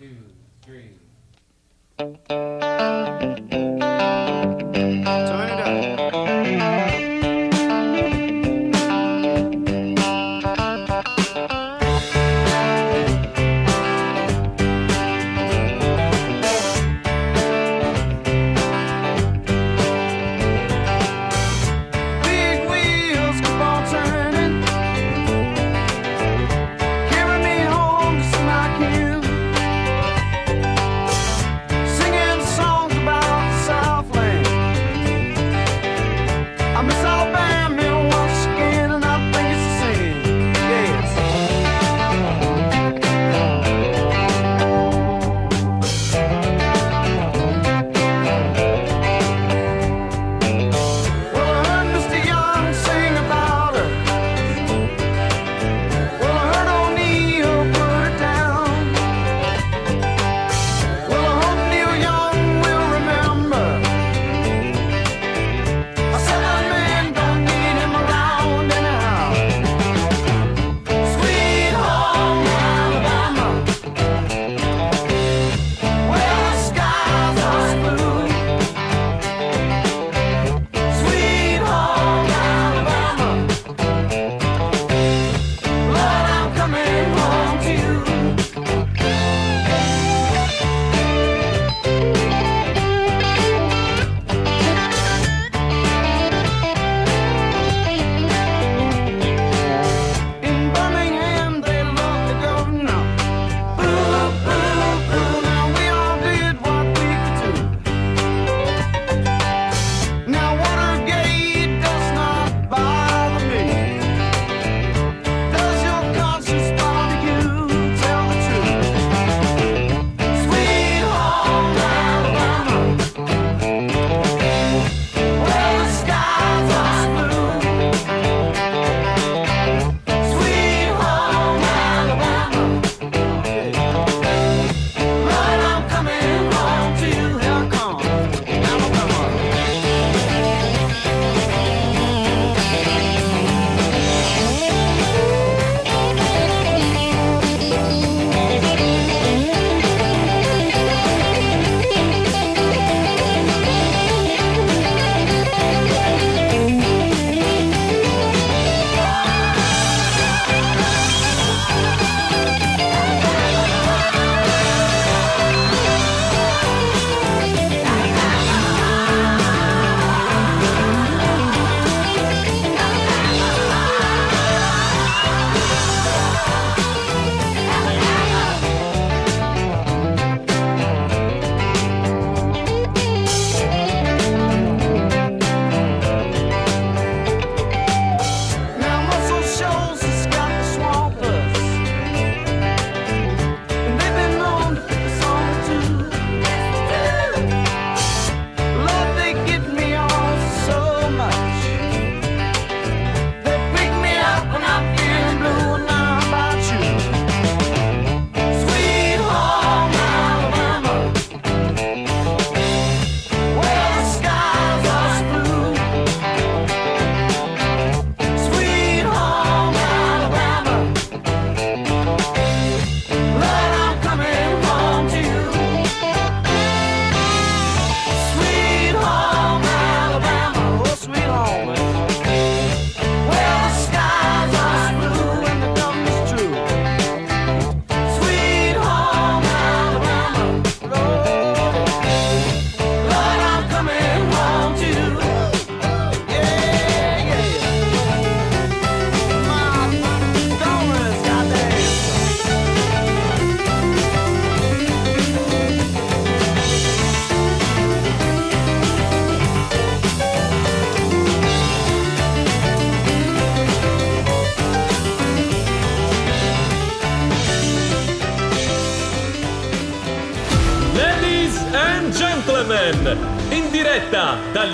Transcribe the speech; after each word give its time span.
two, 0.00 0.16
three. 0.62 0.96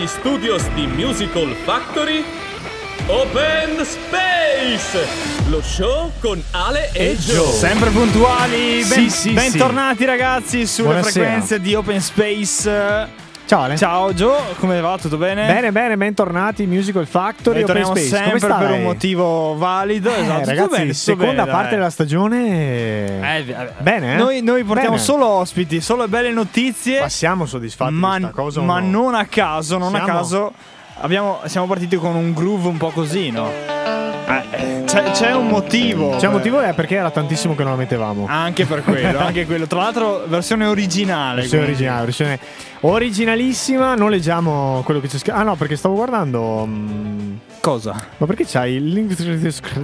dagli 0.06 0.08
studios 0.08 0.68
di 0.74 0.86
Musical 0.86 1.54
Factory 1.64 2.24
Open 3.08 3.84
Space! 3.84 5.06
Lo 5.48 5.60
show 5.62 6.12
con 6.20 6.42
Ale 6.52 6.90
e, 6.92 7.10
e 7.10 7.16
Joe. 7.18 7.52
Sempre 7.52 7.90
puntuali, 7.90 8.84
ben, 8.84 8.84
sì, 8.84 9.10
sì, 9.10 9.32
bentornati 9.32 9.98
sì. 9.98 10.04
ragazzi 10.04 10.66
sulle 10.66 10.88
Buonasera. 10.88 11.24
frequenze 11.24 11.60
di 11.60 11.74
Open 11.74 12.00
Space. 12.00 13.24
Ciao 13.46 13.62
Ale. 13.62 13.76
Ciao 13.76 14.12
Gio, 14.12 14.34
come 14.58 14.80
va? 14.80 14.98
Tutto 15.00 15.18
bene? 15.18 15.46
Bene, 15.46 15.70
bene, 15.70 15.96
bentornati 15.96 16.64
in 16.64 16.68
Musical 16.68 17.06
Factory. 17.06 17.62
Open 17.62 17.76
Ritorniamo 17.76 17.94
sempre 17.94 18.40
per 18.40 18.70
un 18.72 18.82
motivo 18.82 19.54
valido. 19.56 20.10
Eh, 20.12 20.20
esatto, 20.22 20.38
tutto 20.38 20.50
ragazzi, 20.50 20.68
bene, 20.70 20.82
tutto 20.82 20.94
seconda 20.94 21.42
bene, 21.42 21.50
parte 21.52 21.68
dai. 21.68 21.76
della 21.76 21.90
stagione. 21.90 23.38
Eh, 23.38 23.44
vabbè. 23.44 23.72
Bene, 23.78 24.14
eh? 24.14 24.16
Noi, 24.16 24.42
noi 24.42 24.64
portiamo 24.64 24.94
Bene. 24.96 25.02
solo 25.02 25.26
ospiti, 25.26 25.80
solo 25.80 26.08
belle 26.08 26.32
notizie. 26.32 26.98
Ma 26.98 27.08
siamo 27.08 27.46
soddisfatti 27.46 27.92
ma, 27.92 28.14
di 28.16 28.22
questa 28.22 28.40
cosa? 28.42 28.60
ma 28.62 28.80
no? 28.80 29.02
non 29.02 29.14
a 29.14 29.26
caso, 29.26 29.78
non 29.78 29.94
a 29.94 30.02
Siamo- 30.02 30.18
caso. 30.18 30.52
abbiamo- 31.02 31.40
siamo 31.44 31.68
partiti 31.68 31.94
con 31.94 32.16
un 32.16 32.32
groove 32.32 32.66
un 32.66 32.78
po' 32.78 32.90
così, 32.90 33.30
no? 33.30 33.48
Eh, 34.28 34.42
eh, 34.50 34.82
c'è, 34.86 35.10
c'è 35.12 35.32
un 35.32 35.46
motivo. 35.46 36.16
C'è 36.16 36.26
un 36.26 36.32
motivo 36.32 36.58
è 36.60 36.74
perché 36.74 36.96
era 36.96 37.12
tantissimo 37.12 37.54
che 37.54 37.62
non 37.62 37.72
la 37.72 37.78
mettevamo. 37.78 38.26
Anche 38.28 38.66
per 38.66 38.82
quello, 38.82 39.20
anche 39.20 39.46
quello. 39.46 39.68
Tra 39.68 39.78
l'altro, 39.78 40.24
versione 40.26 40.66
originale. 40.66 41.42
Versione 41.42 41.64
quindi. 41.64 41.82
originale, 41.82 42.04
versione 42.06 42.38
originalissima. 42.88 43.94
Non 43.94 44.10
leggiamo 44.10 44.82
quello 44.84 45.00
che 45.00 45.08
c'è 45.08 45.18
scritto. 45.18 45.36
Ah, 45.36 45.42
no, 45.42 45.54
perché 45.56 45.76
stavo 45.76 45.94
guardando. 45.94 46.64
mm, 46.66 47.34
Cosa? 47.60 48.00
Ma 48.18 48.26
perché 48.26 48.44
c'hai 48.46 48.74
il 48.74 48.86
link? 48.92 49.18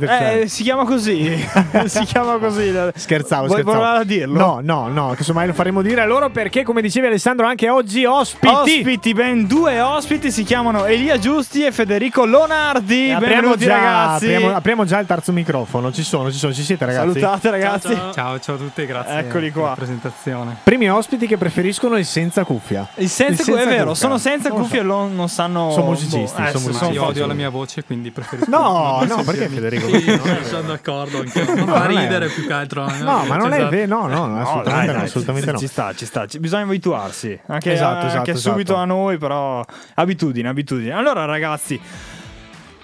Eh, 0.03 0.47
si 0.47 0.63
chiama 0.63 0.85
così. 0.85 1.35
si 1.87 2.05
chiama 2.05 2.37
così. 2.39 2.73
Scherzavo, 2.95 3.47
Vuoi 3.47 3.59
scherzavo. 3.59 3.63
provare 3.63 3.99
a 3.99 4.05
dirlo? 4.05 4.39
No, 4.39 4.61
no, 4.63 4.87
no, 4.89 5.15
casomai 5.17 5.49
lo 5.49 5.53
faremo 5.53 5.83
dire 5.83 6.01
a 6.01 6.05
loro 6.05 6.31
perché, 6.31 6.63
come 6.63 6.81
dicevi 6.81 7.09
Alessandro, 7.09 7.45
anche 7.45 7.69
oggi 7.69 8.05
ospiti. 8.05 8.47
Ospiti, 8.55 9.13
ben 9.15 9.49
due 9.49 9.81
ospiti 9.81 10.31
si 10.31 10.45
chiamano 10.45 10.85
Elia 10.85 11.19
Giusti 11.19 11.65
e 11.65 11.73
Federico 11.73 12.25
Lonardi. 12.25 13.11
Apriamo 13.11 13.19
Benvenuti 13.35 13.65
già, 13.65 13.75
ragazzi. 13.75 14.33
apriamo, 14.33 14.55
apriamo 14.55 14.85
già 14.85 14.99
il 15.01 15.07
terzo 15.07 15.33
microfono. 15.33 15.91
Ci 15.91 16.05
sono, 16.05 16.31
ci 16.31 16.39
sono, 16.39 16.53
ci 16.53 16.63
siete 16.63 16.85
ragazzi. 16.85 17.19
Salutate 17.19 17.51
ragazzi. 17.51 17.99
Ciao, 18.15 18.39
ciao 18.39 18.55
a 18.55 18.59
tutti, 18.59 18.87
grazie 18.87 19.19
Eccoli 19.19 19.51
per 19.51 19.59
qua. 19.61 19.69
la 19.71 19.75
presentazione. 19.75 20.57
Primi 20.63 20.89
ospiti 20.89 21.27
che 21.27 21.37
preferiscono 21.37 21.97
il 21.97 22.05
senza 22.05 22.45
cuffia. 22.45 22.87
Il 22.97 23.09
senza, 23.09 23.41
Il 23.41 23.47
senza 23.49 23.63
è 23.63 23.65
vero, 23.65 23.77
cuffia. 23.91 23.95
sono 23.95 24.19
senza 24.19 24.49
Non 24.51 24.59
cuffie 24.59 24.79
e 24.81 24.83
so. 24.83 25.09
non, 25.09 25.29
sanno. 25.29 25.71
Sono 25.71 25.87
musicisti, 25.87 26.17
boh, 26.19 26.25
eh, 26.25 26.51
sono 26.51 26.65
musicisti. 26.67 26.93
Io 26.93 27.05
odio 27.07 27.27
la 27.27 27.33
mia 27.33 27.49
voce, 27.49 27.85
quindi 27.85 28.11
preferisco. 28.11 28.51
No, 28.51 29.03
no, 29.09 29.23
perché. 29.25 29.49
Federico? 29.49 29.87
Sì, 29.99 30.05
No, 30.15 30.23
sono 30.45 30.63
d'accordo 30.69 31.19
anche 31.21 31.43
No, 31.55 31.67
fa 31.75 31.87
ridere 31.87 32.29
più 32.29 32.47
che 32.47 32.53
altro. 32.53 32.85
No, 32.99 33.25
ma 33.25 33.37
non 33.37 33.53
è 33.53 33.57
Esatto. 33.57 33.71
vero, 33.71 34.07
no, 34.07 34.27
no, 34.27 34.41
assolutamente 34.41 34.87
dai, 34.93 34.97
no, 34.97 35.03
assolutamente 35.05 35.47
ci, 35.49 35.53
no. 35.55 35.59
ci 35.59 35.67
sta, 35.67 35.95
ci 35.95 36.05
sta. 36.07 36.27
Bisogna 36.39 36.65
abituarsi. 36.65 37.41
Anche, 37.47 37.73
Esatto, 37.73 38.07
anche 38.07 38.31
esatto, 38.33 38.39
subito 38.39 38.73
esatto. 38.73 38.79
a 38.81 38.85
noi, 38.85 39.17
però. 39.17 39.65
Abitudine, 39.95 40.49
abitudine. 40.49 40.93
Allora, 40.93 41.25
ragazzi. 41.25 41.81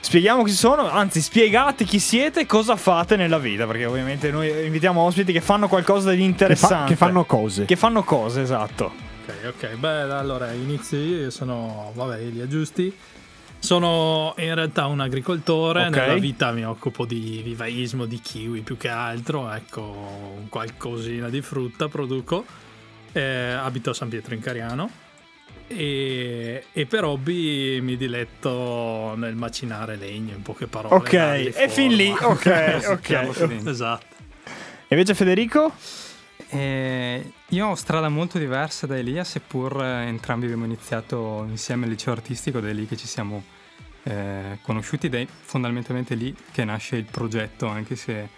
Spieghiamo 0.01 0.43
chi 0.45 0.53
sono, 0.53 0.89
anzi 0.89 1.21
spiegate 1.21 1.85
chi 1.85 1.99
siete 1.99 2.41
e 2.41 2.47
cosa 2.47 2.77
fate 2.77 3.17
nella 3.17 3.39
vita, 3.39 3.67
perché 3.67 3.85
ovviamente 3.85 4.31
noi 4.31 4.49
invitiamo 4.65 5.01
ospiti 5.03 5.33
che 5.33 5.41
fanno 5.43 5.69
qualcosa 5.69 6.11
di 6.13 6.17
Che, 6.17 6.23
fa- 6.23 6.29
interessante. 6.29 6.85
che 6.93 6.97
fanno 6.97 7.25
cose. 7.25 7.65
Che 7.67 7.77
fanno 7.77 8.03
cose, 8.05 8.41
esatto. 8.41 9.07
Ok, 9.29 9.55
ok. 9.55 9.77
Beh, 9.77 9.89
allora 9.89 10.53
inizio 10.53 10.99
io. 10.99 11.17
Io 11.23 11.31
sono, 11.31 11.93
vabbè, 11.95 12.19
Elia 12.19 12.49
Giusti. 12.49 12.97
Sono 13.59 14.35
in 14.39 14.55
realtà 14.55 14.87
un 14.87 15.01
agricoltore. 15.01 15.87
Ok. 15.87 15.97
Nella 15.97 16.15
vita 16.15 16.51
mi 16.53 16.65
occupo 16.65 17.05
di 17.05 17.43
vivaismo, 17.45 18.07
di 18.07 18.21
kiwi 18.21 18.63
più 18.63 18.79
che 18.79 18.89
altro. 18.89 19.51
Ecco, 19.53 20.47
qualcosina 20.49 21.29
di 21.29 21.43
frutta 21.43 21.89
produco. 21.89 22.45
Eh, 23.13 23.23
abito 23.23 23.91
a 23.91 23.95
San 23.95 24.09
Pietro 24.09 24.35
in 24.35 24.41
Cariano. 24.41 24.91
E, 25.67 26.65
e 26.73 26.87
per 26.87 27.05
hobby 27.05 27.81
mi 27.81 27.99
diletto 27.99 29.13
nel 29.17 29.35
macinare 29.35 29.97
legno, 29.97 30.33
in 30.35 30.41
poche 30.41 30.67
parole. 30.67 30.95
Ok, 30.95 31.13
e 31.13 31.69
fin 31.69 31.95
lì, 31.95 32.09
ok, 32.09 32.81
ok. 32.89 33.61
esatto. 33.67 34.17
E 34.89 34.95
invece 34.95 35.15
Federico? 35.15 35.75
Eh, 36.51 37.33
io 37.49 37.67
ho 37.67 37.75
strada 37.75 38.09
molto 38.09 38.39
diversa 38.39 38.87
da 38.87 38.97
Elia, 38.97 39.23
seppur 39.25 39.83
eh, 39.83 40.07
entrambi 40.07 40.47
abbiamo 40.47 40.65
iniziato 40.65 41.45
insieme 41.49 41.85
al 41.85 41.91
liceo 41.91 42.13
artistico, 42.13 42.59
è 42.59 42.73
lì 42.73 42.87
che 42.87 42.97
ci 42.97 43.07
siamo 43.07 43.43
eh, 44.05 44.59
conosciuti 44.63 45.07
ed 45.07 45.15
è 45.15 45.27
fondamentalmente 45.27 46.15
lì 46.15 46.35
che 46.53 46.65
nasce 46.65 46.97
il 46.97 47.05
progetto, 47.05 47.67
anche 47.67 47.97
se 47.97 48.29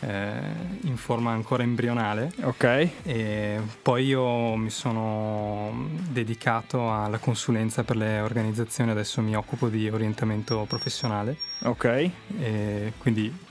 eh, 0.00 0.40
in 0.82 0.96
forma 0.96 1.32
ancora 1.32 1.64
embrionale. 1.64 2.30
Ok. 2.42 2.90
E 3.02 3.60
poi 3.82 4.06
io 4.06 4.54
mi 4.54 4.70
sono 4.70 5.88
dedicato 6.08 6.92
alla 6.92 7.18
consulenza 7.18 7.82
per 7.82 7.96
le 7.96 8.20
organizzazioni, 8.20 8.90
adesso 8.90 9.20
mi 9.20 9.34
occupo 9.34 9.68
di 9.68 9.88
orientamento 9.90 10.64
professionale, 10.68 11.36
Ok. 11.62 12.10
e 12.38 12.92
quindi 12.98 13.46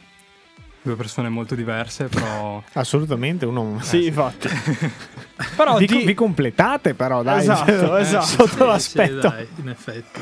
due 0.88 0.96
persone 0.96 1.30
molto 1.30 1.56
diverse, 1.56 2.06
però 2.06 2.62
Assolutamente, 2.74 3.46
uno. 3.46 3.80
Sì, 3.82 4.06
infatti. 4.08 4.48
Però 5.56 5.78
vi, 5.78 5.86
di- 5.86 6.04
vi 6.04 6.16
completate, 6.16 6.96
però, 6.96 7.22
dai. 7.22 7.42
Esatto, 7.42 7.96
esatto. 7.98 8.26
Sotto 8.26 8.48
Sì, 8.48 8.66
l'aspetto. 8.66 9.22
sì, 9.22 9.28
dai, 9.36 9.48
in 9.58 9.70
effetti. 9.70 10.20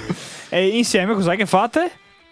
E 0.49 0.67
insieme 0.77 1.13
cos'è 1.13 1.37
che 1.37 1.45
fate? 1.45 1.89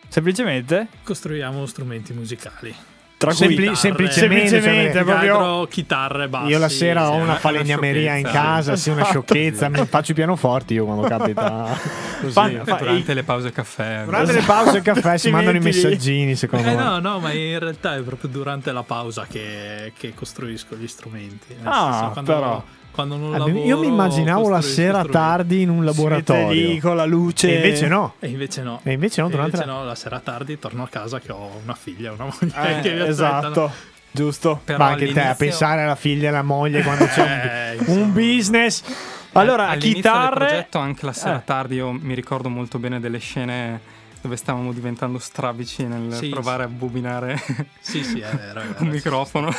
Semplicemente? 0.10 0.88
Costruiamo 1.04 1.66
strumenti 1.66 2.12
musicali. 2.12 2.76
Tra 3.24 3.32
Sempli- 3.32 3.56
cui 3.56 3.66
chitarre. 3.74 3.80
semplicemente, 3.80 4.48
Semplicemente, 4.50 4.94
cioè, 4.94 5.04
proprio- 5.04 5.68
chitarre, 5.68 6.28
bassi. 6.28 6.50
Io 6.52 6.58
la 6.60 6.70
sera 6.70 7.10
ho 7.10 7.16
una 7.16 7.36
falegnameria 7.36 8.16
in 8.16 8.26
casa, 8.26 8.76
sì, 8.76 8.90
una 8.90 9.02
Esatto. 9.04 9.24
sciocchezza. 9.26 9.70
Mi 9.70 9.86
faccio 9.86 10.12
i 10.12 10.16
pianoforti 10.16 10.74
io 10.74 10.86
quando 10.86 11.08
capita. 11.08 11.78
Così. 12.22 12.32
Fa- 12.34 12.50
fa- 12.66 12.76
durante 12.78 13.14
le 13.14 13.24
pause 13.24 13.52
caffè. 13.52 14.02
Durante 14.06 14.32
le 14.34 14.42
pause 14.42 14.82
caffè 14.82 15.18
si 15.18 15.30
mandano 15.30 15.58
i 15.58 15.62
messaggini, 15.62 16.36
secondo 16.36 16.68
Eh 16.68 16.76
me. 16.76 16.84
no, 16.84 17.00
no, 17.00 17.20
ma 17.20 17.32
in 17.32 17.60
realtà 17.60 17.96
è 17.96 18.02
proprio 18.02 18.30
durante 18.30 18.72
la 18.72 18.84
pausa 18.84 19.26
che, 19.30 19.94
che 19.98 20.14
costruisco 20.14 20.76
gli 20.76 20.88
strumenti. 20.88 21.56
Nel 21.58 21.68
Ah, 21.68 21.92
senso, 22.00 22.10
quando, 22.12 22.34
però. 22.34 22.64
Quando 22.94 23.18
non 23.18 23.34
Ah, 23.34 23.40
lavoro, 23.40 23.58
io 23.64 23.80
mi 23.80 23.88
immaginavo 23.88 24.50
la 24.50 24.62
sera 24.62 25.04
tardi 25.04 25.62
in 25.64 25.70
un 25.70 25.84
Siete 25.84 25.92
lì 26.04 26.04
laboratorio. 26.20 26.80
con 26.80 26.96
la 26.96 27.06
luce. 27.06 27.50
E 27.52 27.56
invece 27.56 27.88
no. 27.88 28.14
E 28.20 28.28
invece 28.28 28.62
no. 28.62 28.80
E 28.84 28.92
invece 28.92 29.22
no, 29.22 29.28
E 29.28 29.32
durante 29.32 29.56
invece 29.58 29.72
la- 29.72 29.78
no, 29.80 29.84
la 29.86 29.96
sera 29.96 30.20
tardi 30.20 30.60
torno 30.60 30.84
a 30.84 30.88
casa 30.88 31.20
che 31.20 31.32
ho 31.32 31.50
una 31.64 31.74
figlia 31.74 32.12
e 32.12 32.14
una 32.14 32.26
moglie 32.26 32.78
Eh, 32.78 32.82
che 32.82 32.92
mi 32.94 33.00
aspettano. 33.00 33.10
esatto. 33.10 33.72
Giusto. 34.12 34.62
Però 34.64 34.78
Ma 34.78 34.88
anche 34.90 35.12
te 35.12 35.22
a 35.22 35.34
pensare 35.34 35.82
alla 35.82 35.96
figlia 35.96 36.26
e 36.26 36.28
alla 36.28 36.44
moglie 36.44 36.84
quando 36.84 37.06
c'è 37.08 37.74
Eh, 37.74 37.78
un, 37.80 37.86
un 37.88 37.94
insomma. 37.98 38.14
business. 38.14 38.84
Allora, 39.32 39.70
all'inizio 39.70 39.94
chitarre. 39.96 40.38
del 40.38 40.48
progetto, 40.50 40.78
anche 40.78 41.06
la 41.08 41.14
sera 41.14 41.38
Eh. 41.40 41.44
tardi, 41.44 41.76
io 41.78 41.92
mi 41.92 42.14
ricordo 42.14 42.48
molto 42.50 42.78
bene 42.78 43.00
delle 43.00 43.18
scene 43.18 43.80
dove 44.24 44.38
stavamo 44.38 44.72
diventando 44.72 45.20
strabici 45.20 45.84
nel 45.86 46.14
Sì, 46.14 46.30
provare 46.30 46.64
a 46.64 46.68
bobinare 46.70 47.38
Sì, 47.82 48.06
sì, 48.06 48.20
vero. 48.22 48.62
È 48.62 48.66
vero. 48.66 48.76
un 48.80 48.88
microfono. 48.88 49.54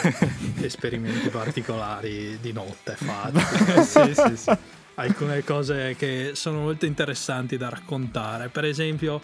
esperimenti 0.61 1.29
particolari 1.29 2.39
di 2.41 2.53
notte 2.53 2.97
fatti. 2.97 3.39
sì, 3.85 4.15
sì, 4.15 4.37
sì. 4.37 4.57
Alcune 4.95 5.45
cose 5.45 5.95
che 5.99 6.31
sono 6.35 6.61
molto 6.61 6.87
interessanti 6.87 7.59
da 7.59 7.69
raccontare. 7.69 8.49
Per 8.49 8.65
esempio, 8.65 9.21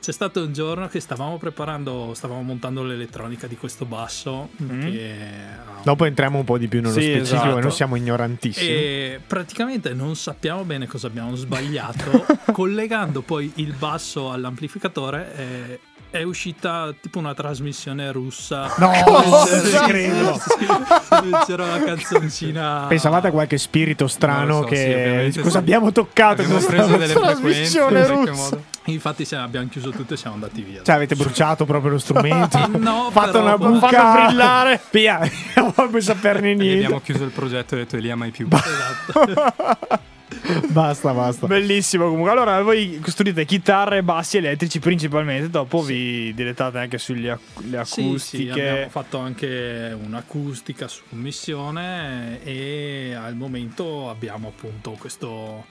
c'è 0.00 0.12
stato 0.12 0.42
un 0.42 0.52
giorno 0.52 0.88
che 0.88 0.98
stavamo 0.98 1.36
preparando, 1.36 2.12
stavamo 2.14 2.40
montando 2.42 2.82
l'elettronica 2.82 3.46
di 3.46 3.56
questo 3.56 3.84
basso. 3.84 4.48
Che 4.56 5.14
ha 5.54 5.82
Dopo 5.82 6.04
entriamo 6.06 6.38
un 6.38 6.44
po' 6.44 6.56
di 6.58 6.68
più 6.68 6.80
nello 6.80 6.92
Sì, 6.94 7.02
specifico, 7.02 7.42
esatto. 7.44 7.60
noi 7.60 7.70
siamo 7.70 7.96
ignorantissimi. 7.96 8.68
E 8.68 9.20
praticamente 9.26 9.92
non 9.92 10.16
sappiamo 10.16 10.64
bene 10.64 10.86
cosa 10.86 11.06
abbiamo 11.06 11.34
sbagliato. 11.36 12.24
collegando 12.52 13.20
poi 13.20 13.52
il 13.56 13.74
basso 13.74 14.32
all'amplificatore 14.32 15.34
è, 15.34 15.78
è 16.10 16.22
uscita 16.22 16.92
tipo 17.00 17.18
una 17.18 17.34
trasmissione 17.34 18.10
russa. 18.12 18.72
No, 18.78 18.90
Sì, 19.46 19.70
ci 19.70 19.76
credo. 19.86 20.34
sì, 20.38 20.66
sì, 20.66 21.30
c'era 21.46 21.64
una 21.64 21.82
canzoncina. 21.82 22.86
Pensavate 22.88 23.28
a 23.28 23.30
qualche 23.30 23.58
spirito 23.58 24.06
strano 24.08 24.60
Non 24.60 24.62
so, 24.62 24.68
sì, 24.68 24.74
che 24.74 24.94
ovviamente 24.94 25.40
cosa 25.40 25.50
sì. 25.50 25.56
abbiamo 25.58 25.92
toccato 25.92 26.42
Abbiamo 26.42 26.60
preso 26.60 26.96
delle 26.96 27.14
trasmissione 27.14 28.06
russa. 28.06 28.58
Infatti 28.84 29.26
abbiamo 29.34 29.68
chiuso 29.68 29.90
tutto 29.90 30.14
e 30.14 30.16
siamo 30.16 30.34
andati 30.34 30.62
via. 30.62 30.82
Cioè, 30.82 30.94
avete 30.94 31.14
bruciato 31.14 31.64
proprio 31.64 31.92
lo 31.92 31.98
strumento. 31.98 32.58
No, 32.80 33.10
fatto 33.12 33.32
però 33.32 33.44
una 33.44 33.58
buca. 33.58 33.88
Fanno 33.88 34.26
brillare. 34.26 34.80
Via, 34.90 35.20
non 35.56 35.72
voglio 35.74 36.00
saperne 36.00 36.50
E 36.50 36.54
niente. 36.54 36.84
abbiamo 36.84 37.00
chiuso 37.00 37.24
il 37.24 37.30
progetto 37.30 37.74
e 37.74 37.78
ho 37.78 37.80
detto 37.82 37.96
Elia 37.96 38.16
mai 38.16 38.30
più. 38.30 38.48
Esatto. 38.50 40.08
Basta, 40.70 41.12
basta. 41.12 41.46
Bellissimo 41.46 42.04
comunque. 42.08 42.30
Allora, 42.30 42.62
voi 42.62 42.98
costruite 43.02 43.44
chitarre 43.44 43.98
e 43.98 44.02
bassi 44.02 44.36
elettrici 44.36 44.78
principalmente, 44.78 45.50
dopo 45.50 45.82
vi 45.82 46.32
dilettate 46.34 46.78
anche 46.78 46.98
sulle 46.98 47.30
ac- 47.32 47.40
le 47.68 47.84
Sì, 47.84 47.92
sì, 47.92 48.00
acustiche. 48.02 48.50
abbiamo 48.68 48.88
fatto 48.90 49.18
anche 49.18 49.96
un'acustica 50.00 50.86
su 50.88 51.02
commissione 51.08 52.42
e 52.44 53.14
al 53.14 53.34
momento 53.34 54.08
abbiamo 54.08 54.48
appunto 54.48 54.92
questo 54.92 55.64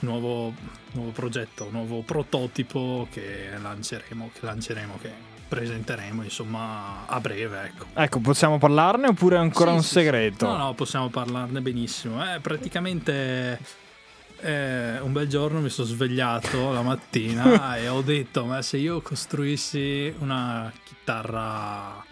nuovo, 0.00 0.52
nuovo 0.92 1.10
progetto, 1.10 1.68
nuovo 1.70 2.00
prototipo 2.02 3.06
che 3.12 3.50
lanceremo, 3.60 4.30
che 4.32 4.40
lanceremo, 4.46 4.98
che 5.00 5.10
presenteremo 5.50 6.22
insomma 6.22 7.06
a 7.06 7.18
breve, 7.20 7.64
ecco. 7.64 7.86
Ecco, 7.94 8.20
possiamo 8.20 8.58
parlarne 8.58 9.08
oppure 9.08 9.36
è 9.36 9.40
ancora 9.40 9.70
Sì, 9.70 9.76
un 9.76 9.82
sì, 9.82 9.88
sì. 9.88 9.94
segreto? 9.94 10.46
No, 10.46 10.56
no, 10.56 10.74
possiamo 10.74 11.08
parlarne 11.08 11.60
benissimo. 11.60 12.22
Eh, 12.34 12.38
praticamente 12.40 13.58
eh, 14.42 14.98
un 15.00 15.12
bel 15.12 15.28
giorno 15.28 15.60
mi 15.60 15.68
sono 15.68 15.86
svegliato 15.86 16.72
la 16.72 16.82
mattina 16.82 17.76
e 17.78 17.88
ho 17.88 18.02
detto, 18.02 18.44
ma 18.44 18.62
se 18.62 18.76
io 18.76 19.00
costruissi 19.00 20.14
una 20.18 20.72
chitarra 20.84 22.04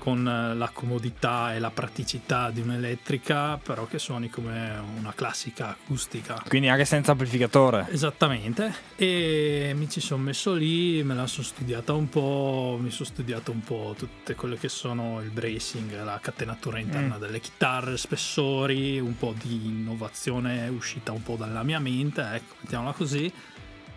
con 0.00 0.26
eh, 0.26 0.54
la 0.56 0.70
comodità 0.72 1.54
e 1.54 1.58
la 1.58 1.70
praticità 1.70 2.50
di 2.50 2.60
un'elettrica, 2.60 3.58
però 3.62 3.86
che 3.86 3.98
suoni 3.98 4.30
come 4.30 4.72
una 4.98 5.12
classica 5.14 5.68
acustica. 5.68 6.42
Quindi 6.48 6.68
anche 6.68 6.84
senza 6.86 7.12
amplificatore. 7.12 7.86
Esattamente, 7.90 8.72
e 8.96 9.72
mi 9.76 9.88
ci 9.90 10.00
sono 10.00 10.22
messo 10.22 10.54
lì, 10.54 11.02
me 11.04 11.14
la 11.14 11.26
sono 11.26 11.44
studiata 11.46 11.92
un 11.92 12.08
po', 12.08 12.78
mi 12.80 12.90
sono 12.90 13.08
studiato 13.08 13.52
un 13.52 13.60
po' 13.60 13.94
tutte 13.96 14.34
quelle 14.34 14.56
che 14.56 14.68
sono 14.70 15.20
il 15.20 15.30
bracing, 15.30 16.02
la 16.02 16.18
catenatura 16.20 16.78
interna 16.78 17.16
Mm. 17.16 17.20
delle 17.20 17.40
chitarre, 17.40 17.96
spessori, 17.98 18.98
un 18.98 19.16
po' 19.18 19.34
di 19.38 19.66
innovazione 19.66 20.68
uscita 20.68 21.12
un 21.12 21.22
po' 21.22 21.36
dalla 21.36 21.62
mia 21.62 21.78
mente, 21.78 22.22
ecco, 22.22 22.54
mettiamola 22.62 22.92
così. 22.92 23.30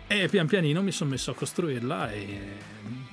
E 0.06 0.28
pian 0.28 0.46
pianino 0.46 0.82
mi 0.82 0.92
sono 0.92 1.10
messo 1.10 1.30
a 1.30 1.34
costruirla 1.34 2.12
e 2.12 2.38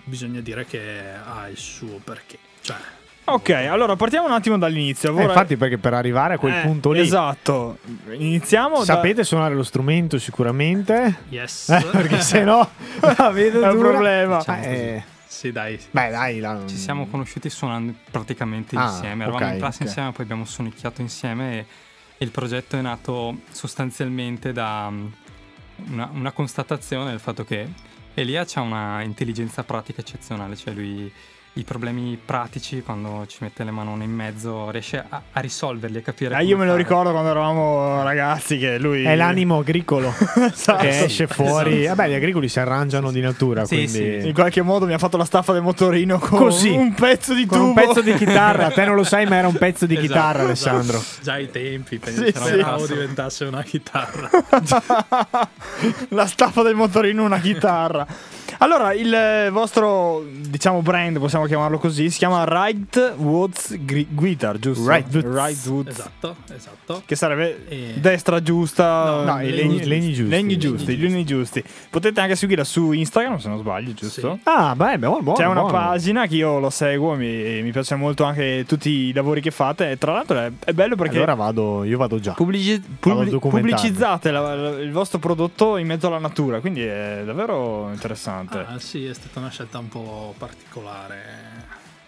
bisogna 0.03 0.41
dire 0.41 0.65
che 0.65 1.01
ha 1.13 1.47
il 1.47 1.55
suo 1.57 2.01
perché. 2.03 2.37
Cioè, 2.61 2.75
Ok, 3.23 3.49
allora 3.51 3.95
partiamo 3.95 4.25
un 4.25 4.33
attimo 4.33 4.57
dall'inizio. 4.57 5.09
Eh, 5.11 5.13
Ora- 5.13 5.23
infatti, 5.25 5.55
perché 5.55 5.77
per 5.77 5.93
arrivare 5.93 6.33
a 6.33 6.37
quel 6.37 6.53
Eh, 6.53 6.61
punto 6.61 6.91
lì, 6.91 6.99
Esatto. 6.99 7.77
Iniziamo 8.11 8.79
da- 8.79 8.83
sapete 8.83 9.23
suonare 9.23 9.53
lo 9.53 9.63
strumento 9.63 10.17
sicuramente. 10.17 11.19
yes. 11.29 11.69
Eh, 11.69 11.85
perché 11.91 12.19
se 12.19 12.43
no 12.43 12.67
È 12.99 13.07
un 13.21 13.77
problema. 13.77 14.37
Diciamo 14.39 14.63
Eh, 14.63 15.03
sì, 15.27 15.51
dai. 15.51 15.79
beh, 15.91 16.09
dai, 16.09 16.39
la- 16.39 16.61
Ci 16.65 16.75
siamo 16.75 17.07
conosciuti 17.07 17.49
suonando 17.49 17.93
praticamente 18.09 18.75
Ah, 18.75 18.85
insieme. 18.85 19.23
Eravamo 19.23 19.45
ok, 19.45 19.51
in 19.53 19.57
classe 19.59 19.83
ok. 19.83 19.87
insieme, 19.87 20.11
poi 20.11 20.23
abbiamo 20.25 20.45
sonicchiato 20.45 21.01
insieme 21.01 21.53
e, 21.59 21.65
e 22.17 22.25
il 22.25 22.31
progetto 22.31 22.75
è 22.75 22.81
nato 22.81 23.37
sostanzialmente 23.51 24.51
da 24.51 24.89
mm, 24.89 25.05
una, 25.91 26.09
una 26.11 26.31
constatazione 26.31 27.11
del 27.11 27.19
fatto 27.19 27.45
che 27.45 27.65
Elia 28.15 28.45
ha 28.55 28.61
una 28.61 29.01
intelligenza 29.03 29.63
pratica 29.63 30.01
eccezionale, 30.01 30.55
cioè 30.57 30.73
lui 30.73 31.09
i 31.55 31.63
problemi 31.63 32.17
pratici 32.23 32.81
quando 32.81 33.25
ci 33.27 33.39
mette 33.41 33.65
le 33.65 33.71
manone 33.71 34.05
in 34.05 34.11
mezzo 34.11 34.69
riesce 34.71 35.03
a, 35.09 35.21
a 35.33 35.39
risolverli, 35.41 35.97
a 35.97 36.01
capire 36.01 36.37
Eh, 36.37 36.45
io 36.45 36.55
me 36.55 36.63
lo 36.63 36.71
fare. 36.71 36.81
ricordo 36.83 37.11
quando 37.11 37.29
eravamo 37.29 38.01
ragazzi 38.03 38.57
che 38.57 38.77
lui 38.79 39.03
È 39.03 39.15
l'animo 39.17 39.57
agricolo 39.59 40.13
Esatto. 40.49 40.81
che 40.81 41.03
esce 41.03 41.27
fuori. 41.27 41.87
Vabbè, 41.87 42.07
gli 42.07 42.13
agricoli 42.13 42.47
si 42.47 42.57
arrangiano 42.61 43.11
di 43.11 43.19
natura, 43.19 43.65
Sì, 43.65 43.75
quindi... 43.75 44.27
In 44.29 44.33
qualche 44.33 44.61
modo 44.61 44.85
mi 44.85 44.93
ha 44.93 44.97
fatto 44.97 45.17
la 45.17 45.25
staffa 45.25 45.51
del 45.51 45.61
motorino 45.61 46.19
con 46.19 46.39
Così. 46.39 46.69
un 46.69 46.93
pezzo 46.93 47.33
di 47.33 47.45
Con 47.45 47.57
tubo. 47.57 47.69
un 47.69 47.73
pezzo 47.87 48.01
di 48.01 48.13
chitarra, 48.13 48.69
te 48.71 48.85
non 48.85 48.95
lo 48.95 49.03
sai, 49.03 49.25
ma 49.25 49.35
era 49.35 49.47
un 49.47 49.57
pezzo 49.57 49.85
di 49.85 49.95
Esatto, 49.95 50.07
chitarra, 50.07 50.49
esatto. 50.51 50.75
Alessandro. 50.77 51.03
Già 51.21 51.33
ai 51.33 51.51
tempi, 51.51 51.99
Sì, 52.01 52.31
pensavo 52.31 52.85
sì. 52.85 52.93
diventasse 52.93 53.43
una 53.43 53.61
chitarra. 53.63 54.29
la 56.09 56.25
staffa 56.27 56.61
del 56.61 56.75
motorino 56.75 57.23
una 57.23 57.39
chitarra. 57.39 58.05
Allora, 58.57 58.93
il 58.93 59.11
eh, 59.11 59.49
vostro, 59.49 60.23
diciamo, 60.29 60.81
brand, 60.81 61.17
possiamo 61.19 61.40
chiamarlo 61.47 61.77
così, 61.77 62.09
si 62.09 62.17
chiama 62.17 62.43
Right 62.45 63.13
Woods 63.17 63.75
Gri- 63.83 64.07
Guitar, 64.09 64.57
giusto? 64.59 64.87
Right 64.89 65.13
Woods. 65.13 65.33
Right 65.33 65.65
Woods. 65.67 65.89
esatto, 65.91 66.35
esatto. 66.53 67.01
Che 67.05 67.15
sarebbe 67.15 67.67
E- 67.67 67.93
destra 67.99 68.41
giusta. 68.41 69.23
No, 69.23 69.41
i 69.41 69.51
legni, 69.51 69.83
legni 69.85 70.13
giusti. 70.13 70.29
Legni 70.29 70.57
giusti, 70.57 70.95
gli 70.97 71.01
legni 71.03 71.23
giusti. 71.25 71.63
Potete 71.89 72.19
anche 72.21 72.35
seguirla 72.35 72.63
su 72.63 72.91
Instagram, 72.91 73.37
se 73.37 73.47
non 73.47 73.57
sbaglio, 73.59 73.93
giusto? 73.93 74.33
Sì. 74.33 74.39
Ah, 74.43 74.75
beh, 74.75 74.97
buono, 74.99 75.21
buono. 75.21 75.37
C'è 75.37 75.45
una 75.45 75.61
buono. 75.61 75.73
pagina 75.77 76.27
che 76.27 76.35
io 76.35 76.59
lo 76.59 76.69
seguo, 76.69 77.15
mi, 77.15 77.61
mi 77.61 77.71
piace 77.71 77.95
molto 77.95 78.23
anche 78.23 78.65
tutti 78.67 78.89
i 78.89 79.13
lavori 79.13 79.41
che 79.41 79.51
fate. 79.51 79.91
E 79.91 79.97
tra 79.97 80.13
l'altro 80.13 80.37
è, 80.37 80.51
è 80.65 80.73
bello 80.73 80.95
perché 80.95 81.15
Allora 81.17 81.33
vado, 81.35 81.83
io 81.83 81.97
vado 81.97 82.19
già. 82.19 82.33
pubblici- 82.33 82.81
pubblic- 82.99 83.37
pubblicizzate 83.39 84.31
la- 84.31 84.55
la- 84.55 84.79
il 84.79 84.91
vostro 84.91 85.19
prodotto 85.19 85.77
in 85.77 85.87
mezzo 85.87 86.07
alla 86.07 86.19
natura, 86.19 86.59
quindi 86.59 86.81
è 86.83 87.21
davvero 87.25 87.89
interessante. 87.91 88.65
Ah, 88.67 88.79
sì, 88.79 89.05
è 89.05 89.13
stata 89.13 89.39
una 89.39 89.49
scelta 89.49 89.77
un 89.79 89.87
po' 89.87 90.33
particolare. 90.37 91.30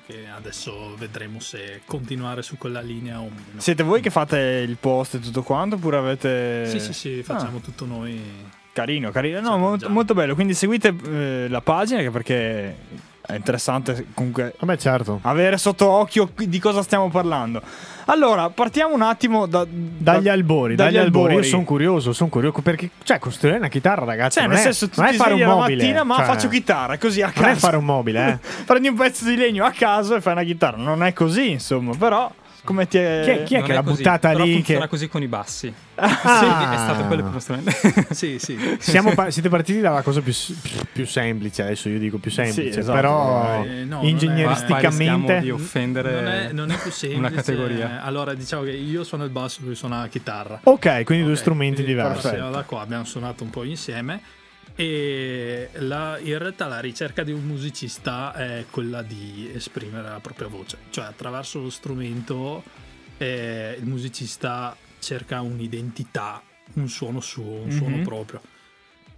Che 0.06 0.28
adesso 0.28 0.96
vedremo 0.98 1.40
se 1.40 1.82
continuare 1.86 2.42
su 2.42 2.58
quella 2.58 2.82
linea 2.82 3.20
o 3.20 3.30
meno. 3.30 3.60
Siete 3.60 3.84
voi 3.84 4.02
che 4.02 4.10
fate 4.10 4.38
il 4.38 4.76
post 4.78 5.16
e 5.16 5.20
tutto 5.20 5.44
quanto 5.44 5.76
oppure 5.76 5.98
avete... 5.98 6.68
Sì, 6.68 6.80
sì, 6.80 6.94
sì, 6.94 7.24
facciamo 7.24 7.60
tutto 7.60 7.86
noi. 7.86 8.22
Carino, 8.74 9.12
carino. 9.12 9.40
No, 9.40 9.58
molto, 9.58 9.90
molto 9.90 10.14
bello. 10.14 10.36
Quindi 10.36 10.54
seguite 10.54 10.94
eh, 11.06 11.48
la 11.48 11.62
pagina 11.62 12.10
perché 12.12 12.76
è 13.26 13.36
interessante 13.36 14.08
comunque 14.14 14.54
Vabbè, 14.60 14.78
certo. 14.78 15.20
avere 15.24 15.58
sotto 15.58 15.88
occhio 15.90 16.30
di 16.36 16.60
cosa 16.60 16.82
stiamo 16.84 17.10
parlando. 17.10 17.62
Allora, 18.06 18.50
partiamo 18.50 18.94
un 18.94 19.02
attimo 19.02 19.46
da, 19.46 19.66
Dagli 19.66 20.24
da- 20.24 20.34
albori, 20.34 20.76
dagli, 20.76 20.98
albori. 20.98 21.36
Io 21.36 21.44
sono 21.44 21.64
curioso, 21.64 22.12
sono 22.12 22.30
curioso 22.30 22.62
perché, 22.62 22.90
cioè, 23.04 23.18
costruire 23.18 23.58
una 23.58 23.70
chitarra, 23.70 24.04
ragazzi, 24.04 24.40
Cioè, 24.40 24.48
non, 24.48 24.58
nel 24.58 24.60
è, 24.60 24.64
senso, 24.74 24.90
tu 24.90 25.00
non 25.00 25.08
è 25.10 25.12
ti 25.12 25.18
fare 25.18 25.34
un 25.36 25.42
mobile. 25.44 25.76
mattina, 25.78 26.04
ma 26.04 26.16
cioè, 26.18 26.26
faccio 26.26 26.48
chitarra, 26.50 26.98
così 26.98 27.22
a 27.22 27.28
Non 27.28 27.34
caso. 27.34 27.50
è 27.50 27.56
fare 27.56 27.78
un 27.78 27.86
mobile, 27.86 28.28
eh. 28.44 28.64
Prendi 28.66 28.90
un 28.90 28.96
pezzo 28.96 29.24
di 29.24 29.38
legno 29.38 29.64
a 29.64 29.72
caso 29.72 30.16
e 30.16 30.22
fai 30.22 30.34
una 30.34 30.44
chitarra. 30.44 30.76
Non 30.76 31.02
è 31.02 31.14
così, 31.14 31.52
insomma, 31.52 31.96
però 31.96 32.30
come 32.64 32.88
ti 32.88 32.98
è... 32.98 33.22
Chi 33.24 33.30
è- 33.32 33.44
chi 33.44 33.54
è 33.56 33.58
Non 33.60 33.68
che 33.68 33.74
l'ha 33.74 33.82
così, 33.84 33.96
buttata 33.98 34.32
però 34.32 34.44
lì? 34.44 34.54
funziona 34.56 34.82
Che... 34.84 34.88
così 34.90 35.08
con 35.08 35.22
i 35.22 35.28
bassi. 35.28 35.74
Ah. 35.96 36.74
È 36.74 36.78
stato 36.78 37.04
quello 37.06 37.16
il 37.22 37.24
primo 37.24 37.40
strumento. 37.40 37.72
Sì, 38.14 38.40
sì. 38.40 38.58
Siamo 38.80 39.14
pa- 39.14 39.30
siete 39.32 39.50
partiti 39.50 39.80
dalla 39.80 40.02
cosa 40.02 40.22
più, 40.22 40.34
più 40.92 41.06
semplice, 41.06 41.62
adesso 41.64 41.90
io 41.90 42.00
dico 42.00 42.18
più 42.18 42.32
semplice, 42.32 42.72
Sì, 42.72 42.80
esatto. 42.80 42.96
però 42.96 43.64
Eh, 43.64 43.84
no, 43.84 43.98
non 43.98 44.06
è- 44.06 44.10
ingegneristicamente... 44.10 45.14
Rischiamo 45.14 45.40
di 45.42 45.52
offendere 45.52 46.12
Non 46.22 46.28
è, 46.28 46.52
non 46.52 46.72
è 46.72 46.78
più 46.78 46.92
semplice. 46.92 47.20
una 47.20 47.32
categoria. 47.32 48.04
Allora, 48.04 48.34
diciamo 48.34 48.64
che 48.64 48.72
io 48.72 49.04
suono 49.04 49.24
il 49.24 49.30
basso, 49.30 49.60
lui 49.64 49.76
suona 49.76 50.00
la 50.02 50.08
chitarra. 50.08 50.60
Ok, 50.64 51.04
quindi 51.04 51.24
due 51.24 51.34
Ok, 51.34 51.40
strumenti 51.40 51.84
quindi 51.84 51.92
diversi. 51.94 52.30
da 52.36 52.64
qua, 52.66 52.82
abbiamo 52.82 53.04
suonato 53.04 53.44
un 53.44 53.50
po' 53.50 53.64
insieme. 53.64 54.22
E 54.76 55.70
la- 55.74 56.18
in 56.20 56.38
realtà 56.38 56.66
la 56.68 56.80
ricerca 56.80 57.24
di 57.24 57.32
un 57.32 57.46
musicista 57.46 58.34
è 58.34 58.66
quella 58.72 59.02
di 59.04 59.52
esprimere 59.54 60.08
la 60.10 60.20
propria 60.20 60.48
voce, 60.48 60.78
cioè 60.90 61.06
attraverso 61.06 61.62
lo 61.62 61.70
strumento 61.70 62.64
eh, 63.18 63.76
il 63.80 63.86
musicista 63.86 64.76
cerca 65.00 65.42
un'identità, 65.42 66.42
un 66.74 66.90
suono 66.90 67.22
suo, 67.22 67.62
un 67.62 67.72
suono 67.72 67.98
Mhm. 67.98 68.04
proprio. 68.04 68.42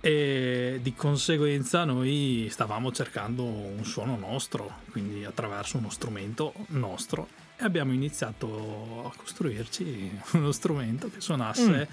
E 0.01 0.79
di 0.83 0.93
conseguenza 0.93 1.83
noi 1.85 2.47
stavamo 2.51 2.91
cercando 2.91 3.43
un 3.43 3.83
suono 3.85 4.17
nostro, 4.17 4.81
quindi 4.91 5.23
attraverso 5.25 5.77
uno 5.77 5.89
strumento 5.89 6.53
nostro. 6.67 7.27
E 7.57 7.63
abbiamo 7.63 7.93
iniziato 7.93 9.09
a 9.11 9.13
costruirci 9.17 10.19
uno 10.33 10.51
strumento 10.51 11.09
che 11.09 11.21
suonasse 11.21 11.87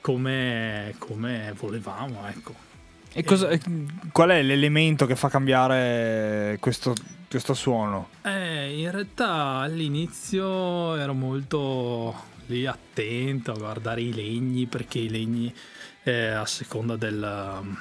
come, 0.00 0.94
come 0.98 1.52
volevamo, 1.58 2.26
ecco. 2.28 2.54
E 3.12 3.24
cosa- 3.24 3.48
e 3.48 3.60
qual 4.12 4.30
è 4.30 4.42
l'elemento 4.42 5.06
che 5.06 5.16
fa 5.16 5.28
cambiare 5.28 6.56
questo, 6.60 6.94
questo 7.28 7.54
suono? 7.54 8.08
Eh, 8.22 8.78
in 8.78 8.90
realtà 8.90 9.58
all'inizio 9.58 10.94
ero 10.96 11.12
molto 11.12 12.14
lì 12.46 12.66
attento 12.66 13.52
a 13.52 13.58
guardare 13.58 14.00
i 14.02 14.12
legni 14.12 14.66
perché 14.66 14.98
i 15.00 15.08
legni 15.08 15.52
eh, 16.04 16.26
a 16.28 16.46
seconda 16.46 16.96
del, 16.96 17.76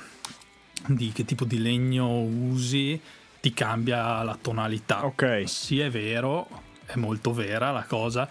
di 0.87 1.11
che 1.11 1.25
tipo 1.25 1.45
di 1.45 1.59
legno 1.61 2.21
usi 2.21 2.99
ti 3.39 3.53
cambia 3.53 4.23
la 4.23 4.37
tonalità. 4.39 5.05
Ok. 5.05 5.43
Sì, 5.45 5.79
è 5.79 5.89
vero, 5.89 6.47
è 6.85 6.95
molto 6.95 7.33
vera 7.33 7.71
la 7.71 7.83
cosa, 7.83 8.27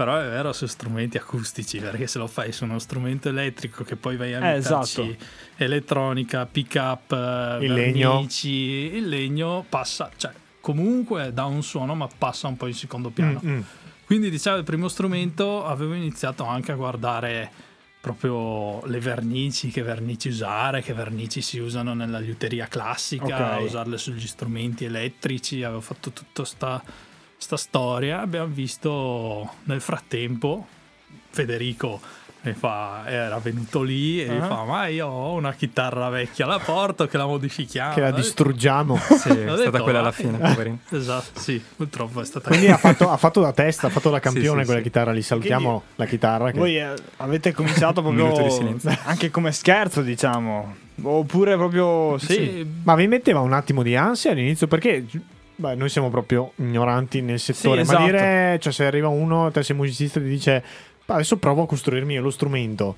però 0.00 0.16
è 0.18 0.24
vero 0.30 0.54
su 0.54 0.64
strumenti 0.64 1.18
acustici, 1.18 1.78
perché 1.78 2.06
se 2.06 2.16
lo 2.16 2.26
fai 2.26 2.52
su 2.52 2.64
uno 2.64 2.78
strumento 2.78 3.28
elettrico 3.28 3.84
che 3.84 3.96
poi 3.96 4.16
vai 4.16 4.32
a 4.32 4.38
Eh, 4.38 4.40
metterci 4.54 5.00
esatto. 5.02 5.16
elettronica, 5.56 6.46
pick 6.46 6.74
up, 6.76 7.12
Il 7.60 7.70
legno. 7.70 8.12
vernici, 8.12 8.48
il 8.48 9.06
legno 9.06 9.62
passa, 9.68 10.10
cioè 10.16 10.32
comunque 10.62 11.34
dà 11.34 11.44
un 11.44 11.62
suono 11.62 11.94
ma 11.94 12.08
passa 12.16 12.48
un 12.48 12.56
po' 12.56 12.66
in 12.66 12.72
secondo 12.72 13.10
piano. 13.10 13.42
Mm, 13.44 13.50
mm. 13.56 13.60
Quindi 14.06 14.30
diciamo 14.30 14.56
il 14.56 14.64
primo 14.64 14.88
strumento 14.88 15.66
avevo 15.66 15.92
iniziato 15.92 16.44
anche 16.46 16.72
a 16.72 16.76
guardare 16.76 17.50
proprio 18.00 18.82
le 18.86 19.00
vernici, 19.00 19.68
che 19.68 19.82
vernici 19.82 20.28
usare, 20.28 20.80
che 20.80 20.94
vernici 20.94 21.42
si 21.42 21.58
usano 21.58 21.92
nella 21.92 22.18
liuteria 22.18 22.66
classica, 22.68 23.24
Ok. 23.24 23.30
a 23.32 23.58
usarle 23.58 23.98
sugli 23.98 24.26
strumenti 24.26 24.86
elettrici, 24.86 25.62
avevo 25.62 25.82
fatto 25.82 26.10
tutta 26.10 26.46
sta, 26.46 26.82
sta 27.40 27.56
storia. 27.56 28.20
Abbiamo 28.20 28.52
visto 28.52 29.48
nel 29.64 29.80
frattempo 29.80 30.66
Federico 31.30 32.00
mi 32.42 32.54
fa, 32.54 33.02
era 33.06 33.38
venuto 33.38 33.82
lì 33.82 34.22
e 34.22 34.26
mi 34.30 34.38
Ah. 34.38 34.46
fa 34.46 34.64
ma 34.64 34.86
io 34.86 35.06
ho 35.06 35.34
una 35.34 35.52
chitarra 35.52 36.08
vecchia, 36.08 36.46
la 36.46 36.58
porto 36.58 37.06
che 37.06 37.18
la 37.18 37.26
modifichiamo. 37.26 37.92
Che 37.92 38.00
la 38.00 38.06
detto- 38.06 38.20
distruggiamo. 38.22 38.96
Sì, 39.20 39.28
è 39.28 39.50
ho 39.50 39.56
stata 39.56 39.70
detto, 39.70 39.82
quella 39.82 39.98
alla 39.98 40.08
vai. 40.10 40.24
fine, 40.24 40.38
poverino. 40.38 40.78
Esatto, 40.88 41.38
sì, 41.38 41.62
purtroppo 41.76 42.22
è 42.22 42.24
stata 42.24 42.48
Quindi 42.48 42.68
ha 42.68 42.78
fatto, 42.78 43.10
ha 43.10 43.16
fatto 43.18 43.42
da 43.42 43.52
testa, 43.52 43.88
ha 43.88 43.90
fatto 43.90 44.08
da 44.08 44.20
campione 44.20 44.60
sì, 44.60 44.64
quella 44.64 44.80
sì. 44.80 44.86
chitarra 44.86 45.12
lì. 45.12 45.20
Salutiamo 45.20 45.82
la 45.96 46.06
chitarra. 46.06 46.50
Che... 46.50 46.58
Voi 46.58 46.78
eh, 46.78 46.94
avete 47.18 47.52
cominciato 47.52 48.00
Un 48.06 48.14
minuto 48.14 48.40
di 48.42 48.48
proprio 48.48 48.98
anche 49.04 49.30
come 49.30 49.52
scherzo, 49.52 50.00
diciamo. 50.00 50.76
Oppure 51.02 51.56
proprio 51.56 52.16
sì. 52.18 52.32
Sì, 52.32 52.66
Ma 52.84 52.94
vi 52.94 53.06
metteva 53.06 53.40
un 53.40 53.52
attimo 53.52 53.82
di 53.82 53.96
ansia 53.96 54.30
all'inizio 54.30 54.66
perché 54.66 55.04
beh, 55.60 55.74
noi 55.74 55.88
siamo 55.88 56.10
proprio 56.10 56.52
ignoranti 56.56 57.20
nel 57.20 57.38
settore. 57.38 57.82
esatto. 57.82 57.98
Ma 58.00 58.04
dire, 58.06 58.58
cioè, 58.60 58.72
se 58.72 58.84
arriva 58.86 59.08
uno, 59.08 59.50
te 59.50 59.62
sei 59.62 59.76
musicista 59.76 60.18
e 60.18 60.22
ti 60.22 60.28
dice 60.28 60.64
"Ma 61.06 61.14
adesso 61.16 61.36
provo 61.36 61.62
a 61.62 61.66
costruirmi 61.66 62.16
lo 62.16 62.30
strumento. 62.30 62.96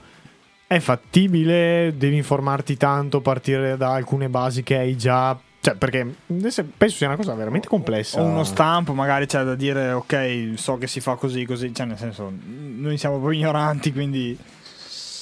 È 0.67 0.79
fattibile? 0.79 1.93
Devi 1.97 2.17
informarti 2.17 2.77
tanto, 2.77 3.21
partire 3.21 3.77
da 3.77 3.93
alcune 3.93 4.29
basi 4.29 4.63
che 4.63 4.79
hai 4.79 4.97
già 4.97 5.39
Cioè, 5.61 5.77
perché 5.77 6.05
penso 6.27 6.97
sia 6.97 7.07
una 7.07 7.17
cosa 7.17 7.35
veramente 7.35 7.69
complessa. 7.69 8.21
O 8.21 8.25
uno 8.25 8.43
stampo, 8.43 8.95
magari 8.95 9.27
c'è 9.27 9.45
da 9.45 9.55
dire, 9.55 9.93
ok, 9.93 10.55
so 10.57 10.77
che 10.77 10.89
si 10.89 10.99
fa 10.99 11.15
così, 11.15 11.45
così. 11.45 11.73
Cioè, 11.73 11.87
nel 11.87 11.99
senso, 11.99 12.33
noi 12.47 12.97
siamo 12.99 13.19
proprio 13.19 13.39
ignoranti, 13.39 13.93
quindi. 13.93 14.37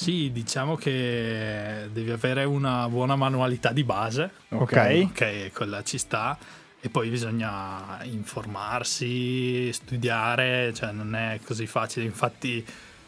Sì, 0.00 0.30
diciamo 0.32 0.76
che 0.76 1.88
devi 1.92 2.11
avere 2.11 2.44
una 2.44 2.88
buona 2.88 3.16
manualità 3.16 3.70
di 3.70 3.85
base. 3.85 4.30
Ok. 4.49 5.09
Ok, 5.11 5.52
quella 5.52 5.82
ci 5.82 5.99
sta. 5.99 6.38
E 6.82 6.88
poi 6.88 7.08
bisogna 7.10 7.99
informarsi, 8.04 9.70
studiare, 9.72 10.72
cioè 10.75 10.92
non 10.92 11.14
è 11.14 11.38
così 11.44 11.66
facile. 11.66 12.06
Infatti, 12.06 12.64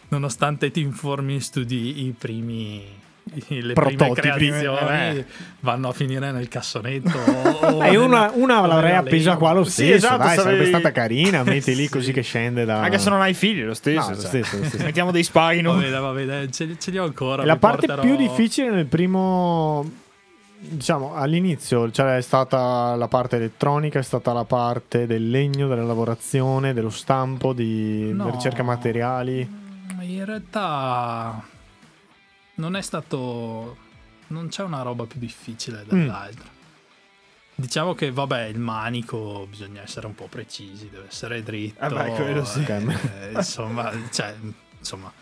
nonostante 0.09 0.71
ti 0.71 0.81
informi, 0.81 1.41
studi 1.41 2.05
i 2.07 2.15
primi. 2.17 3.01
Le 3.47 3.73
Prototipi, 3.73 4.21
prime 4.21 4.59
creazioni 4.59 5.19
eh. 5.19 5.25
vanno 5.61 5.89
a 5.89 5.93
finire 5.93 6.33
nel 6.33 6.49
cassonetto. 6.49 7.11
E 7.83 7.97
una, 7.97 8.31
una 8.35 8.67
l'avrei 8.67 8.97
appesa 8.97 9.37
qua 9.37 9.53
lo 9.53 9.63
Sì, 9.65 9.71
stesso. 9.71 9.95
esatto, 9.95 10.17
dai, 10.19 10.37
sarebbe 10.37 10.43
sarebbe- 10.43 10.67
stata 10.67 10.93
carina. 10.93 11.43
Metti 11.45 11.75
lì 11.77 11.85
Sì. 11.85 11.89
così 11.89 12.13
che 12.13 12.23
scende 12.23 12.65
da. 12.65 12.81
Anche 12.81 12.99
se 12.99 13.09
non 13.11 13.21
hai 13.21 13.33
figli, 13.33 13.63
lo 13.63 13.75
stesso. 13.75 14.09
No, 14.11 14.15
lo 14.17 14.21
cioè. 14.21 14.27
stesso, 14.29 14.57
lo 14.59 14.65
stesso. 14.69 14.85
Mettiamo 14.85 15.13
dei 15.13 15.23
spaghi, 15.23 15.63
Va 15.63 15.73
no? 15.73 16.49
ce, 16.51 16.77
ce 16.79 16.91
li 16.91 16.99
ho 16.99 17.05
ancora. 17.05 17.43
E 17.43 17.47
la 17.47 17.57
parte 17.57 17.87
porterò- 17.87 18.03
più 18.03 18.17
difficile 18.17 18.71
nel 18.71 18.87
primo. 18.87 19.91
Diciamo 20.65 21.17
all'inizio 21.17 21.91
c'è 21.91 22.21
stata 22.21 22.95
la 22.95 23.09
parte 23.09 23.35
elettronica, 23.35 23.99
è 23.99 24.03
stata 24.03 24.33
la 24.33 24.45
parte 24.45 25.07
del 25.07 25.29
legno, 25.29 25.67
della 25.67 25.83
lavorazione, 25.83 26.73
dello 26.73 26.89
stampo, 26.89 27.53
di 27.53 28.13
No. 28.13 28.31
ricerca 28.31 28.63
materiali. 28.63 29.41
In 30.01 30.25
realtà 30.25 31.43
non 32.55 32.77
è 32.77 32.81
stato. 32.81 33.77
Non 34.29 34.49
c'è 34.49 34.63
una 34.63 34.83
roba 34.83 35.05
più 35.05 35.19
difficile 35.19 35.85
dall'altra. 35.85 36.49
Diciamo 37.57 37.95
che, 37.95 38.13
vabbè, 38.13 38.45
il 38.45 38.61
manico 38.61 39.47
bisogna 39.51 39.83
essere 39.83 40.07
un 40.07 40.15
po' 40.15 40.29
precisi, 40.29 40.89
deve 40.89 41.09
essere 41.09 41.43
dritto. 41.43 41.85
Eh 41.85 41.89
beh, 41.89 42.11
quello 42.13 42.45
sì. 42.45 42.65
eh, 42.65 43.33
insomma, 43.35 43.91
cioè, 44.13 44.35
insomma. 44.79 45.13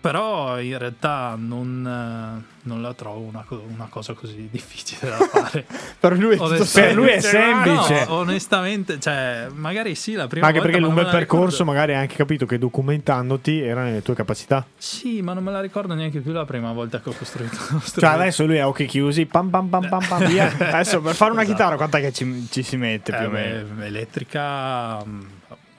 Però 0.00 0.58
in 0.58 0.78
realtà 0.78 1.34
non, 1.36 1.86
eh, 1.86 2.58
non 2.62 2.80
la 2.80 2.94
trovo 2.94 3.18
una, 3.20 3.44
una 3.68 3.86
cosa 3.90 4.14
così 4.14 4.48
difficile 4.50 5.10
da 5.10 5.16
fare. 5.18 5.66
Per 6.00 6.16
lui 6.16 6.38
Per 6.38 6.94
lui 6.94 7.08
è 7.08 7.20
semplice. 7.20 8.06
No, 8.06 8.14
onestamente, 8.14 8.98
cioè, 8.98 9.48
magari 9.52 9.94
sì, 9.94 10.14
la 10.14 10.26
prima 10.26 10.46
Anche 10.46 10.58
volta. 10.60 10.72
perché 10.72 10.80
ma 10.80 10.86
lungo 10.94 11.00
il 11.06 11.12
la 11.12 11.18
percorso 11.18 11.64
magari 11.66 11.92
hai 11.92 11.98
anche 12.00 12.16
capito 12.16 12.46
che 12.46 12.58
documentandoti 12.58 13.60
era 13.60 13.82
nelle 13.82 14.00
tue 14.00 14.14
capacità. 14.14 14.64
Sì, 14.78 15.20
ma 15.20 15.34
non 15.34 15.44
me 15.44 15.52
la 15.52 15.60
ricordo 15.60 15.92
neanche 15.92 16.20
più 16.20 16.32
la 16.32 16.46
prima 16.46 16.72
volta 16.72 17.00
che 17.00 17.10
ho 17.10 17.12
costruito. 17.12 17.56
uno 17.70 17.82
Cioè 17.84 18.08
adesso 18.08 18.46
lui 18.46 18.58
ha 18.58 18.66
occhi 18.68 18.86
chiusi, 18.86 19.26
pam 19.26 19.50
pam 19.50 19.68
pam 19.68 19.86
pam 19.86 20.06
pam 20.06 20.24
via. 20.26 20.50
Adesso 20.58 21.02
per 21.02 21.14
fare 21.14 21.32
una 21.32 21.42
Esatto. 21.42 21.56
chitarra, 21.58 21.76
quant'è 21.76 22.00
che 22.00 22.12
ci, 22.12 22.46
ci 22.50 22.62
si 22.62 22.76
mette 22.78 23.12
più 23.12 23.20
Eh, 23.20 23.26
o 23.26 23.30
meno? 23.30 23.66
beh, 23.74 23.86
elettrica 23.86 25.04
mm, 25.04 25.20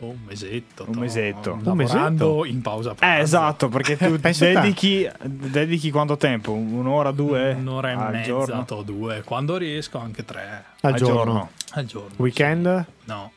un 0.08 0.18
mesetto. 0.26 0.84
Un 0.88 0.94
to- 0.94 1.00
mesetto. 1.00 1.54
Un 1.54 1.64
Lavorando 1.64 2.46
in 2.46 2.62
pausa. 2.62 2.96
Eh, 3.00 3.20
esatto, 3.20 3.70
perché 3.70 3.98
tu 3.98 4.18
dedichi, 4.20 5.08
dedichi 5.24 5.92
quanto 5.92 6.18
tempo? 6.18 6.52
Un'ora, 6.54 7.12
due? 7.12 7.54
Un'ora 7.54 7.90
e 7.90 7.94
al 7.94 8.12
mezza, 8.12 8.24
giorno? 8.28 8.66
to 8.66 8.82
due. 8.84 9.22
Quando 9.24 9.58
riesco 9.58 9.98
anche 10.00 10.24
tre 10.26 10.64
Al 10.82 10.94
Al 10.94 10.98
giorno. 10.98 11.16
giorno. 11.16 11.50
al 11.72 11.86
giorno. 11.86 12.14
Weekend? 12.18 12.86
No, 13.06 13.32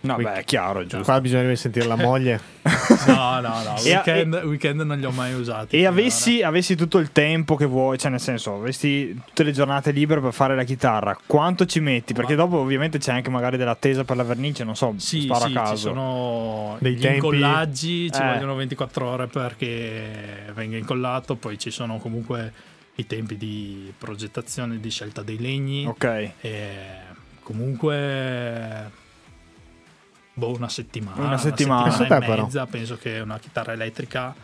No, 0.00 0.14
beh, 0.14 0.34
è 0.34 0.44
chiaro, 0.44 0.82
giusto. 0.86 1.02
Qua 1.02 1.20
bisognerebbe 1.20 1.56
sentire 1.56 1.84
la 1.86 1.96
moglie. 1.96 2.40
no, 3.08 3.40
no, 3.40 3.62
no. 3.62 3.74
E 3.82 3.94
a- 3.94 4.02
Weekend, 4.04 4.34
weekend 4.44 4.80
non 4.82 4.96
li 4.96 5.04
ho 5.04 5.10
mai 5.10 5.34
usati. 5.34 5.76
E 5.76 5.86
avessi, 5.86 6.40
avessi 6.42 6.76
tutto 6.76 6.98
il 6.98 7.10
tempo 7.10 7.56
che 7.56 7.66
vuoi, 7.66 7.98
cioè 7.98 8.10
nel 8.10 8.20
senso, 8.20 8.54
avessi 8.54 9.12
tutte 9.26 9.42
le 9.42 9.50
giornate 9.50 9.90
libere 9.90 10.20
per 10.20 10.32
fare 10.32 10.54
la 10.54 10.62
chitarra, 10.62 11.18
quanto 11.26 11.66
ci 11.66 11.80
metti? 11.80 12.14
Perché 12.14 12.36
dopo 12.36 12.58
ovviamente 12.58 12.98
c'è 12.98 13.12
anche 13.12 13.28
magari 13.28 13.56
della-attesa 13.56 14.04
per 14.04 14.16
la 14.16 14.22
vernice, 14.22 14.62
non 14.62 14.76
so, 14.76 14.94
Sì, 14.98 15.22
sparo 15.22 15.46
sì, 15.46 15.52
a 15.56 15.60
caso. 15.62 15.74
ci 15.74 15.80
sono 15.82 16.76
Dei 16.78 16.94
gli 16.94 17.00
tempi. 17.00 17.16
incollaggi, 17.16 18.12
ci 18.12 18.20
Eh. 18.20 18.24
vogliono 18.24 18.54
24 18.54 19.04
ore 19.08 19.26
perché 19.26 20.52
venga 20.54 20.76
incollato, 20.76 21.34
poi 21.34 21.58
ci 21.58 21.70
sono 21.72 21.98
comunque 21.98 22.52
i 22.94 23.06
tempi 23.06 23.36
di 23.36 23.92
progettazione, 23.98 24.78
di 24.78 24.90
scelta 24.90 25.22
dei 25.22 25.38
legni. 25.40 25.86
Ok. 25.86 26.30
E 26.40 26.70
comunque 27.42 28.90
boh, 30.38 30.54
una 30.54 30.68
settimana. 30.68 31.22
Una 31.24 31.38
settimana. 31.38 31.82
Pensa 31.84 32.04
e 32.04 32.08
te, 32.08 32.18
però. 32.26 32.42
mezza. 32.44 32.66
Penso 32.66 32.96
che 32.96 33.18
una 33.20 33.38
chitarra 33.38 33.72
elettrica 33.72 34.34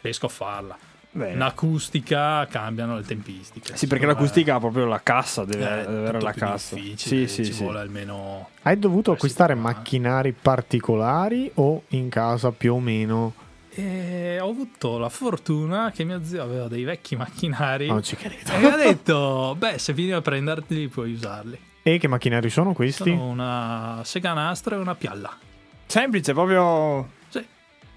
riesco 0.00 0.26
a 0.26 0.30
farla. 0.30 0.78
Bene. 1.16 1.34
Un'acustica 1.34 2.44
cambiano 2.46 2.96
le 2.96 3.02
tempistiche. 3.04 3.76
Sì, 3.76 3.86
perché 3.86 4.04
l'acustica 4.04 4.56
ha 4.56 4.58
proprio 4.58 4.84
la 4.86 5.00
cassa, 5.00 5.44
deve, 5.44 5.64
è 5.64 5.84
deve 5.86 5.98
avere 5.98 6.20
la 6.20 6.32
cassa. 6.32 6.74
difficile, 6.74 7.28
Sì, 7.28 7.34
sì, 7.34 7.44
ci 7.44 7.52
sì. 7.52 7.62
vuole 7.62 7.78
almeno 7.78 8.48
Hai 8.62 8.76
dovuto 8.78 9.12
Eh, 9.12 9.14
acquistare 9.14 9.52
settimana. 9.52 9.76
macchinari 9.76 10.32
particolari 10.32 11.50
o 11.54 11.82
in 11.88 12.08
casa 12.08 12.50
più 12.50 12.74
o 12.74 12.80
meno? 12.80 13.34
E 13.76 14.38
ho 14.40 14.48
avuto 14.50 14.98
la 14.98 15.08
fortuna 15.08 15.92
che 15.92 16.02
mio 16.04 16.20
zio 16.24 16.42
aveva 16.42 16.66
dei 16.68 16.82
vecchi 16.84 17.14
macchinari 17.16 17.86
Non 17.86 18.02
ci 18.02 18.16
credo. 18.16 18.52
e 18.52 18.58
mi 18.58 18.66
ha 18.66 18.74
detto, 18.76 19.54
beh, 19.56 19.78
se 19.78 19.92
vieni 19.92 20.12
a 20.12 20.20
prenderli 20.20 20.88
puoi 20.88 21.12
usarli. 21.12 21.58
E 21.86 21.98
che 21.98 22.08
macchinari 22.08 22.48
sono 22.48 22.72
questi? 22.72 23.10
Sono 23.10 23.26
una 23.26 24.00
seganastro 24.04 24.74
e 24.74 24.78
una 24.78 24.94
pialla. 24.94 25.36
Semplice, 25.86 26.32
proprio... 26.32 27.10
Sì. 27.28 27.44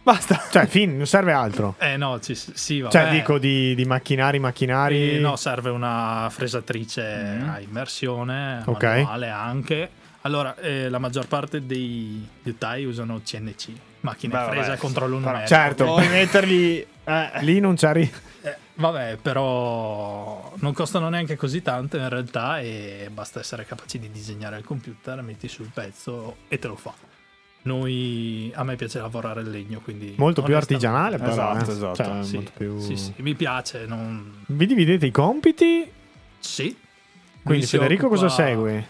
Basta. 0.04 0.44
Cioè, 0.52 0.66
fin, 0.68 0.98
non 0.98 1.08
serve 1.08 1.32
altro. 1.32 1.76
Eh 1.80 1.96
no, 1.96 2.20
ci, 2.20 2.36
sì, 2.36 2.82
vabbè. 2.82 2.92
Cioè, 2.92 3.10
dico 3.10 3.38
di, 3.38 3.74
di 3.76 3.86
macchinari, 3.86 4.40
macchinari. 4.40 5.16
Eh, 5.16 5.20
no, 5.20 5.38
serve 5.38 5.70
una 5.70 6.28
fresatrice 6.30 7.38
Mm. 7.40 7.50
a 7.50 7.60
immersione, 7.62 8.64
Ok. 8.66 8.84
manuale 8.84 9.30
anche. 9.30 9.90
Allora, 10.22 10.56
eh, 10.58 10.90
la 10.90 10.98
maggior 11.00 11.28
parte 11.28 11.66
dei 11.66 12.28
liutai 12.44 12.84
usano 12.84 13.22
CNC, 13.24 13.70
macchine 14.02 14.34
Beh, 14.38 14.46
fresa 14.48 14.62
vabbè, 14.64 14.74
a 14.74 14.78
controllo 14.78 15.18
numerico. 15.18 15.48
Certo. 15.48 15.86
Puoi 15.86 16.10
metterli... 16.10 16.86
eh, 17.06 17.30
Lì 17.40 17.62
non 17.62 17.76
c'arri. 17.78 18.12
Eh, 18.42 18.56
vabbè, 18.78 19.18
però 19.22 20.54
non 20.56 20.74
costano 20.74 21.10
neanche 21.10 21.36
così 21.36 21.62
tanto 21.62 21.98
in 21.98 22.08
realtà 22.10 22.60
e 22.60 23.10
basta 23.12 23.40
essere 23.40 23.66
capaci 23.66 24.00
di 24.00 24.10
disegnare 24.10 24.58
il 24.58 24.64
computer, 24.64 25.22
metti 25.22 25.48
sul 25.48 25.70
pezzo 25.74 26.38
e 26.48 26.58
te 26.60 26.68
lo 26.68 26.76
fa. 26.76 26.94
Noi, 27.64 28.50
a 28.56 28.64
me 28.64 28.78
piace 28.78 29.00
lavorare 29.00 29.42
il 29.42 29.50
legno, 29.50 29.82
quindi... 29.82 30.14
Molto 30.18 30.42
più 30.42 30.56
artigianale, 30.56 31.18
però. 31.18 31.32
Esatto, 31.32 31.70
eh. 31.70 31.74
esatto. 31.74 31.96
Cioè, 31.96 32.24
Sì, 32.24 32.36
molto 32.36 32.52
più... 32.56 32.80
sì, 32.80 32.96
sì, 32.96 33.14
mi 33.18 33.36
piace. 33.36 33.86
Non... 33.86 34.44
Vi 34.46 34.66
dividete 34.66 35.06
i 35.06 35.12
compiti? 35.12 35.86
Sì. 36.40 36.76
Quindi, 37.44 37.66
si 37.66 37.78
Federico, 37.78 38.08
cosa 38.08 38.28
occupa- 38.28 38.44
segue? 38.44 38.88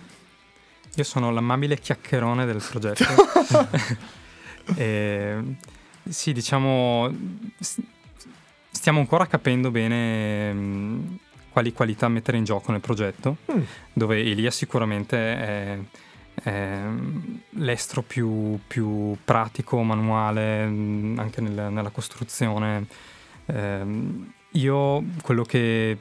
Io 0.93 1.03
sono 1.03 1.31
l'amabile 1.31 1.79
chiacchierone 1.79 2.45
del 2.45 2.63
progetto. 2.67 3.03
E, 4.75 5.55
sì, 6.09 6.33
diciamo, 6.33 7.09
stiamo 8.87 9.03
ancora 9.03 9.27
capendo 9.27 9.69
bene 9.69 10.53
mh, 10.53 11.17
quali 11.49 11.73
qualità 11.73 12.07
mettere 12.07 12.37
in 12.37 12.45
gioco 12.45 12.71
nel 12.71 12.79
progetto, 12.79 13.35
Mm. 13.51 13.61
dove 13.91 14.21
Elia 14.21 14.49
sicuramente 14.49 15.17
è, 15.17 15.77
è 16.41 16.79
l'estro 17.49 18.01
più, 18.01 18.57
più 18.65 19.17
pratico, 19.25 19.83
manuale, 19.83 20.65
mh, 20.65 21.19
anche 21.19 21.41
nel- 21.41 21.69
nella 21.69 21.89
costruzione. 21.89 22.85
Ehm, 23.47 24.31
io 24.51 25.03
quello 25.21 25.43
che 25.43 25.97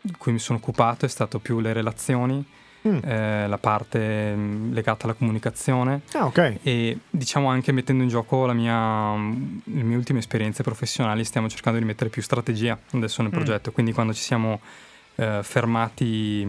di 0.00 0.12
cui 0.18 0.32
mi 0.32 0.40
sono 0.40 0.58
occupato 0.58 1.04
è 1.04 1.08
stato 1.08 1.38
più 1.38 1.60
le 1.60 1.72
relazioni, 1.72 2.44
Mm. 2.86 2.98
eh, 3.02 3.48
la 3.48 3.58
parte 3.58 4.34
mh, 4.34 4.72
legata 4.72 5.04
alla 5.06 5.14
comunicazione 5.14 6.02
Ah, 6.12 6.26
ok. 6.26 6.58
e 6.62 6.98
diciamo 7.10 7.48
anche 7.48 7.72
mettendo 7.72 8.02
in 8.04 8.08
gioco 8.08 8.46
la 8.46 8.52
mia, 8.52 9.14
mh, 9.14 9.62
le 9.64 9.82
mie 9.82 9.96
ultime 9.96 10.20
esperienze 10.20 10.62
professionali 10.62 11.24
stiamo 11.24 11.48
cercando 11.48 11.78
di 11.78 11.84
mettere 11.84 12.10
più 12.10 12.22
strategia 12.22 12.78
adesso 12.92 13.22
nel 13.22 13.30
Mm. 13.30 13.34
progetto 13.34 13.72
quindi 13.72 13.92
quando 13.92 14.12
ci 14.12 14.22
siamo 14.22 14.60
eh, 15.16 15.40
fermati 15.42 16.42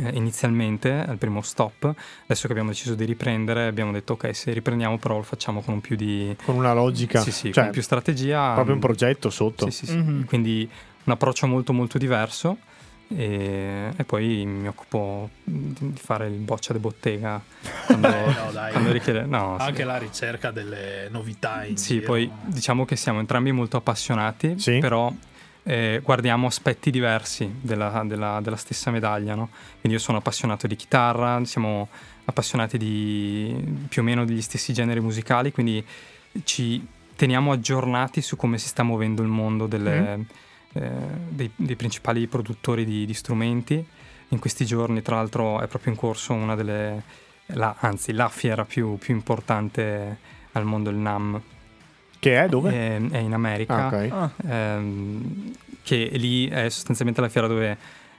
eh, 0.00 0.10
inizialmente 0.14 0.92
al 0.92 1.16
primo 1.18 1.40
stop 1.40 1.92
adesso 2.24 2.46
che 2.46 2.52
abbiamo 2.52 2.70
deciso 2.70 2.94
di 2.94 3.04
riprendere 3.04 3.66
abbiamo 3.66 3.92
detto 3.92 4.14
ok 4.14 4.34
se 4.34 4.52
riprendiamo 4.52 4.98
però 4.98 5.16
lo 5.16 5.22
facciamo 5.22 5.60
con 5.62 5.80
più 5.80 5.96
di 5.96 6.34
Con 6.44 6.56
una 6.56 6.72
logica. 6.74 7.20
sì, 7.20 7.30
sì, 7.32 7.52
cioè, 7.52 7.64
con 7.64 7.72
più 7.72 7.82
strategia 7.82 8.52
proprio 8.54 8.72
un 8.74 8.78
mh, 8.78 8.82
progetto 8.82 9.30
sotto. 9.30 9.70
sì, 9.70 9.86
sì, 9.86 9.92
sì. 9.92 9.96
Mhm. 9.96 10.24
quindi 10.26 10.68
un 11.04 11.12
approccio 11.12 11.46
molto 11.46 11.72
molto 11.72 11.98
diverso 11.98 12.58
e, 13.08 13.92
e 13.96 14.04
poi 14.04 14.44
mi 14.46 14.66
occupo 14.68 15.30
di 15.42 15.72
di 15.78 16.00
fare 16.00 16.26
il 16.26 16.34
boccia 16.34 16.72
de 16.72 16.78
bottega 16.78 17.40
quando, 17.86 18.08
Eh, 18.08 18.34
no, 18.34 18.50
dai. 18.52 18.72
quando 18.72 18.92
richiede 18.92 19.22
no, 19.24 19.56
sì. 19.58 19.66
Anche 19.66 19.84
la 19.84 19.98
ricerca 19.98 20.50
delle 20.50 21.08
novità 21.10 21.64
in 21.64 21.76
Sì, 21.76 21.94
giro. 21.94 22.06
poi 22.06 22.30
diciamo 22.44 22.84
che 22.84 22.96
siamo 22.96 23.20
entrambi 23.20 23.52
molto 23.52 23.76
appassionati, 23.76 24.58
Sì. 24.58 24.78
però 24.78 25.12
eh, 25.66 26.00
guardiamo 26.02 26.46
aspetti 26.46 26.90
diversi 26.90 27.50
della, 27.60 28.02
della- 28.06 28.40
della 28.42 28.56
stessa 28.56 28.90
medaglia. 28.90 29.34
no? 29.34 29.48
Quindi 29.80 29.98
io 29.98 29.98
sono 29.98 30.18
appassionato 30.18 30.66
di 30.66 30.76
chitarra, 30.76 31.42
siamo 31.44 31.88
appassionati 32.26 32.78
di 32.78 33.84
più 33.88 34.02
o 34.02 34.04
meno 34.04 34.24
degli 34.24 34.42
stessi 34.42 34.72
generi 34.72 35.00
musicali, 35.00 35.52
quindi 35.52 35.84
ci 36.44 36.84
teniamo 37.16 37.52
aggiornati 37.52 38.20
su 38.22 38.36
come 38.36 38.58
si 38.58 38.66
sta 38.68 38.82
muovendo 38.82 39.22
il 39.22 39.28
mondo 39.28 39.66
delle- 39.66 40.24
eh, 40.74 40.90
dei, 41.28 41.50
dei 41.56 41.76
principali 41.76 42.26
produttori 42.26 42.84
di, 42.84 43.06
di 43.06 43.14
strumenti. 43.14 43.84
in 44.28 44.38
questi 44.38 44.64
giorni, 44.66 45.00
tra 45.02 45.16
l'altro, 45.16 45.60
è 45.60 45.66
proprio 45.68 45.92
in 45.92 45.98
corso 45.98 46.32
una 46.32 46.54
delle, 46.56 47.02
la- 47.46 47.76
anzi, 47.80 48.12
la 48.12 48.28
fiera 48.28 48.64
più, 48.64 48.96
più 48.98 49.14
importante 49.14 50.18
al 50.52 50.64
mondo, 50.64 50.90
il 50.90 50.96
NAM, 50.96 51.40
Che 52.18 52.42
è 52.44 52.48
dove? 52.48 52.70
è, 52.72 53.00
è 53.10 53.18
in 53.18 53.32
America. 53.32 53.86
Ah, 53.86 53.86
ok. 53.86 54.08
Ah, 54.10 54.30
ehm, 54.48 55.52
che 55.82 56.08
lì 56.14 56.48
è 56.48 56.68
sostanzialmente 56.68 57.20
la 57.20 57.28
fiera 57.28 57.46
dove 57.46 57.76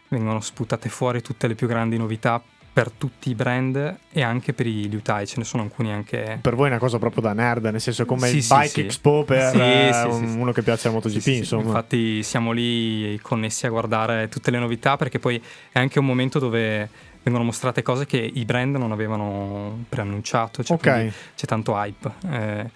vengono 0.08 0.39
sputate 0.39 0.88
fuori 0.88 1.22
tutte 1.22 1.48
le 1.48 1.56
più 1.56 1.68
grandi 1.68 1.98
novità 1.98 2.41
per 2.76 2.92
tutti 2.92 3.30
i 3.30 3.36
brand 3.36 4.00
e 4.12 4.22
anche 4.22 4.52
per 4.52 4.68
i 4.68 4.90
liutai, 4.90 5.26
ce 5.26 5.36
ne 5.38 5.46
sono 5.46 5.64
alcuni 5.64 5.94
anche... 5.94 6.40
Per 6.42 6.56
voi 6.56 6.66
è 6.66 6.70
una 6.72 6.78
cosa 6.80 7.00
proprio 7.00 7.22
da 7.22 7.32
nerd, 7.32 7.64
nel 7.68 7.80
senso 7.80 8.04
come 8.04 8.28
Sì, 8.28 8.36
il 8.36 8.44
sì, 8.44 8.54
Bike 8.54 8.68
sì. 8.68 8.82
Expo 8.82 9.24
per 9.24 9.56
eh, 9.56 10.04
un- 10.04 10.36
uno 10.40 10.52
che 10.52 10.62
piace 10.62 10.90
la 10.90 10.96
MotoGP, 10.96 11.26
insomma. 11.28 11.64
Infatti 11.64 12.22
siamo 12.22 12.52
lì 12.52 13.18
connessi 13.22 13.66
a 13.66 13.70
guardare 13.70 14.28
tutte 14.28 14.52
le 14.52 14.60
novità 14.60 14.98
perché 14.98 15.20
poi 15.20 15.42
è 15.72 15.80
anche 15.80 16.00
un 16.00 16.06
momento 16.06 16.38
dove 16.38 16.90
vengono 17.24 17.46
mostrate 17.46 17.82
cose 17.82 18.06
che 18.06 18.18
i 18.18 18.44
brand 18.44 18.76
non 18.76 18.92
avevano 18.92 19.86
preannunciato, 19.88 20.62
cioè 20.62 20.76
Ok. 20.76 20.92
quindi 20.92 21.14
c'è 21.34 21.46
tanto 21.46 21.76
hype. 21.78 22.12
eh, 22.30 22.70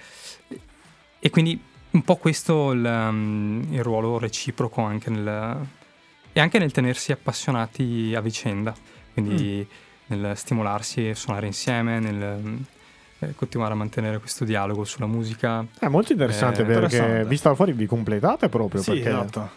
e 1.20 1.30
quindi 1.30 1.62
un 1.92 2.04
po' 2.04 2.16
questo 2.16 2.72
il, 2.72 2.86
um, 2.86 3.68
il 3.72 3.84
ruolo 3.84 4.18
reciproco 4.18 4.82
anche 4.82 5.10
nel, 5.10 5.58
e 6.32 6.40
anche 6.40 6.58
nel 6.58 6.72
tenersi 6.72 7.12
appassionati 7.12 8.14
a 8.16 8.22
vicenda, 8.22 8.74
quindi 9.12 9.68
nel 10.10 10.34
stimolarsi 10.36 11.10
e 11.10 11.16
suonare 11.16 11.46
insieme, 11.48 12.00
nel 12.00 12.58
eh, 13.20 13.34
continuare 13.36 13.74
a 13.74 13.76
mantenere 13.76 14.20
questo 14.20 14.46
dialogo 14.46 14.84
sulla 14.86 15.08
musica. 15.08 15.66
È 15.80 15.88
molto 15.88 16.12
interessante 16.12 16.62
Eh, 16.62 16.66
perché 16.66 16.96
interessante. 16.96 17.26
vista 17.26 17.50
da 17.50 17.56
fuori 17.56 17.74
vi 17.74 17.86
completate 17.86 18.50
proprio. 18.50 18.82
sì, 18.82 18.92
perché 18.92 19.10
esatto. 19.10 19.50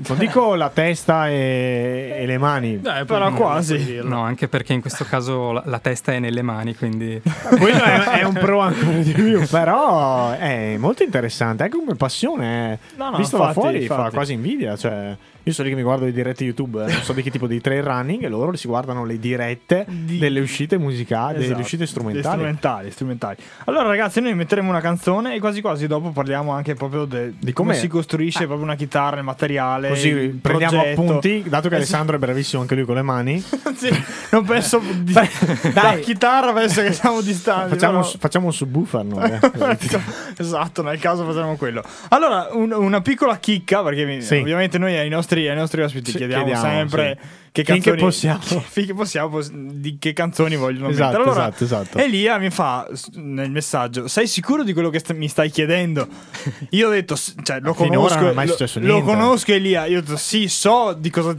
Non 0.00 0.16
dico 0.16 0.54
la 0.54 0.70
testa 0.70 1.28
e, 1.28 2.14
e 2.20 2.24
le 2.24 2.38
mani. 2.38 2.80
Dai, 2.80 3.04
Però 3.04 3.32
quasi. 3.32 3.98
No, 4.00 4.20
anche 4.22 4.46
perché 4.46 4.72
in 4.72 4.80
questo 4.80 5.02
caso 5.04 5.50
la, 5.50 5.62
la 5.66 5.80
testa 5.80 6.12
è 6.12 6.20
nelle 6.20 6.42
mani, 6.42 6.76
quindi 6.76 7.20
Quello 7.58 7.82
è, 7.82 8.20
è 8.20 8.22
un 8.22 8.34
pro 8.34 8.60
ancora 8.60 8.98
di 8.98 9.10
più, 9.10 9.44
però 9.50 10.30
è 10.30 10.76
molto 10.78 11.02
interessante. 11.02 11.64
Anche 11.64 11.76
come 11.76 11.96
passione, 11.96 12.74
eh. 12.74 12.78
No, 12.96 13.10
no, 13.10 13.16
visto 13.16 13.38
da 13.38 13.48
infatti, 13.48 13.60
fuori 13.60 13.86
fa 13.86 13.94
infatti. 13.94 14.14
quasi 14.14 14.32
invidia. 14.34 14.76
Cioè, 14.76 15.16
io 15.48 15.54
sono 15.54 15.68
lì 15.68 15.74
che 15.74 15.80
mi 15.80 15.84
guardo 15.86 16.04
le 16.04 16.12
dirette 16.12 16.44
YouTube, 16.44 16.84
eh, 16.84 16.92
non 16.92 17.02
so 17.02 17.12
di 17.12 17.22
che 17.22 17.30
tipo 17.30 17.46
di 17.46 17.60
trail 17.60 17.82
running, 17.82 18.22
e 18.24 18.28
loro 18.28 18.54
si 18.56 18.66
guardano 18.68 19.04
le 19.04 19.18
dirette 19.18 19.84
Di- 19.88 20.18
delle 20.18 20.40
uscite 20.40 20.78
musicali, 20.78 21.34
delle 21.34 21.44
Esatto, 21.46 21.60
uscite 21.60 21.86
strumentali. 21.86 22.22
delle 22.22 22.34
strumentali, 22.34 22.90
strumentali. 22.90 23.36
Allora, 23.64 23.84
ragazzi, 23.88 24.20
noi 24.20 24.34
metteremo 24.34 24.68
una 24.68 24.80
canzone 24.80 25.34
e 25.34 25.40
quasi 25.40 25.60
quasi 25.60 25.86
dopo 25.86 26.10
parliamo 26.10 26.52
anche 26.52 26.74
proprio 26.74 27.04
de- 27.04 27.32
di 27.38 27.52
come 27.52 27.74
si 27.74 27.88
costruisce 27.88 28.44
proprio 28.44 28.62
una 28.64 28.74
chitarra, 28.76 29.18
il 29.18 29.24
materiale. 29.24 29.88
Così 29.88 30.08
il 30.08 30.30
prendiamo 30.36 30.78
progetto. 30.80 31.00
appunti, 31.00 31.44
dato 31.46 31.68
che 31.68 31.74
Eh, 31.74 31.78
Alessandro 31.78 32.16
è 32.16 32.18
bravissimo 32.18 32.60
anche 32.62 32.74
lui 32.74 32.84
con 32.84 32.94
le 32.96 33.02
mani. 33.02 33.40
sì, 33.74 33.88
non 34.30 34.44
penso 34.44 34.80
di, 35.00 35.12
da 35.72 35.98
chitarra 36.00 36.52
penso 36.52 36.82
che 36.82 36.92
siamo 36.92 37.20
distanti. 37.20 37.70
Facciamo, 37.70 38.00
però- 38.00 38.12
facciamo 38.18 38.46
un 38.46 38.52
subwoofer 38.52 39.04
noi. 39.04 39.30
eh. 39.30 39.78
esatto, 40.36 40.82
nel 40.82 40.98
caso 40.98 41.24
facciamo 41.24 41.56
quello. 41.56 41.82
Allora, 42.08 42.48
un- 42.52 42.72
una 42.72 43.00
piccola 43.00 43.38
chicca, 43.38 43.82
perché 43.82 44.20
Sì. 44.20 44.36
ovviamente 44.36 44.78
noi 44.78 44.96
ai 44.96 45.08
nostri, 45.08 45.37
ai 45.46 45.56
nostri 45.56 45.82
ospiti 45.82 46.10
Sì, 46.10 46.16
chiediamo, 46.16 46.44
chiediamo, 46.44 46.68
sempre 46.68 47.18
che 47.50 47.64
Finché 47.64 47.90
canzoni 47.90 48.00
possiamo. 48.00 48.40
finché 48.68 48.94
possiamo 48.94 49.28
pos- 49.30 49.50
di 49.52 49.96
che 49.98 50.12
canzoni 50.12 50.56
vogliono 50.56 50.88
Esatto, 50.88 51.18
mettere. 51.18 51.22
Allora, 51.30 51.46
esatto, 51.48 51.64
esatto. 51.64 51.98
Elia 51.98 52.38
mi 52.38 52.50
fa 52.50 52.86
nel 53.14 53.50
messaggio: 53.50 54.06
Sei 54.06 54.26
sicuro 54.28 54.62
di 54.62 54.72
quello 54.72 54.90
che 54.90 54.98
st- 55.00 55.14
mi 55.14 55.28
stai 55.28 55.50
chiedendo? 55.50 56.06
Io 56.70 56.88
ho 56.88 56.90
detto: 56.90 57.16
"S- 57.16 57.34
cioè, 57.42 57.58
lo 57.60 57.74
conosco, 57.74 58.20
non 58.20 58.28
è 58.28 58.32
mai 58.34 58.46
lo- 58.46 58.52
successo 58.52 58.78
lo, 58.80 58.86
niente." 58.86 59.04
conosco, 59.04 59.52
Elia. 59.52 59.86
Io 59.86 59.98
ho 59.98 60.00
detto: 60.02 60.16
Sì, 60.16 60.46
so 60.48 60.94
di 60.96 61.10
cosa, 61.10 61.34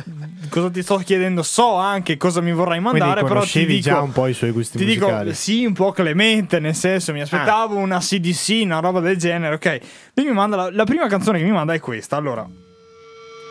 cosa 0.49 0.69
ti 0.69 0.81
sto 0.81 0.97
chiedendo, 0.97 1.41
so 1.43 1.75
anche 1.75 2.17
cosa 2.17 2.41
mi 2.41 2.51
vorrai 2.51 2.79
Quindi 2.81 2.99
mandare. 2.99 3.25
Però 3.25 3.41
ti 3.43 3.65
dico, 3.65 3.81
già 3.81 4.01
un 4.01 4.11
po' 4.11 4.27
i 4.27 4.33
suoi 4.33 4.51
gusti 4.51 4.77
ti 4.77 4.83
musicali. 4.85 5.23
dico 5.25 5.35
sì, 5.35 5.65
un 5.65 5.73
po' 5.73 5.91
clemente, 5.93 6.59
nel 6.59 6.75
senso, 6.75 7.13
mi 7.13 7.21
aspettavo 7.21 7.75
Ah. 7.77 7.79
una 7.81 7.99
CDC, 7.99 8.61
una 8.63 8.79
roba 8.79 8.99
del 8.99 9.15
genere, 9.17 9.55
ok. 9.55 9.79
Lui 10.15 10.25
mi 10.25 10.33
manda 10.33 10.55
la, 10.57 10.69
la 10.71 10.83
prima 10.83 11.07
canzone 11.07 11.37
che 11.37 11.45
mi 11.45 11.51
manda 11.51 11.73
è 11.73 11.79
questa, 11.79 12.17
allora. 12.17 12.45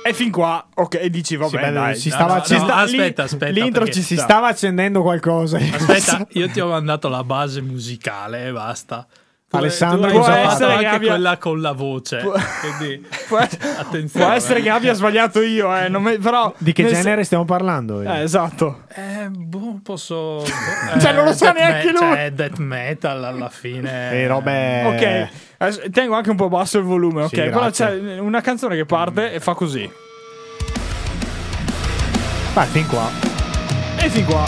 E 0.08 0.14
fin 0.14 0.30
qua, 0.30 0.66
ok, 0.74 1.04
dici, 1.06 1.36
vabbè, 1.36 1.50
Sì, 1.50 1.56
beh, 1.58 1.70
dai, 1.72 1.96
si 1.96 2.08
No, 2.08 2.14
stava 2.14 2.34
no, 2.36 2.42
ci 2.42 2.52
no, 2.54 2.58
sta- 2.64 2.74
aspetta, 2.76 3.22
aspetta. 3.24 3.52
l'intro 3.52 3.84
perché- 3.84 3.92
ci 4.00 4.02
si 4.02 4.14
sta. 4.14 4.22
stava 4.24 4.48
accendendo 4.48 5.02
qualcosa. 5.02 5.58
Aspetta, 5.58 6.26
io 6.32 6.48
ti 6.48 6.60
ho 6.60 6.68
mandato 6.68 7.08
la 7.08 7.22
base 7.24 7.60
musicale 7.60 8.46
e 8.46 8.52
basta. 8.52 9.06
Tu- 9.48 9.56
Alessandro 9.56 10.10
può 10.10 10.28
essere 10.28 10.72
anche 10.72 10.84
che 10.84 10.94
abbia- 10.94 11.08
quella 11.08 11.36
con 11.38 11.60
la 11.62 11.72
voce. 11.72 12.18
Può- 12.18 12.34
Quindi, 12.60 13.06
Può, 13.28 13.38
attenzione. 13.38 14.24
può 14.26 14.28
essere 14.34 14.60
che 14.60 14.68
abbia 14.68 14.92
sbagliato 14.92 15.40
io, 15.40 15.74
eh, 15.74 15.88
non 15.88 16.02
mi- 16.02 16.18
però... 16.18 16.52
Di 16.58 16.74
che 16.74 16.84
genere 16.86 17.24
stiamo 17.24 17.46
parlando? 17.46 18.02
se- 18.02 18.12
Eh, 18.18 18.22
esatto. 18.24 18.82
Eh, 18.94 19.28
boh, 19.30 19.80
posso. 19.82 20.44
Cioè, 21.00 21.12
non 21.14 21.24
lo 21.24 21.32
sa 21.32 21.52
death 21.52 21.56
neanche 21.56 21.90
lui. 21.92 21.98
Cioè, 21.98 22.30
death 22.32 22.58
metal 22.58 23.24
alla 23.24 23.48
fine. 23.48 24.10
E 24.12 24.26
robe... 24.26 25.28
Ok, 25.56 25.90
tengo 25.92 26.14
anche 26.14 26.28
un 26.28 26.36
po' 26.36 26.50
basso 26.50 26.76
il 26.76 26.84
volume, 26.84 27.22
ok? 27.22 27.28
Sì, 27.34 27.40
Però 27.40 27.70
c'è 27.70 28.18
una 28.18 28.42
canzone 28.42 28.76
che 28.76 28.84
parte 28.84 29.32
e 29.32 29.40
fa 29.40 29.54
così. 29.54 29.90
Vai, 32.52 32.66
fin 32.66 32.86
qua. 32.86 33.08
E 33.96 34.10
fin 34.10 34.24
qua. 34.26 34.44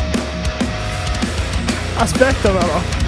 Aspetta 1.97 2.51
però. 2.51 3.00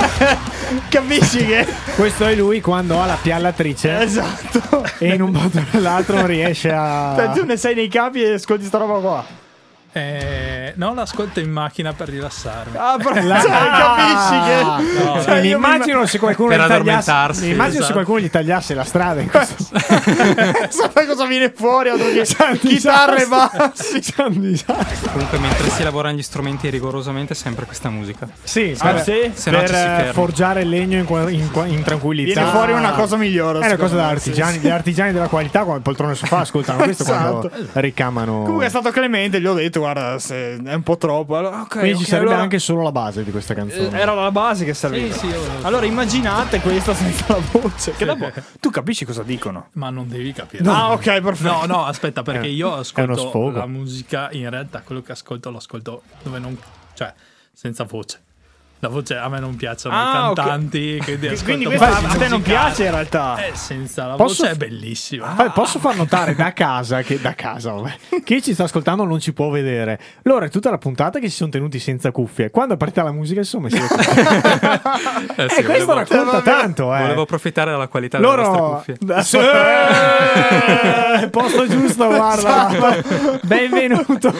Capisci 0.88 1.44
che... 1.44 1.66
Questo 1.94 2.26
è 2.26 2.34
lui 2.34 2.60
quando 2.60 3.00
ha 3.00 3.06
la 3.06 3.18
piallatrice 3.20 4.00
Esatto. 4.00 4.84
e 4.98 5.14
in 5.14 5.22
un 5.22 5.30
modo 5.30 5.58
o 5.58 5.64
nell'altro 5.70 6.16
non 6.16 6.26
riesce 6.26 6.70
a... 6.72 7.14
Cioè, 7.16 7.30
tu 7.30 7.44
ne 7.44 7.56
sei 7.56 7.74
nei 7.74 7.88
capi 7.88 8.22
e 8.22 8.34
ascolti 8.34 8.64
sta 8.64 8.78
roba 8.78 8.98
qua. 8.98 9.24
Eh, 9.96 10.72
no, 10.76 10.92
l'ascolto 10.94 11.40
in 11.40 11.50
macchina 11.50 11.92
per 11.94 12.08
rilassarmi. 12.08 12.76
Ah, 12.76 12.96
però, 12.98 13.14
La- 13.26 13.40
cioè, 13.40 13.50
capisci 13.50 14.94
che... 14.94 15.02
No, 15.04 15.22
Cioè, 15.22 15.40
mi 15.40 15.50
immagino 15.50 16.04
se 16.06 16.18
qualcuno 16.18 16.48
Per 16.50 16.58
gli 16.58 16.60
tagliasse, 16.66 16.80
addormentarsi, 17.10 17.44
mi 17.46 17.50
immagino 17.52 17.72
se 17.72 17.78
esatto. 17.78 17.92
qualcuno 17.94 18.20
gli 18.20 18.30
tagliasse 18.30 18.74
la 18.74 18.84
strada 18.84 19.20
in 19.20 19.30
questo 19.30 19.54
Sapete 20.68 21.06
cosa 21.06 21.26
viene 21.26 21.52
fuori? 21.54 21.90
Chitarre 22.60 23.26
bassi. 23.26 24.12
Comunque 24.14 25.38
mentre 25.38 25.70
si 25.70 25.82
lavora 25.82 26.10
negli 26.10 26.22
strumenti 26.22 26.68
rigorosamente 26.68 27.32
è 27.32 27.36
sempre 27.36 27.64
questa 27.64 27.88
musica. 27.88 28.28
Sì, 28.42 28.74
Ah, 28.78 28.90
per, 28.92 29.02
sì? 29.02 29.30
Se 29.34 29.50
no 29.50 29.58
per 29.58 29.68
ferma. 29.70 30.12
forgiare 30.12 30.62
il 30.62 30.68
legno 30.68 30.98
in, 30.98 31.04
qua- 31.04 31.30
in 31.30 31.50
qua- 31.50 31.66
in 31.66 31.82
tranquillità. 31.82 32.40
Viene 32.40 32.50
fuori 32.56 32.72
una 32.72 32.92
cosa 32.92 33.16
migliore. 33.16 33.60
È 33.60 33.66
una 33.66 33.76
cosa 33.76 33.96
da 33.96 34.08
artigiani, 34.08 34.52
sì, 34.54 34.60
sì. 34.60 34.66
gli 34.66 34.70
artigiani 34.70 35.12
della 35.12 35.28
qualità, 35.28 35.62
quando 35.64 35.82
poltrone 35.82 36.14
sofà 36.14 36.38
ascoltano 36.40 36.82
questo 36.82 37.02
Esatto. 37.04 37.48
quando 37.48 37.68
ricamano. 37.74 38.42
Comunque 38.42 38.66
è 38.66 38.68
stato 38.68 38.90
Clemente, 38.90 39.40
gli 39.40 39.46
ho 39.46 39.54
detto, 39.54 39.80
guarda, 39.92 40.18
se 40.18 40.56
è 40.62 40.74
un 40.74 40.82
po' 40.82 40.96
troppo. 40.96 41.36
Allora, 41.36 41.62
ok, 41.62 41.68
Quindi 41.78 41.92
ok, 41.92 41.98
ci 41.98 42.04
sarebbe 42.04 42.26
allora- 42.28 42.42
anche 42.42 42.58
solo 42.58 42.82
la 42.82 42.92
base 42.92 43.24
di 43.24 43.30
questa 43.30 43.52
Eh, 43.52 43.56
canzone. 43.56 43.98
Era 43.98 44.14
la 44.14 44.30
base 44.30 44.64
che 44.64 44.74
serviva. 44.74 45.14
Sì, 45.14 45.28
sì. 45.28 45.34
Allora 45.62 45.86
immaginate 45.86 46.60
questa 46.60 46.94
senza 46.94 47.24
la 47.28 47.42
voce. 47.52 47.92
Che 47.92 48.04
dopo 48.04 48.30
tu 48.60 48.70
capisci 48.70 49.04
cosa 49.04 49.22
dicono. 49.22 49.68
Ma 49.72 49.90
non 49.90 50.08
devi 50.08 50.32
capire. 50.32 50.68
Ah, 50.68 50.92
ok, 50.92 51.20
perfetto. 51.20 51.52
No, 51.52 51.64
no, 51.66 51.84
aspetta, 51.84 52.22
perché 52.22 52.46
È- 52.46 52.50
io 52.50 52.74
ascolto 52.74 53.50
la 53.50 53.66
musica, 53.66 54.28
in 54.32 54.48
realtà 54.50 54.80
quello 54.82 55.02
che 55.02 55.12
ascolto 55.12 55.50
lo 55.50 55.58
ascolto 55.58 56.02
dove 56.22 56.38
non... 56.38 56.56
cioè, 56.94 57.12
senza 57.52 57.84
voce. 57.84 58.20
La 58.80 58.88
voce 58.88 59.16
a 59.16 59.26
me 59.30 59.40
non 59.40 59.56
piacciono 59.56 59.94
Ah, 59.96 60.10
i 60.30 60.34
cantanti, 60.34 61.00
quindi 61.02 61.28
ascolto 61.28 61.44
Quindi 61.44 61.64
questa 61.64 61.96
a 61.96 62.14
te 62.16 62.28
non 62.28 62.42
piace 62.42 62.84
in 62.84 62.90
realtà. 62.90 63.46
Eh, 63.46 63.52
senza 63.54 64.06
la 64.06 64.14
Posso 64.16 64.42
voce 64.42 64.54
è 64.54 64.56
bellissima. 64.56 65.34
Fa- 65.34 65.48
Posso 65.50 65.78
far 65.78 65.96
notare 65.96 66.34
da 66.34 66.52
casa 66.52 67.00
che 67.00 67.18
da 67.18 67.34
casa 67.34 67.72
vabbè, 67.72 68.20
chi 68.22 68.42
ci 68.42 68.52
sta 68.52 68.64
ascoltando 68.64 69.04
non 69.04 69.18
ci 69.18 69.32
può 69.32 69.48
vedere. 69.48 69.98
Loro 70.24 70.44
è 70.44 70.50
tutta 70.50 70.68
la 70.70 70.76
puntata 70.76 71.18
che 71.18 71.30
si 71.30 71.36
sono 71.36 71.48
tenuti 71.50 71.78
senza 71.78 72.10
cuffie. 72.10 72.50
Quando 72.50 72.74
è 72.74 72.76
partita 72.76 73.02
la 73.02 73.12
musica 73.12 73.42
si 73.42 73.56
messi 73.56 73.80
le 73.80 73.86
cuffie. 73.86 74.22
Eh, 75.36 75.44
Eh, 75.44 75.48
sì, 75.48 75.64
questo 75.64 75.86
volevo, 75.86 75.94
racconta 75.94 76.42
tanto, 76.42 76.94
eh. 76.94 77.00
volevo 77.00 77.22
approfittare 77.22 77.70
della 77.70 77.88
qualità 77.88 78.18
delle 78.18 78.36
vostre 78.36 78.56
Loro 78.56 78.74
cuffie. 78.74 78.98
Eh, 81.16 81.30
posto 81.30 81.66
giusto, 81.66 82.06
guarda. 82.08 82.68
Benvenuto. 83.42 84.30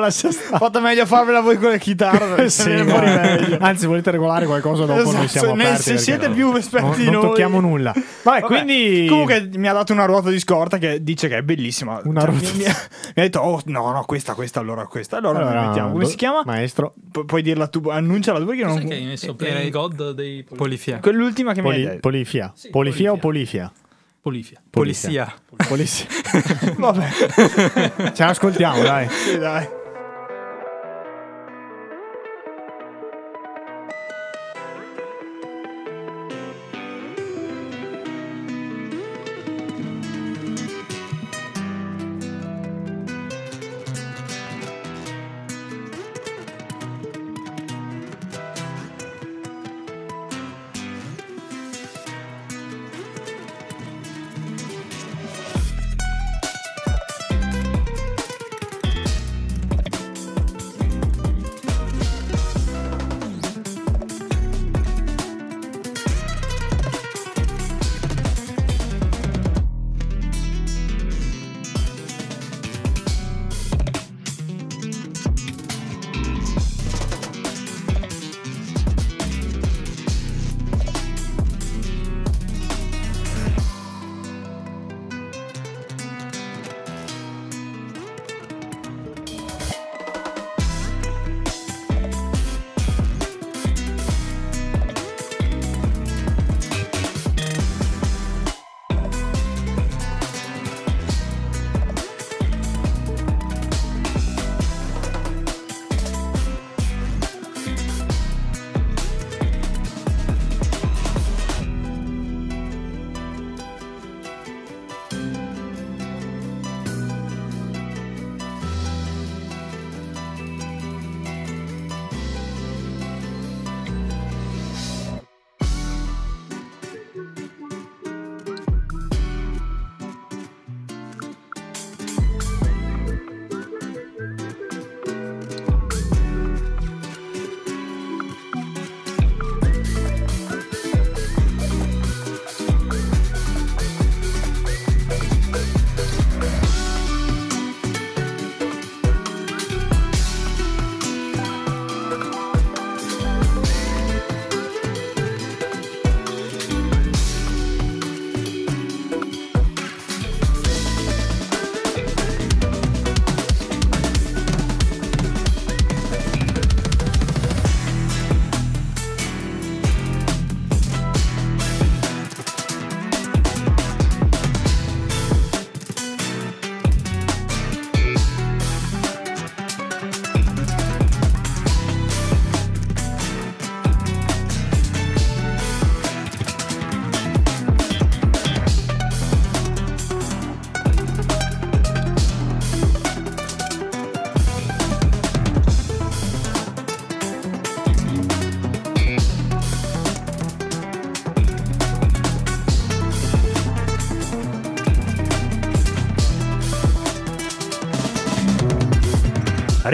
Lascia 0.00 0.30
stare. 0.30 0.56
Fate 0.56 0.80
meglio 0.80 1.04
farvela 1.04 1.40
voi 1.40 1.58
con 1.58 1.70
le 1.70 1.78
chitarre. 1.78 2.48
Sì, 2.48 2.74
fuori 2.86 3.06
no. 3.06 3.20
meglio. 3.20 3.58
Anzi, 3.60 3.84
volete 3.92 4.10
regolare 4.10 4.46
qualcosa 4.46 4.84
dopo? 4.84 5.00
Esatto, 5.00 5.16
noi 5.16 5.28
siamo 5.28 5.54
ne- 5.54 5.64
aperti 5.64 5.82
se 5.82 5.98
siete 5.98 6.28
più 6.30 6.54
esperti 6.56 6.86
non, 6.88 6.96
di 6.96 7.04
non 7.04 7.12
noi- 7.14 7.22
tocchiamo 7.22 7.60
nulla. 7.60 7.92
Vabbè, 7.92 8.40
Vabbè, 8.40 8.40
quindi 8.42 9.06
Comunque 9.08 9.48
mi 9.56 9.68
ha 9.68 9.72
dato 9.72 9.92
una 9.92 10.04
ruota 10.04 10.30
di 10.30 10.38
scorta 10.40 10.78
che 10.78 11.02
dice 11.02 11.28
che 11.28 11.36
è 11.38 11.42
bellissima. 11.42 12.00
Una 12.04 12.20
Cioè, 12.20 12.30
ruota 12.30 12.46
mi, 12.52 12.56
mi- 12.58 12.64
mi 12.64 12.68
ha 12.70 12.74
detto, 13.14 13.38
oh 13.40 13.60
no, 13.66 13.92
no, 13.92 14.04
questa, 14.04 14.34
questa, 14.34 14.60
allora 14.60 14.86
questa. 14.86 15.16
Allora, 15.18 15.38
Allora, 15.38 15.54
la 15.54 15.66
mettiamo. 15.68 15.90
Come 15.92 16.04
do- 16.04 16.10
si 16.10 16.16
chiama? 16.16 16.42
Maestro. 16.44 16.94
Pu- 17.10 17.24
puoi 17.24 17.42
dirla 17.42 17.66
tu, 17.68 17.82
annunciala 17.88 18.38
tu 18.38 18.46
perché 18.46 18.62
Sai 18.62 18.74
non... 18.74 18.86
che 18.86 18.94
hai 18.94 19.04
messo 19.04 19.24
Era- 19.26 19.34
Playing 19.34 19.70
God 19.72 20.10
dei 20.12 20.42
Pol- 20.42 20.56
Polifia. 20.58 20.98
Quell'ultima 20.98 21.52
che 21.52 21.60
mi 21.62 21.68
hai 21.68 21.74
Poli- 21.74 21.86
detto. 21.86 22.00
polifia. 22.00 22.52
Sì, 22.54 22.70
polifia 22.70 23.12
o 23.12 23.16
polifia. 23.16 23.72
polifia? 24.20 24.60
Polifia. 24.70 25.32
Polizia. 25.66 26.06
Polizia. 26.06 26.06
Vabbè, 26.76 28.12
Ce 28.14 28.24
l'ascoltiamo, 28.24 28.82
dai. 28.82 29.08
sì, 29.08 29.36
dai. 29.38 29.66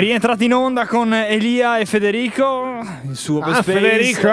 Rientrati 0.08 0.46
in 0.46 0.54
onda 0.54 0.86
con 0.86 1.12
Elia 1.12 1.76
e 1.76 1.84
Federico. 1.84 2.80
Il 3.06 3.14
suo 3.14 3.40
Ah. 3.40 3.62
Federico! 3.62 4.26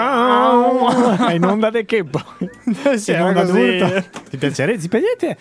È 1.26 1.34
in 1.34 1.44
onda 1.44 1.68
di 1.68 1.84
che 1.84 2.02
poi? 2.02 2.22
Sì, 2.96 3.12
in 3.12 3.20
onda. 3.20 3.44
Ti 3.44 3.52
piacerebbe? 4.38 4.78
Ti 4.80 4.88
piacerebbe? 4.88 5.36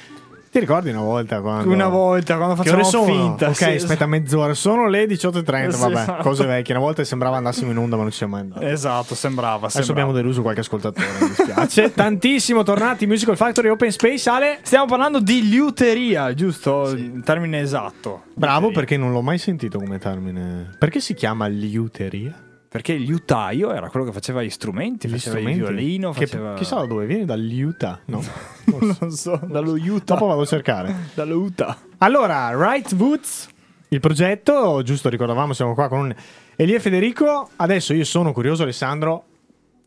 Ti 0.56 0.62
ricordi 0.62 0.90
una 0.90 1.02
volta 1.02 1.42
quando... 1.42 1.70
Una 1.70 1.90
volta 1.90 2.38
quando 2.38 2.56
facevamo 2.56 2.86
sono? 2.86 3.04
finta. 3.04 3.50
ok, 3.50 3.56
sì, 3.56 3.64
aspetta 3.72 4.06
mezz'ora. 4.06 4.54
Sono 4.54 4.88
le 4.88 5.04
18.30, 5.04 5.70
Sì, 5.70 5.80
vabbè. 5.82 5.94
esatto. 6.00 6.22
Cose 6.22 6.46
vecchie. 6.46 6.74
Una 6.74 6.84
volta 6.86 7.04
sembrava 7.04 7.36
andassimo 7.36 7.72
in 7.72 7.78
onda, 7.78 7.98
ma 7.98 8.04
non 8.04 8.12
ci 8.12 8.20
siamo 8.20 8.36
mai 8.36 8.44
andati. 8.44 8.64
Esatto, 8.64 9.16
sembrava. 9.16 9.58
Adesso 9.58 9.84
sembrava. 9.84 10.00
abbiamo 10.00 10.18
deluso 10.18 10.42
qualche 10.42 10.62
ascoltatore, 10.62 11.08
mi 11.20 11.28
dispiace. 11.28 11.92
Tantissimo, 11.94 12.64
tornati 12.64 13.06
Musical 13.06 13.36
Factory 13.36 13.68
Open 13.68 13.92
Space, 13.92 14.30
Ale. 14.30 14.60
Stiamo 14.62 14.86
parlando 14.86 15.20
di 15.20 15.46
liuteria, 15.50 16.34
giusto? 16.34 16.88
Il 16.92 17.22
termine 17.26 17.60
esatto. 17.60 18.22
Bravo 18.34 18.72
perché 18.72 18.96
non 18.96 19.12
l'ho 19.12 19.22
mai 19.22 19.38
sentito 19.38 19.78
come 19.78 20.00
termine. 20.00 20.74
Perché 20.80 21.02
si 21.02 21.14
chiama 21.16 21.48
liuteria? 21.48 22.34
Perché 22.76 22.92
il 22.92 23.04
liutaio 23.04 23.72
era 23.72 23.88
quello 23.90 24.06
che 24.06 24.12
faceva 24.12 24.44
gli 24.44 24.50
strumenti, 24.50 25.08
Gli 25.08 25.12
faceva 25.12 25.38
strumenti? 25.38 25.60
il 25.62 25.66
violino, 25.66 26.12
Che- 26.12 26.28
faceva... 26.28 26.54
Chissà 26.56 26.76
da 26.76 26.86
dove 26.86 27.06
viene, 27.06 27.24
dall'Utah? 27.24 28.02
No. 28.08 28.22
non 29.00 29.12
so, 29.12 29.40
dallo 29.48 29.76
Utah. 29.76 30.16
Dopo 30.16 30.26
vado 30.26 30.42
a 30.42 30.46
cercare. 30.46 30.94
Dallo 31.16 31.38
Utah. 31.38 31.78
Allora, 32.00 32.50
Right 32.54 32.92
Woods, 32.92 33.48
il 33.88 34.02
progetto, 34.02 34.82
giusto 34.84 35.08
ricordavamo, 35.08 35.54
siamo 35.54 35.74
qua 35.74 35.88
con 35.88 36.14
Elia 36.58 36.76
e 36.76 36.80
Federico. 36.82 37.52
Adesso 37.56 37.94
io 37.94 38.04
sono 38.04 38.34
curioso, 38.34 38.64
Alessandro. 38.64 39.24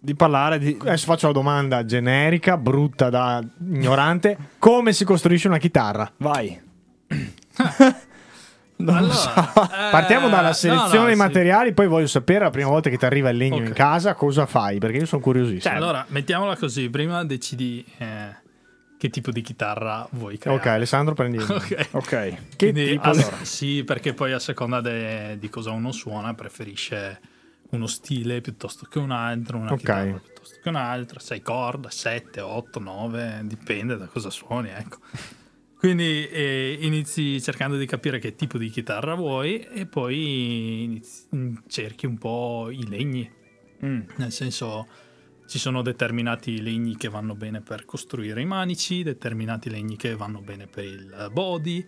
Di 0.00 0.14
parlare 0.14 0.58
di... 0.58 0.74
Adesso 0.80 1.04
faccio 1.04 1.26
la 1.26 1.34
domanda 1.34 1.84
generica, 1.84 2.56
brutta 2.56 3.10
da 3.10 3.44
ignorante. 3.70 4.38
Come 4.58 4.94
si 4.94 5.04
costruisce 5.04 5.46
una 5.46 5.58
chitarra? 5.58 6.10
Vai. 6.16 6.58
Allora, 8.86 9.88
eh, 9.88 9.90
Partiamo 9.90 10.28
dalla 10.28 10.48
no, 10.48 10.52
selezione 10.52 10.98
no, 10.98 11.04
dei 11.06 11.12
sì. 11.14 11.18
materiali, 11.20 11.72
poi 11.72 11.86
voglio 11.88 12.06
sapere 12.06 12.44
la 12.44 12.50
prima 12.50 12.68
volta 12.68 12.88
che 12.90 12.96
ti 12.96 13.04
arriva 13.04 13.28
il 13.30 13.36
legno 13.36 13.56
Ok. 13.56 13.66
in 13.68 13.72
casa 13.72 14.14
cosa 14.14 14.46
fai, 14.46 14.78
perché 14.78 14.98
io 14.98 15.06
sono 15.06 15.20
curiosissimo. 15.20 15.74
Allora, 15.74 16.04
mettiamola 16.08 16.56
così, 16.56 16.88
prima 16.88 17.24
decidi 17.24 17.84
eh, 17.98 18.36
che 18.96 19.10
tipo 19.10 19.30
di 19.32 19.40
chitarra 19.42 20.06
vuoi 20.12 20.38
creare. 20.38 20.60
ok, 20.60 20.66
Alessandro 20.66 21.14
prendi. 21.14 21.38
Ok. 21.42 21.88
Ok. 21.92 22.08
Che 22.08 22.36
Quindi, 22.56 22.86
tipo? 22.90 23.02
allora, 23.08 23.36
sì, 23.42 23.82
perché 23.84 24.14
poi 24.14 24.32
a 24.32 24.38
seconda 24.38 24.80
de- 24.80 25.36
di 25.40 25.48
cosa 25.48 25.70
uno 25.70 25.90
suona 25.92 26.34
preferisce 26.34 27.20
uno 27.70 27.86
stile 27.86 28.40
piuttosto 28.40 28.86
che 28.88 28.98
un 28.98 29.10
altro, 29.10 29.58
una 29.58 29.72
Ok. 29.72 29.78
chitarra 29.78 30.04
piuttosto 30.22 30.56
che 30.62 30.68
un'altra, 30.68 31.18
6 31.20 31.42
corde, 31.42 31.90
7, 31.90 32.40
8, 32.40 32.78
9, 32.80 33.40
dipende 33.42 33.96
da 33.96 34.06
cosa 34.06 34.30
suoni, 34.30 34.68
ecco. 34.70 34.98
Quindi 35.78 36.26
eh, 36.28 36.76
inizi 36.80 37.40
cercando 37.40 37.76
di 37.76 37.86
capire 37.86 38.18
che 38.18 38.34
tipo 38.34 38.58
di 38.58 38.68
chitarra 38.68 39.14
vuoi 39.14 39.60
e 39.60 39.86
poi 39.86 40.82
inizi- 40.82 41.28
cerchi 41.68 42.04
un 42.06 42.18
po' 42.18 42.68
i 42.70 42.86
legni, 42.88 43.30
Mm. 43.84 44.00
nel 44.16 44.32
senso 44.32 44.88
ci 45.46 45.56
sono 45.60 45.82
determinati 45.82 46.60
legni 46.60 46.96
che 46.96 47.08
vanno 47.08 47.36
bene 47.36 47.60
per 47.60 47.84
costruire 47.84 48.40
i 48.40 48.44
manici, 48.44 49.04
determinati 49.04 49.70
legni 49.70 49.94
che 49.96 50.16
vanno 50.16 50.40
bene 50.40 50.66
per 50.66 50.84
il 50.84 51.30
body, 51.32 51.86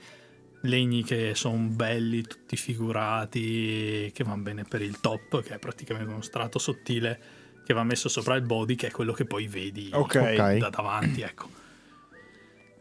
legni 0.63 1.03
che 1.03 1.33
sono 1.35 1.57
belli, 1.69 2.23
tutti 2.23 2.57
figurati, 2.57 4.11
che 4.15 4.25
vanno 4.25 4.43
bene 4.43 4.65
per 4.69 4.83
il 4.83 5.01
top, 5.01 5.43
che 5.43 5.55
è 5.55 5.59
praticamente 5.59 6.11
uno 6.13 6.23
strato 6.23 6.59
sottile 6.61 7.21
che 7.67 7.75
va 7.75 7.83
messo 7.83 8.09
sopra 8.09 8.37
il 8.37 8.43
body, 8.43 8.77
che 8.77 8.87
è 8.87 8.91
quello 8.91 9.13
che 9.13 9.25
poi 9.25 9.47
vedi 9.49 9.91
Ok. 9.93 10.15
Ok. 10.15 10.57
da 10.59 10.69
davanti, 10.71 11.23
ecco. 11.23 11.49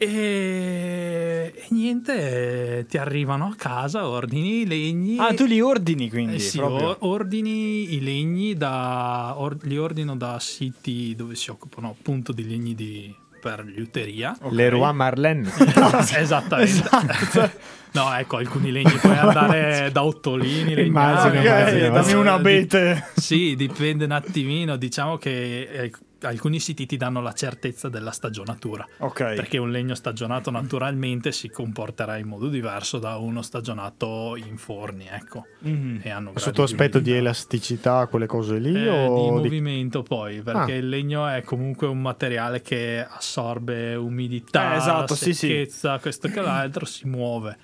E, 0.02 1.52
e 1.54 1.66
niente, 1.72 2.86
ti 2.88 2.98
arrivano 2.98 3.48
a 3.48 3.56
casa, 3.58 4.08
ordini 4.08 4.62
i 4.62 4.66
legni. 4.66 5.18
Ah, 5.20 5.34
tu 5.34 5.44
li 5.44 5.60
ordini 5.60 6.10
quindi? 6.10 6.36
Eh 6.36 6.40
sì, 6.40 6.58
proprio. 6.58 6.96
ordini 7.02 7.94
i 7.96 8.02
legni 8.02 8.56
da 8.56 9.34
or- 9.36 9.58
li 9.64 9.78
ordino 9.78 10.16
da 10.16 10.40
siti 10.40 11.14
dove 11.18 11.36
si 11.36 11.50
occupano 11.50 11.90
appunto 11.90 12.32
di 12.32 12.48
legni 12.48 12.76
di, 12.76 13.14
per 13.42 13.66
liuteria. 13.66 14.38
Leroy 14.52 14.94
Marlene. 14.94 15.52
Esattamente. 16.16 17.52
no, 17.92 18.16
ecco, 18.16 18.38
alcuni 18.38 18.72
legni 18.72 18.94
puoi 19.02 19.18
andare 19.20 19.90
da 19.92 20.06
Ottolini, 20.06 20.76
legnari. 20.76 20.88
Immagino, 20.88 21.42
immagino. 21.42 21.90
dammi 21.90 22.14
un 22.14 22.28
abete. 22.28 23.06
Sì, 23.18 23.54
dipende 23.58 24.06
un 24.06 24.12
attimino. 24.12 24.78
Diciamo 24.78 25.18
che 25.18 25.62
eh, 25.64 25.92
alcuni 26.22 26.60
siti 26.60 26.86
ti 26.86 26.98
danno 26.98 27.22
la 27.22 27.34
certezza 27.34 27.90
della 27.90 28.12
stagionatura. 28.12 28.86
Ok. 29.00 29.34
Perché 29.36 29.58
un 29.58 29.72
legno 29.72 29.96
stagionato 29.96 30.52
naturalmente 30.52 31.32
si 31.32 31.50
comporterà 31.50 32.18
in 32.18 32.28
modo 32.28 32.48
diverso 32.48 33.00
da 33.00 33.18
uno 33.18 33.42
stagionato 33.42 34.36
in 34.36 34.58
forni, 34.58 35.08
ecco. 35.10 35.46
Hanno 35.64 36.32
gradi 36.32 36.40
Sotto 36.40 36.64
aspetto 36.64 37.00
di 37.00 37.10
umidità. 37.12 37.18
elasticità, 37.30 38.08
quelle 38.08 38.26
cose 38.28 38.58
lì? 38.60 38.74
Eh, 38.76 38.90
o 39.08 39.16
di 39.16 39.24
di- 39.24 39.50
movimento 39.50 40.04
poi 40.04 40.42
perché 40.42 40.74
Ah. 40.74 40.76
il 40.78 40.90
legno 40.90 41.28
è 41.28 41.42
comunque 41.44 41.88
un 41.88 42.02
materiale 42.02 42.62
che 42.62 43.06
assorbe 43.08 43.96
umidità, 43.96 44.74
Eh, 44.74 44.78
esatto, 44.78 45.16
sì, 45.16 45.34
sì. 45.34 45.48
secchezza, 45.48 46.00
questo 46.00 46.28
che 46.30 46.42
l'altro 46.42 46.86
si 46.86 47.08
muove 47.08 47.58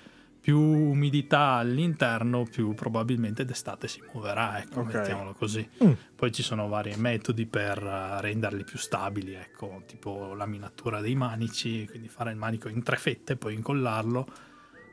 più 0.46 0.60
umidità 0.60 1.54
all'interno 1.54 2.44
più 2.44 2.72
probabilmente 2.72 3.44
d'estate 3.44 3.88
si 3.88 4.00
muoverà 4.12 4.60
ecco 4.60 4.78
Ok. 4.82 4.94
mettiamolo 4.94 5.32
così 5.32 5.68
Mm. 5.82 5.90
poi 6.14 6.30
ci 6.30 6.44
sono 6.44 6.68
vari 6.68 6.94
metodi 6.96 7.46
per 7.46 7.82
eh, 7.82 8.20
renderli 8.20 8.62
più 8.62 8.78
stabili 8.78 9.32
ecco 9.34 9.82
tipo 9.86 10.34
laminatura 10.34 11.00
dei 11.00 11.16
manici 11.16 11.84
quindi 11.88 12.06
fare 12.06 12.30
il 12.30 12.36
manico 12.36 12.68
in 12.68 12.84
tre 12.84 12.96
fette 12.96 13.34
poi 13.34 13.54
incollarlo 13.54 14.24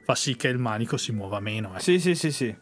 fa 0.01 0.15
sì 0.15 0.35
che 0.35 0.47
il 0.47 0.57
manico 0.57 0.97
si 0.97 1.11
muova 1.11 1.39
meno 1.39 1.69
ecco. 1.73 1.81
Sì, 1.81 1.99
sì, 1.99 2.15
sì, 2.15 2.31
sì. 2.31 2.55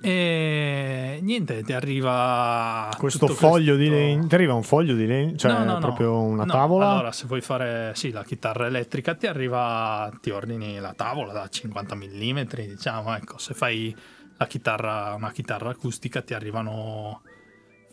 E 0.00 1.18
niente, 1.22 1.62
ti 1.62 1.72
arriva 1.72 2.88
questo 2.98 3.26
foglio 3.28 3.76
di 3.76 3.86
questo- 3.88 4.04
legno. 4.04 4.26
Ti 4.26 4.34
arriva 4.34 4.54
un 4.54 4.62
foglio 4.62 4.94
di 4.94 5.06
legno? 5.06 5.36
Cioè, 5.36 5.52
No, 5.52 5.64
no, 5.64 5.72
no. 5.72 5.78
proprio 5.78 6.20
una 6.20 6.44
No, 6.44 6.52
tavola? 6.52 6.90
Allora, 6.90 7.12
se 7.12 7.26
vuoi 7.26 7.40
fare 7.40 7.92
sì, 7.94 8.10
la 8.10 8.22
chitarra 8.24 8.66
elettrica, 8.66 9.14
ti 9.14 9.26
arriva, 9.26 10.10
ti 10.20 10.30
ordini 10.30 10.78
la 10.78 10.92
tavola 10.94 11.32
da 11.32 11.48
50 11.48 11.94
mm, 11.94 12.40
diciamo. 12.68 13.14
Ecco, 13.16 13.38
se 13.38 13.54
fai 13.54 13.94
la 14.36 14.46
chitarra, 14.46 15.14
una 15.14 15.32
chitarra 15.32 15.70
acustica, 15.70 16.20
ti 16.22 16.34
arrivano 16.34 17.22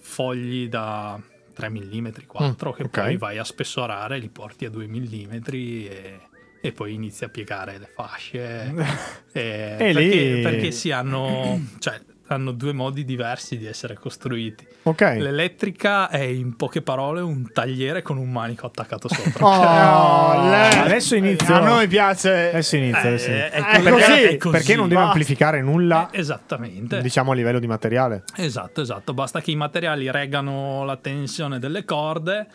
fogli 0.02 0.68
da 0.68 1.20
3 1.54 1.70
mm, 1.70 2.08
4 2.28 2.72
Mm, 2.72 2.74
che 2.74 2.84
ok. 2.84 3.02
poi 3.02 3.18
vai 3.18 3.38
a 3.38 3.44
spessorare, 3.44 4.18
li 4.18 4.30
porti 4.30 4.66
a 4.66 4.70
2 4.70 4.88
mm 4.88 5.34
e, 5.54 6.20
e 6.66 6.72
poi 6.72 6.94
inizi 6.94 7.26
a 7.26 7.30
piegare 7.30 7.78
le 7.78 7.90
fasce. 7.94 8.74
e, 9.34 9.76
E 9.78 9.94
lì- 9.94 10.10
perché, 10.10 10.40
perché 10.42 10.72
sì, 10.72 10.92
hanno, 10.92 11.60
cioè, 11.80 12.00
hanno 12.28 12.52
due 12.54 12.72
modi 12.72 13.04
diversi 13.04 13.58
di 13.58 13.66
essere 13.66 13.96
costruiti. 13.96 14.66
ok. 14.84 15.02
L'elettrica 15.20 16.08
è 16.08 16.22
in 16.22 16.56
poche 16.56 16.82
parole 16.82 17.20
un 17.20 17.52
tagliere 17.52 18.02
con 18.02 18.18
un 18.18 18.32
manico 18.32 18.66
attaccato 18.68 19.10
sopra. 19.10 19.44
Oh, 20.46 20.50
lei- 20.50 20.80
adesso 20.80 21.16
inizio. 21.16 21.54
A 21.54 21.60
noi 21.60 21.86
piace. 21.90 22.48
Adesso 22.50 22.78
inizio. 22.78 23.08
Eh, 23.08 23.10
inizio. 23.10 23.34
è 23.34 23.52
Eh, 23.54 23.62
così, 23.62 23.82
perché, 23.84 24.30
è 24.30 24.38
così, 24.38 24.52
perché 24.58 24.76
non 24.78 24.88
deve 24.88 25.02
basta. 25.02 25.12
amplificare 25.12 25.62
nulla, 25.62 26.10
Esattamente. 26.14 27.02
diciamo 27.02 27.32
a 27.34 27.36
livello 27.36 27.60
di 27.60 27.68
materiale? 27.68 28.24
Esatto, 28.38 28.80
esatto. 28.80 29.14
Basta 29.14 29.42
che 29.42 29.52
i 29.52 29.56
materiali 29.58 30.10
reggano 30.10 30.86
la 30.86 30.96
tensione 30.96 31.60
delle 31.60 31.84
corde 31.84 32.48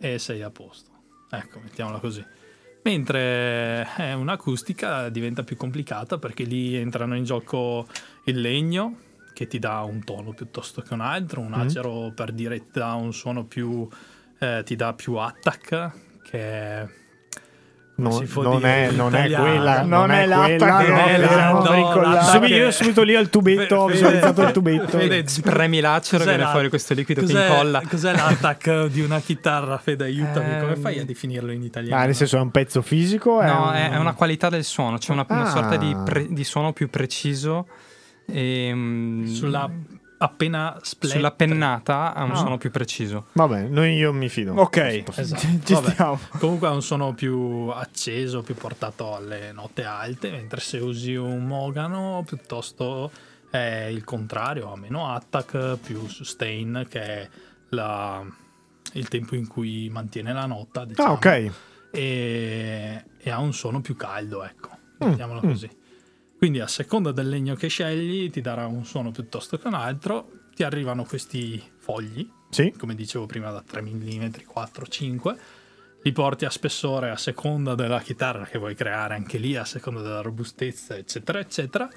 e 0.00 0.18
sei 0.18 0.40
a 0.42 0.50
posto. 0.50 0.88
Ecco, 1.30 1.60
mettiamola 1.62 1.98
così. 1.98 2.24
Mentre 2.82 3.86
eh, 3.98 4.14
un'acustica 4.14 5.08
diventa 5.10 5.42
più 5.42 5.56
complicata 5.56 6.18
perché 6.18 6.44
lì 6.44 6.74
entrano 6.74 7.14
in 7.14 7.24
gioco 7.24 7.86
il 8.24 8.40
legno 8.40 8.96
che 9.34 9.46
ti 9.46 9.58
dà 9.58 9.80
un 9.80 10.02
tono 10.04 10.32
piuttosto 10.32 10.80
che 10.80 10.94
un 10.94 11.00
altro, 11.00 11.40
un 11.40 11.52
acero 11.52 12.12
per 12.14 12.32
dire 12.32 12.58
ti 12.58 12.78
dà 12.78 12.94
un 12.94 13.12
suono 13.12 13.44
più 13.44 13.88
eh, 14.38 14.62
ti 14.64 14.76
dà 14.76 14.94
più 14.94 15.14
attack 15.14 15.92
che 16.22 16.38
è 16.38 16.88
Non, 18.00 18.26
non 18.42 18.64
è, 18.64 18.90
non 18.90 19.14
è 19.14 19.30
quella. 19.30 19.82
Non 19.82 20.10
è 20.10 20.16
quella, 20.24 20.46
l'attacco, 20.48 20.88
no, 20.90 21.04
è 21.06 21.18
no, 21.18 21.34
la- 21.36 21.50
no. 21.50 22.22
Subito, 22.22 22.46
che- 22.46 22.54
io 22.54 22.70
subito 22.70 23.02
lì 23.02 23.14
al 23.14 23.28
tubetto, 23.30 23.76
ho 23.76 23.86
visualizzato 23.86 24.42
il 24.42 24.50
tubetto. 24.52 24.98
Fede- 24.98 25.24
Premi 25.42 25.80
l'acero, 25.80 26.18
Cos'è 26.18 26.28
viene 26.30 26.44
la- 26.44 26.50
fuori 26.50 26.68
questo 26.68 26.94
liquido 26.94 27.20
che 27.20 27.26
cos'è- 27.26 27.48
incolla. 27.48 27.82
Cos'è 27.88 28.12
l'attack 28.12 28.86
di 28.86 29.00
una 29.02 29.20
chitarra, 29.20 29.78
Fede? 29.78 30.04
Aiutami, 30.04 30.58
come 30.60 30.72
Ehm, 30.74 30.80
fai 30.80 30.98
a 30.98 31.04
definirlo 31.04 31.52
in 31.52 31.62
italiano? 31.62 32.02
Ah, 32.02 32.06
nel 32.06 32.14
senso 32.14 32.36
è 32.36 32.40
un 32.40 32.50
pezzo 32.50 32.82
fisico? 32.82 33.42
No, 33.42 33.68
un- 33.68 33.74
è, 33.74 33.90
è 33.90 33.96
una 33.98 34.14
qualità 34.14 34.48
del 34.48 34.64
suono, 34.64 34.98
c'è 34.98 35.12
una, 35.12 35.24
una 35.28 35.42
Ah. 35.42 35.50
sorta 35.50 35.76
di, 35.76 35.94
pre- 36.04 36.26
di 36.30 36.44
suono 36.44 36.72
più 36.72 36.88
preciso. 36.90 37.66
E, 38.26 38.70
mm, 38.72 39.26
Sulla 39.26 39.68
appena 40.22 40.78
split. 40.82 41.12
sulla 41.14 41.30
pennata 41.30 42.12
ha 42.14 42.24
un 42.24 42.32
Ah. 42.32 42.36
suono 42.36 42.58
più 42.58 42.70
preciso. 42.70 43.26
Vabbè, 43.32 43.62
noi 43.68 43.94
io 43.94 44.12
mi 44.12 44.28
fido. 44.28 44.52
Ok, 44.54 44.76
Esatto. 45.16 45.40
ci 45.64 45.72
Vabbè. 45.72 45.90
stiamo. 45.90 46.18
Comunque 46.38 46.68
ha 46.68 46.72
un 46.72 46.82
suono 46.82 47.14
più 47.14 47.68
acceso, 47.72 48.42
più 48.42 48.54
portato 48.54 49.14
alle 49.14 49.50
note 49.52 49.84
alte, 49.84 50.30
mentre 50.30 50.60
se 50.60 50.76
usi 50.78 51.14
un 51.14 51.46
mogano 51.46 52.22
piuttosto 52.26 53.10
è 53.50 53.88
il 53.90 54.04
contrario, 54.04 54.72
ha 54.72 54.76
meno 54.76 55.08
attack, 55.12 55.78
più 55.78 56.06
sustain, 56.06 56.86
che 56.88 57.00
è 57.02 57.28
la- 57.70 58.22
il 58.94 59.08
tempo 59.08 59.34
in 59.36 59.46
cui 59.46 59.88
mantiene 59.88 60.32
la 60.32 60.46
nota. 60.46 60.84
Diciamo. 60.84 61.08
Ah, 61.08 61.12
ok. 61.12 61.50
e, 61.92 63.04
e 63.18 63.30
ha 63.30 63.38
un 63.40 63.52
suono 63.52 63.80
più 63.80 63.96
caldo, 63.96 64.44
ecco, 64.44 64.68
Mm, 65.02 65.08
mettiamolo 65.08 65.40
mm. 65.44 65.48
così. 65.48 65.70
Quindi 66.40 66.60
a 66.60 66.66
seconda 66.68 67.12
del 67.12 67.28
legno 67.28 67.54
che 67.54 67.68
scegli 67.68 68.30
ti 68.30 68.40
darà 68.40 68.64
un 68.66 68.86
suono 68.86 69.10
piuttosto 69.10 69.58
che 69.58 69.66
un 69.66 69.74
altro. 69.74 70.30
Ti 70.54 70.62
arrivano 70.62 71.04
questi 71.04 71.62
fogli, 71.76 72.26
Sì. 72.48 72.72
come 72.78 72.94
dicevo 72.94 73.26
prima, 73.26 73.50
da 73.50 73.60
3 73.62 73.82
mm, 73.82 74.26
4, 74.46 74.86
5. 74.86 75.36
Li 76.02 76.12
porti 76.12 76.46
a 76.46 76.50
spessore 76.50 77.10
a 77.10 77.18
seconda 77.18 77.74
della 77.74 78.00
chitarra 78.00 78.46
che 78.46 78.56
vuoi 78.56 78.74
creare, 78.74 79.16
anche 79.16 79.36
lì 79.36 79.54
a 79.54 79.66
seconda 79.66 80.00
della 80.00 80.22
robustezza, 80.22 80.96
eccetera, 80.96 81.40
eccetera. 81.40 81.90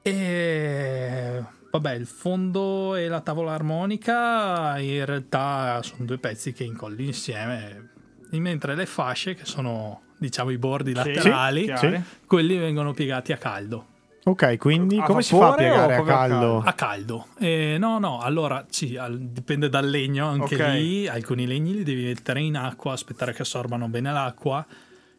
E 0.00 1.44
vabbè, 1.70 1.92
il 1.92 2.06
fondo 2.06 2.94
e 2.94 3.08
la 3.08 3.20
tavola 3.20 3.52
armonica 3.52 4.78
in 4.78 5.04
realtà 5.04 5.82
sono 5.82 6.06
due 6.06 6.16
pezzi 6.16 6.54
che 6.54 6.64
incolli 6.64 7.04
insieme, 7.04 7.90
mentre 8.30 8.74
le 8.74 8.86
fasce, 8.86 9.34
che 9.34 9.44
sono 9.44 10.00
diciamo 10.18 10.50
i 10.50 10.58
bordi 10.58 10.92
laterali, 10.94 11.64
chiari. 11.64 12.02
quelli 12.26 12.56
vengono 12.56 12.92
piegati 12.92 13.32
a 13.32 13.36
caldo. 13.36 13.86
Ok, 14.24 14.58
quindi 14.58 14.98
A 14.98 15.04
come 15.04 15.22
si 15.22 15.34
fa 15.34 15.52
a 15.52 15.54
piegare 15.54 15.94
a 15.94 16.02
caldo? 16.02 16.58
A 16.62 16.72
caldo. 16.74 17.28
Eh, 17.38 17.76
no, 17.78 17.98
no, 17.98 18.20
allora 18.20 18.66
sì, 18.68 18.96
al- 18.96 19.18
dipende 19.18 19.70
dal 19.70 19.88
legno, 19.88 20.26
anche 20.28 20.54
Ok. 20.56 20.68
lì 20.74 21.08
alcuni 21.08 21.46
legni 21.46 21.72
li 21.72 21.82
devi 21.82 22.04
mettere 22.04 22.40
in 22.40 22.56
acqua, 22.56 22.92
aspettare 22.92 23.32
che 23.32 23.42
assorbano 23.42 23.88
bene 23.88 24.12
l'acqua 24.12 24.66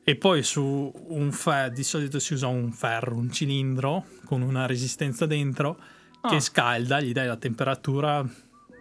e 0.04 0.16
poi 0.16 0.44
su 0.44 0.92
un 1.08 1.32
ferro, 1.32 1.74
di 1.74 1.84
solito 1.84 2.20
si 2.20 2.34
usa 2.34 2.48
un 2.48 2.72
ferro, 2.72 3.16
un 3.16 3.32
cilindro 3.32 4.06
con 4.26 4.42
una 4.44 4.68
resistenza 4.68 5.26
dentro 5.26 5.78
Ah. 6.22 6.30
che 6.30 6.40
scalda, 6.42 7.00
gli 7.00 7.14
dai 7.14 7.26
la 7.28 7.38
temperatura, 7.38 8.24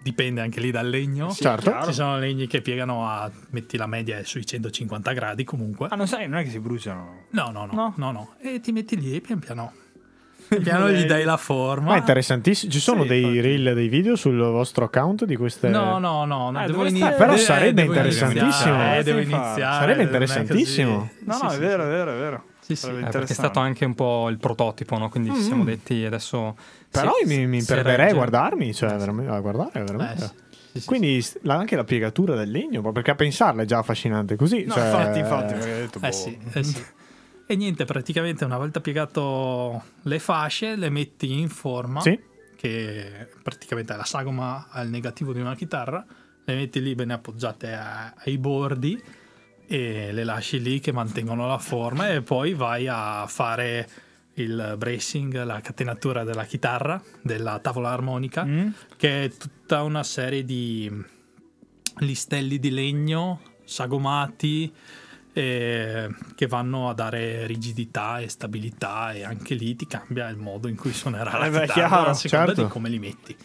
dipende 0.02 0.40
anche 0.40 0.60
lì 0.60 0.70
dal 0.70 0.88
legno. 0.88 1.30
Certo. 1.30 1.74
Ci 1.86 1.92
sono 1.92 2.18
legni 2.18 2.46
che 2.46 2.60
piegano 2.62 3.08
a, 3.08 3.30
metti 3.50 3.76
la 3.76 3.86
media 3.86 4.20
sui 4.24 4.44
150 4.46 5.12
gradi 5.12 5.44
comunque. 5.44 5.88
Ah, 5.90 5.96
non 5.96 6.06
sai, 6.06 6.28
non 6.28 6.38
è 6.38 6.44
che 6.44 6.50
si 6.50 6.58
bruciano. 6.60 7.24
No, 7.30 7.50
no, 7.50 7.66
no, 7.66 7.72
No? 7.74 7.92
no, 7.96 8.12
no. 8.12 8.34
E 8.40 8.60
ti 8.60 8.72
metti 8.72 8.98
lì 8.98 9.14
e 9.16 9.20
pian 9.20 9.38
piano. 9.38 9.72
Pian 10.48 10.62
piano 10.62 10.90
gli 10.90 11.04
dai 11.04 11.24
la 11.24 11.36
forma. 11.36 11.88
Ma 11.90 11.94
è 11.96 11.98
interessantissimo. 11.98 12.72
Ci 12.72 12.80
sono 12.80 13.02
Sì, 13.02 13.08
dei 13.08 13.20
infatti. 13.20 13.40
reel, 13.42 13.74
dei 13.74 13.88
video 13.88 14.16
sul 14.16 14.38
vostro 14.38 14.86
account 14.86 15.26
di 15.26 15.36
queste. 15.36 15.68
No, 15.68 15.98
no, 15.98 16.24
no, 16.24 16.50
no 16.50 16.62
Eh, 16.62 16.66
devo 16.66 16.86
iniziare. 16.86 17.16
Però 17.16 17.34
eh, 17.34 17.36
sarebbe 17.36 17.82
devo 17.82 17.92
interessantissimo. 17.92 18.74
iniziare, 18.74 18.98
Eh, 18.98 19.02
devo 19.02 19.18
sì, 19.18 19.24
iniziare. 19.24 19.80
Sarebbe 19.80 20.02
interessantissimo. 20.04 21.10
No, 21.24 21.32
Sì, 21.34 21.42
no, 21.42 21.50
sì, 21.50 21.56
è 21.56 21.58
vero, 21.58 21.82
sì. 21.82 21.88
è 21.88 21.90
vero, 21.92 22.12
è 22.14 22.16
vero. 22.18 22.44
Sì, 22.68 22.76
sì. 22.76 22.88
Eh, 22.90 23.08
perché 23.08 23.32
è 23.32 23.34
stato 23.34 23.60
anche 23.60 23.86
un 23.86 23.94
po' 23.94 24.28
il 24.28 24.36
prototipo, 24.36 24.98
no? 24.98 25.08
Quindi 25.08 25.32
ci 25.34 25.40
siamo 25.40 25.64
detti 25.64 26.04
adesso. 26.04 26.54
Però 26.90 27.12
si- 27.24 27.26
mi, 27.26 27.46
mi 27.46 27.62
perderei 27.62 28.10
a 28.10 28.14
guardarmi, 28.14 28.74
cioè 28.74 28.94
veramente, 28.96 29.32
a 29.32 29.40
guardare, 29.40 29.82
veramente. 29.84 30.24
Eh, 30.24 30.26
sì, 30.26 30.32
sì, 30.72 30.80
sì. 30.80 30.86
Quindi 30.86 31.22
s- 31.22 31.38
la- 31.42 31.54
anche 31.56 31.76
la 31.76 31.84
piegatura 31.84 32.34
del 32.36 32.50
legno, 32.50 32.92
perché 32.92 33.12
a 33.12 33.14
pensarla 33.14 33.62
è 33.62 33.64
già 33.64 33.78
affascinante 33.78 34.36
così. 34.36 34.64
No, 34.66 34.74
cioè- 34.74 34.84
infatti, 34.84 35.18
infatti, 35.18 35.52
perché 35.54 35.72
hai 35.72 35.80
detto, 35.80 35.98
Eh 35.98 36.08
boh. 36.10 36.12
sì, 36.14 36.38
eh 36.52 36.62
sì. 36.62 36.84
E 37.46 37.56
niente, 37.56 37.86
praticamente 37.86 38.44
una 38.44 38.58
volta 38.58 38.80
piegato 38.80 39.82
le 40.02 40.18
fasce, 40.18 40.76
le 40.76 40.90
metti 40.90 41.38
in 41.40 41.48
forma, 41.48 42.02
Sì. 42.02 42.20
che 42.56 43.28
praticamente 43.42 43.94
è 43.94 43.96
la 43.96 44.04
sagoma 44.04 44.66
al 44.70 44.88
negativo 44.90 45.32
di 45.32 45.40
una 45.40 45.54
chitarra, 45.54 46.04
le 46.44 46.54
metti 46.54 46.82
lì 46.82 46.94
bene 46.94 47.14
appoggiate 47.14 47.72
a- 47.72 48.12
ai 48.24 48.36
bordi 48.36 49.02
e 49.70 50.10
le 50.12 50.24
lasci 50.24 50.60
lì 50.62 50.80
che 50.80 50.92
mantengono 50.92 51.46
la 51.46 51.58
forma 51.58 52.08
e 52.10 52.22
poi 52.22 52.54
vai 52.54 52.88
a 52.88 53.26
fare 53.28 53.88
il 54.34 54.74
bracing, 54.78 55.42
la 55.44 55.60
catenatura 55.60 56.24
della 56.24 56.44
chitarra, 56.44 57.00
della 57.22 57.58
tavola 57.58 57.90
armonica, 57.90 58.44
Mm? 58.44 58.68
che 58.96 59.24
è 59.24 59.28
tutta 59.36 59.82
una 59.82 60.02
serie 60.02 60.44
di 60.44 60.90
listelli 61.98 62.58
di 62.58 62.70
legno 62.70 63.40
sagomati 63.64 64.72
eh, 65.32 66.08
che 66.34 66.46
vanno 66.46 66.88
a 66.88 66.94
dare 66.94 67.46
rigidità 67.46 68.18
e 68.20 68.28
stabilità 68.28 69.12
e 69.12 69.24
anche 69.24 69.54
lì 69.54 69.76
ti 69.76 69.86
cambia 69.86 70.28
il 70.28 70.36
modo 70.36 70.68
in 70.68 70.76
cui 70.76 70.92
suonerà 70.92 71.36
la 71.38 71.46
Eh 71.46 71.50
beh, 71.50 71.60
chitarra 71.66 71.88
chiaro, 71.88 72.10
a 72.10 72.14
seconda 72.14 72.46
certo. 72.46 72.62
di 72.62 72.68
come 72.68 72.88
li 72.88 72.98
metti. 72.98 73.36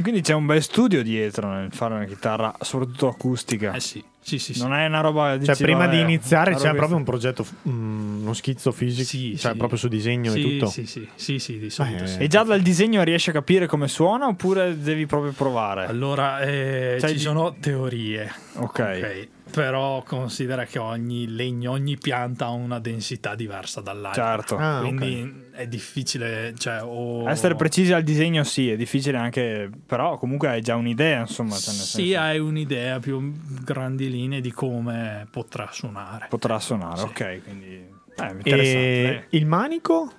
Quindi 0.00 0.20
c'è 0.20 0.32
un 0.34 0.46
bel 0.46 0.62
studio 0.62 1.02
dietro 1.02 1.48
nel 1.50 1.72
fare 1.72 1.94
una 1.94 2.04
chitarra, 2.04 2.54
soprattutto 2.60 3.08
acustica. 3.08 3.72
Eh 3.72 3.80
sì, 3.80 4.02
sì, 4.20 4.38
sì. 4.38 4.54
sì. 4.54 4.60
Non 4.62 4.72
è 4.74 4.86
una 4.86 5.00
roba. 5.00 5.36
Cioè, 5.42 5.56
prima 5.56 5.86
vabbè, 5.86 5.96
di 5.96 6.00
iniziare 6.02 6.54
c'è 6.54 6.68
proprio 6.70 6.88
che- 6.88 6.94
un 6.94 7.04
progetto, 7.04 7.44
mm, 7.68 8.20
uno 8.22 8.32
schizzo 8.32 8.70
fisico, 8.70 9.04
Sì, 9.08 9.36
cioè 9.36 9.52
sì. 9.52 9.58
proprio 9.58 9.76
su 9.78 9.88
disegno 9.88 10.30
sì, 10.30 10.38
e 10.38 10.42
tutto. 10.58 10.66
Sì, 10.70 10.86
sì, 10.86 11.08
sì, 11.16 11.38
sì, 11.40 11.58
di 11.58 11.68
solito 11.70 12.04
Eh, 12.04 12.06
sì. 12.06 12.18
E 12.20 12.26
già 12.28 12.44
dal 12.44 12.60
disegno 12.60 13.02
riesci 13.02 13.30
a 13.30 13.32
capire 13.32 13.66
come 13.66 13.88
suona 13.88 14.26
oppure 14.28 14.80
devi 14.80 15.04
proprio 15.06 15.32
provare? 15.32 15.86
Allora, 15.86 16.40
eh, 16.42 16.96
Cioè, 17.00 17.08
ci 17.10 17.16
di- 17.16 17.20
sono 17.20 17.56
teorie, 17.58 18.32
ok. 18.54 18.64
ok? 18.78 19.28
Però 19.50 20.02
considera 20.02 20.64
che 20.64 20.78
ogni 20.78 21.26
legno, 21.34 21.72
ogni 21.72 21.96
pianta 21.96 22.46
ha 22.46 22.50
una 22.50 22.78
densità 22.78 23.34
diversa 23.34 23.80
dall'altra. 23.80 24.22
Certo. 24.36 24.56
Ah, 24.56 24.78
Quindi 24.80 25.46
è 25.52 25.66
difficile, 25.66 26.54
cioè, 26.56 26.82
o... 26.82 27.28
Essere 27.28 27.54
precisi 27.56 27.92
al 27.92 28.02
disegno 28.02 28.44
sì, 28.44 28.70
è 28.70 28.76
difficile 28.76 29.16
anche, 29.16 29.70
però 29.86 30.18
comunque 30.18 30.48
hai 30.48 30.60
già 30.60 30.76
un'idea, 30.76 31.20
insomma. 31.20 31.50
cioè, 31.56 31.72
Sì, 31.72 32.00
senso, 32.10 32.20
hai 32.20 32.38
un'idea 32.38 32.98
più 33.00 33.32
grandi 33.64 34.10
linee 34.10 34.40
di 34.40 34.52
come 34.52 35.26
potrà 35.30 35.68
suonare. 35.72 36.26
potrà 36.28 36.58
suonare, 36.60 36.98
Sì. 36.98 37.04
ok, 37.04 37.42
quindi... 37.42 37.96
Eh, 38.20 38.30
interessante. 38.32 39.26
E 39.30 39.36
il 39.36 39.46
manico? 39.46 40.12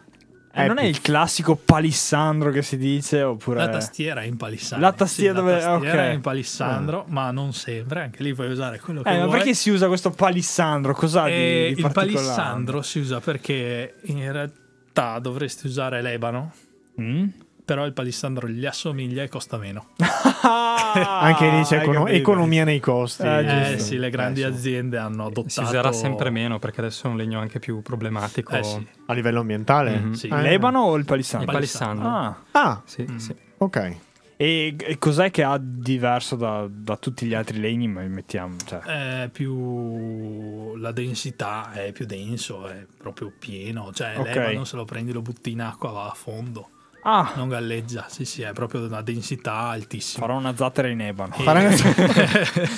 Eh, 0.64 0.68
non 0.68 0.78
è 0.80 0.84
il 0.84 1.02
classico 1.02 1.56
palissandro 1.56 2.52
che 2.52 2.62
si 2.62 2.78
dice, 2.78 3.22
oppure... 3.24 3.60
La 3.60 3.70
tastiera 3.70 4.22
è 4.22 4.26
in 4.26 4.38
palissandro. 4.38 4.88
La 4.88 4.94
tastiera 4.94 5.34
Sì, 5.34 5.40
dove- 5.40 5.52
La 5.54 5.60
tastiera 5.72 6.02
ok. 6.04 6.10
è 6.10 6.14
in 6.14 6.22
palissandro, 6.22 7.06
ma 7.08 7.32
non 7.32 7.54
sempre. 7.54 8.02
Anche 8.04 8.24
lì 8.24 8.34
puoi 8.34 8.50
usare 8.52 8.80
quello 8.80 9.02
che 9.02 9.10
Eh, 9.10 9.18
ma 9.18 9.26
vuoi. 9.26 9.38
perché 9.38 9.54
si 9.54 9.70
usa 9.70 9.88
questo 9.88 10.10
palissandro? 10.12 10.94
Cos'ha 10.94 11.26
di, 11.26 11.32
E 11.32 11.72
di 11.76 11.82
il 11.82 11.92
palissandro 11.92 12.82
si 12.82 13.00
usa 13.00 13.20
perché 13.20 13.96
in 14.04 14.32
realtà 14.32 15.20
dovresti 15.20 15.68
usare 15.68 16.02
l'ebano, 16.02 16.54
Mm? 17.00 17.28
Però 17.74 17.86
il 17.86 17.94
palissandro 17.94 18.48
gli 18.48 18.66
assomiglia 18.66 19.22
e 19.22 19.28
costa 19.30 19.58
meno. 19.60 19.90
Anche 20.42 21.50
lì 21.52 21.62
c'è 21.62 21.82
econo- 21.82 22.08
economia 22.08 22.64
nei 22.64 22.80
costi. 22.80 23.22
Eh, 23.22 23.74
Eh 23.74 23.78
sì, 23.80 23.98
le 23.98 24.10
grandi 24.10 24.42
Eh, 24.42 24.46
sì. 24.46 24.50
aziende 24.52 24.98
hanno 24.98 25.26
adottato... 25.28 25.50
Si 25.50 25.62
userà 25.62 25.92
sempre 25.92 26.32
meno 26.32 26.58
perché 26.58 26.80
adesso 26.82 27.06
è 27.06 27.10
un 27.12 27.18
legno 27.18 27.40
anche 27.40 27.60
più 27.60 27.84
problematico. 27.84 28.54
Eh 28.56 28.64
sì. 28.64 28.88
A 29.06 29.14
livello 29.14 29.42
ambientale? 29.42 30.00
Mhm. 30.00 30.12
Sì. 30.14 30.28
Eh. 30.30 30.42
L'ebano 30.42 30.80
o 30.82 30.94
il 30.96 31.02
Il 31.02 31.06
palissandro? 31.06 31.52
palissandro. 31.52 32.08
Ah, 32.08 32.38
Ah, 32.54 32.82
Sì, 32.86 33.06
Mm. 33.08 33.18
sì. 33.18 33.36
ok. 33.58 33.96
e, 34.42 34.76
e 34.78 34.98
cos'è 34.98 35.30
che 35.32 35.44
ha 35.44 35.60
diverso 35.62 36.36
da, 36.38 36.66
da 36.68 36.98
tutti 36.98 37.26
gli 37.28 37.34
altri 37.36 37.60
legni? 37.60 37.88
Ma 37.88 38.02
mettiamo, 38.04 38.56
cioè. 38.66 38.80
è 38.80 39.30
più 39.32 40.76
la 40.78 40.92
densità 40.92 41.72
è 41.74 41.92
più 41.92 42.06
denso, 42.08 42.68
è 42.68 42.86
proprio 42.98 43.32
pieno. 43.38 43.92
Cioè, 43.94 44.16
Ok. 44.18 44.26
l'ebano 44.34 44.64
se 44.64 44.76
lo 44.76 44.86
prendi, 44.86 45.12
lo 45.12 45.22
butti 45.22 45.52
in 45.52 45.62
acqua, 45.62 45.92
va 45.92 46.06
a 46.10 46.14
fondo, 46.16 46.70
Ah, 47.12 47.34
non 47.36 47.50
galleggia. 47.50 48.06
Sì, 48.08 48.24
sì, 48.24 48.44
è 48.44 48.54
proprio 48.54 48.86
una 48.86 49.02
densità 49.02 49.54
altissima. 49.70 50.28
farò 50.28 50.38
una 50.38 50.56
zattera 50.56 50.90
in 50.90 51.02
ebano. 51.02 51.34
E- 51.36 51.44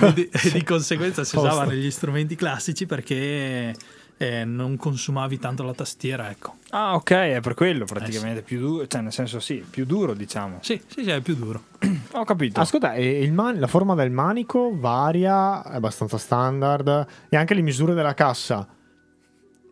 e 0.00 0.12
di, 0.12 0.30
di 0.52 0.62
conseguenza 0.62 1.24
si 1.24 1.34
Posto. 1.34 1.48
usava 1.50 1.64
negli 1.64 1.90
strumenti 1.90 2.36
classici 2.36 2.86
perché 2.86 3.74
eh, 4.16 4.44
non 4.44 4.76
consumavi 4.76 5.40
tanto 5.40 5.64
la 5.64 5.74
tastiera, 5.74 6.30
ecco. 6.30 6.58
Ah, 6.70 6.94
ok, 6.94 7.10
è 7.10 7.40
per 7.40 7.54
quello 7.54 7.84
praticamente 7.84 8.42
più 8.42 8.60
duro, 8.60 8.86
cioè 8.86 9.00
nel 9.00 9.12
senso 9.12 9.40
sì, 9.40 9.64
più 9.68 9.84
duro 9.84 10.14
diciamo. 10.14 10.58
Sì, 10.60 10.80
sì, 10.86 11.02
sì, 11.02 11.10
è 11.10 11.20
più 11.20 11.34
duro. 11.34 11.64
Ho 12.12 12.24
capito. 12.24 12.60
Ascolta, 12.60 12.94
il 12.94 13.32
man- 13.32 13.58
la 13.58 13.66
forma 13.66 13.96
del 13.96 14.12
manico 14.12 14.70
varia, 14.72 15.64
è 15.64 15.74
abbastanza 15.74 16.16
standard, 16.16 17.06
e 17.28 17.36
anche 17.36 17.54
le 17.54 17.62
misure 17.62 17.92
della 17.94 18.14
cassa. 18.14 18.68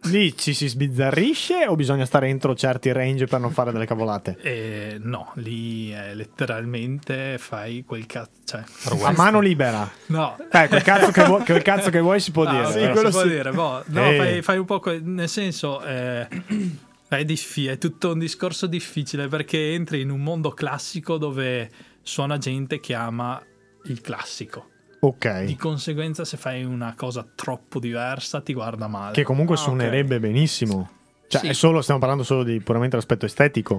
Lì 0.06 0.36
ci 0.36 0.52
si 0.52 0.66
sbizzarrisce 0.68 1.66
o 1.68 1.76
bisogna 1.76 2.04
stare 2.04 2.28
entro 2.28 2.54
certi 2.56 2.90
range 2.90 3.26
per 3.26 3.38
non 3.40 3.52
fare 3.52 3.70
delle 3.72 3.86
cavolate? 3.86 4.36
E 4.42 4.96
no, 5.00 5.30
lì 5.36 5.92
eh, 5.94 6.14
letteralmente 6.14 7.36
fai 7.38 7.84
quel 7.86 8.06
cazzo. 8.06 8.30
Cioè, 8.44 8.62
A 9.04 9.12
mano 9.12 9.40
libera. 9.40 9.88
no, 10.06 10.36
Eh, 10.50 10.68
quel 10.68 10.82
cazzo 10.82 11.10
che, 11.12 11.24
vuoi, 11.24 11.44
quel 11.44 11.62
cazzo 11.62 11.90
che 11.90 12.00
vuoi 12.00 12.18
si 12.20 12.32
può 12.32 12.44
Ah, 12.46 12.50
dire. 12.50 12.86
sì, 12.86 12.90
quello 12.92 13.10
si 13.12 13.18
può 13.18 13.26
dire. 13.28 13.50
boh. 13.52 13.84
No, 13.86 14.10
Eh. 14.10 14.16
fai, 14.16 14.42
fai 14.42 14.58
un 14.58 14.64
po' 14.64 14.80
que- 14.80 15.00
nel 15.00 15.28
senso 15.28 15.80
eh, 15.84 16.26
è, 17.08 17.24
diffi- 17.24 17.66
è 17.66 17.78
tutto 17.78 18.12
un 18.12 18.18
discorso 18.18 18.66
difficile 18.66 19.28
perché 19.28 19.72
entri 19.72 20.00
in 20.00 20.10
un 20.10 20.20
mondo 20.22 20.50
classico 20.50 21.16
dove 21.16 21.70
suona 22.02 22.38
gente 22.38 22.80
che 22.80 22.94
ama 22.94 23.40
il 23.84 24.00
classico. 24.00 24.66
Di 25.04 25.08
Ok. 25.08 25.56
conseguenza, 25.56 26.24
se 26.24 26.36
fai 26.36 26.62
una 26.62 26.94
cosa 26.96 27.26
troppo 27.34 27.80
diversa, 27.80 28.40
ti 28.40 28.52
guarda 28.54 28.86
male. 28.86 29.14
Che 29.14 29.24
comunque 29.24 29.56
Ah, 29.56 29.58
suonerebbe 29.58 30.20
benissimo. 30.20 30.88
Cioè, 31.26 31.40
Sì. 31.40 31.48
è 31.48 31.52
solo, 31.54 31.82
stiamo 31.82 31.98
parlando 31.98 32.22
solo 32.22 32.44
di 32.44 32.60
puramente 32.60 32.94
l'aspetto 32.94 33.26
estetico. 33.26 33.74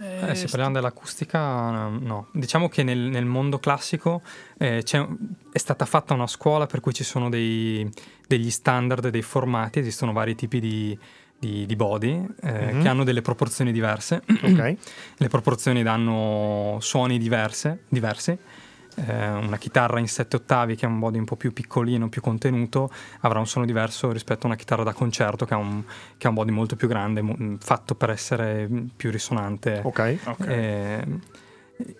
Eh, 0.00 0.30
Eh, 0.30 0.34
se 0.34 0.46
parliamo 0.46 0.72
dell'acustica, 0.72 1.88
no. 1.88 2.28
Diciamo 2.32 2.70
che 2.70 2.82
nel, 2.82 2.98
nel 2.98 3.26
mondo 3.26 3.58
classico 3.58 4.22
eh, 4.56 4.80
c'è- 4.82 5.06
è 5.52 5.58
stata 5.58 5.84
fatta 5.84 6.14
una 6.14 6.26
scuola 6.26 6.64
per 6.64 6.80
cui 6.80 6.94
ci 6.94 7.04
sono 7.04 7.28
dei- 7.28 7.86
degli 8.26 8.50
standard, 8.50 9.08
dei 9.10 9.20
formati, 9.22 9.80
esistono 9.80 10.12
vari 10.12 10.34
tipi 10.34 10.60
di, 10.60 10.98
di- 11.38 11.66
di 11.66 11.76
body 11.76 12.24
eh, 12.40 12.72
Mhm. 12.72 12.80
che 12.80 12.88
hanno 12.88 13.04
delle 13.04 13.20
proporzioni 13.20 13.70
diverse. 13.70 14.22
Ok. 14.42 14.76
Le 15.18 15.28
proporzioni 15.28 15.82
danno 15.82 16.78
suoni 16.80 17.18
diverse, 17.18 17.80
diversi 17.90 18.38
eh, 19.06 19.28
una 19.30 19.56
chitarra 19.58 19.98
in 19.98 20.08
sette 20.08 20.36
ottavi 20.36 20.74
che 20.76 20.86
ha 20.86 20.88
un 20.88 20.98
body 20.98 21.18
un 21.18 21.24
po' 21.24 21.36
più 21.36 21.52
piccolino, 21.52 22.08
più 22.08 22.20
contenuto, 22.20 22.90
avrà 23.20 23.38
un 23.38 23.46
suono 23.46 23.66
diverso 23.66 24.10
rispetto 24.12 24.44
a 24.44 24.46
una 24.48 24.56
chitarra 24.56 24.82
da 24.82 24.92
concerto 24.92 25.44
che 25.46 25.54
ha 25.54 25.58
un, 25.58 25.82
che 26.16 26.26
ha 26.26 26.30
un 26.30 26.34
body 26.36 26.50
molto 26.50 26.76
più 26.76 26.88
grande, 26.88 27.22
mo- 27.22 27.56
fatto 27.60 27.94
per 27.94 28.10
essere 28.10 28.68
più 28.96 29.10
risonante. 29.10 29.80
Ok. 29.84 30.18
Eh, 30.46 31.06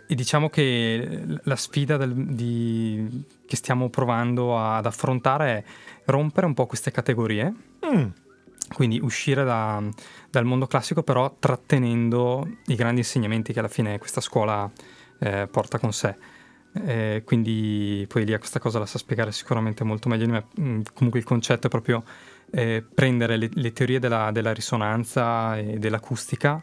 e 0.09 0.15
diciamo 0.15 0.51
che 0.51 1.23
la 1.45 1.55
sfida 1.57 1.97
del- 1.97 2.13
di- 2.15 3.25
che 3.47 3.55
stiamo 3.57 3.89
provando 3.91 4.59
ad 4.59 4.87
affrontare 4.87 5.49
è 5.59 5.65
rompere 6.07 6.47
un 6.47 6.55
po' 6.55 6.67
queste 6.67 6.91
categorie, 6.91 7.53
Mm. 7.87 8.07
quindi 8.75 8.99
uscire 9.01 9.45
da- 9.45 9.81
dal 10.31 10.45
mondo 10.45 10.67
classico 10.67 11.03
però 11.05 11.33
trattenendo 11.39 12.47
i 12.67 12.75
grandi 12.75 13.01
insegnamenti 13.01 13.53
che 13.53 13.61
alla 13.61 13.69
fine 13.69 13.99
questa 13.99 14.21
scuola 14.21 14.69
eh, 15.21 15.49
porta 15.51 15.79
con 15.79 15.93
sé. 15.93 16.17
Eh, 16.85 17.23
quindi 17.25 18.05
poi 18.09 18.23
Elia 18.23 18.39
questa 18.39 18.59
cosa 18.59 18.79
la 18.79 18.87
sa 18.87 18.99
spiegare 18.99 19.33
sicuramente 19.33 19.85
molto 19.85 20.09
meglio 20.09 20.27
di 20.27 20.33
me. 20.33 20.47
Mm, 20.61 20.81
comunque 20.95 21.21
il 21.21 21.27
concetto 21.27 21.67
è 21.67 21.71
proprio 21.71 22.03
eh, 22.51 22.85
prendere 22.95 23.37
le, 23.37 23.49
le 23.53 23.73
teorie 23.73 23.99
della, 23.99 24.31
della 24.31 24.53
risonanza 24.53 25.57
e 25.57 25.79
dell'acustica 25.79 26.63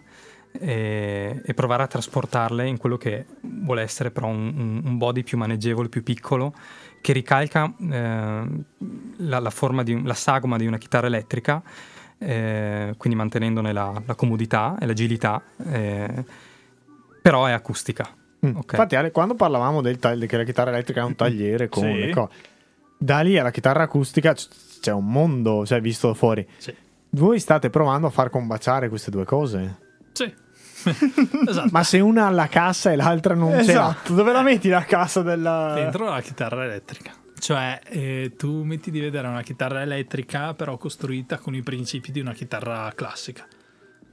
e, 0.59 1.41
e 1.43 1.53
provare 1.53 1.83
a 1.83 1.87
trasportarle 1.87 2.67
in 2.67 2.77
quello 2.77 2.97
che 2.97 3.25
vuole 3.41 3.81
essere 3.81 4.11
però 4.11 4.27
un, 4.27 4.81
un- 4.83 4.97
body 4.97 5.23
più 5.23 5.37
maneggevole, 5.37 5.89
più 5.89 6.03
piccolo, 6.03 6.53
che 7.01 7.13
ricalca 7.13 7.73
eh, 7.77 8.47
la, 9.17 9.39
la 9.39 9.49
forma 9.49 9.83
di 9.83 10.01
la 10.03 10.13
sagoma 10.13 10.57
di 10.57 10.65
una 10.65 10.77
chitarra 10.77 11.07
elettrica, 11.07 11.61
eh, 12.17 12.93
quindi 12.97 13.17
mantenendone 13.17 13.73
la, 13.73 14.01
la 14.05 14.15
comodità 14.15 14.77
e 14.79 14.85
l'agilità, 14.85 15.41
eh, 15.69 16.25
però 17.21 17.45
è 17.45 17.51
acustica. 17.51 18.23
Mm. 18.45 18.55
Ok. 18.55 18.71
Infatti, 18.73 18.95
Ale, 18.95 19.11
quando 19.11 19.35
parlavamo 19.35 19.81
del 19.81 19.97
tag- 19.99 20.25
che 20.25 20.37
la 20.37 20.43
chitarra 20.43 20.71
elettrica 20.71 21.01
è 21.01 21.03
un 21.03 21.15
tagliere 21.15 21.67
con 21.69 21.83
Sì. 21.83 21.93
le 21.93 22.09
cose, 22.11 22.33
da 22.97 23.19
lì 23.21 23.37
alla 23.37 23.51
chitarra 23.51 23.83
acustica 23.83 24.33
c- 24.33 24.47
c'è 24.81 24.91
un 24.91 25.05
mondo, 25.11 25.65
cioè 25.65 25.81
visto 25.81 26.07
da 26.07 26.13
fuori. 26.13 26.47
Sì. 26.57 26.73
Voi 27.11 27.39
state 27.39 27.69
provando 27.69 28.07
a 28.07 28.09
far 28.09 28.29
combaciare 28.29 28.89
queste 28.89 29.09
due 29.11 29.25
cose? 29.25 29.77
Sì. 30.11 30.31
esatto. 31.47 31.69
Ma 31.71 31.83
se 31.83 31.99
una 31.99 32.27
ha 32.27 32.29
la 32.29 32.47
cassa 32.47 32.91
e 32.91 32.95
l'altra 32.95 33.33
non 33.33 33.51
ce 33.63 33.73
l'ha, 33.73 33.89
Esatto, 33.89 34.13
dove 34.13 34.31
la 34.31 34.41
metti 34.43 34.69
la 34.69 34.83
cassa 34.83 35.21
della... 35.21 35.73
Dentro 35.73 36.05
la 36.09 36.21
chitarra 36.21 36.65
elettrica. 36.65 37.11
Cioè, 37.37 37.79
eh, 37.89 38.33
tu 38.37 38.63
metti 38.63 38.91
di 38.91 38.99
vedere 38.99 39.27
una 39.27 39.41
chitarra 39.41 39.81
elettrica, 39.81 40.53
però 40.53 40.77
costruita 40.77 41.37
con 41.37 41.53
i 41.55 41.61
principi 41.61 42.11
di 42.11 42.19
una 42.19 42.33
chitarra 42.33 42.91
classica. 42.95 43.45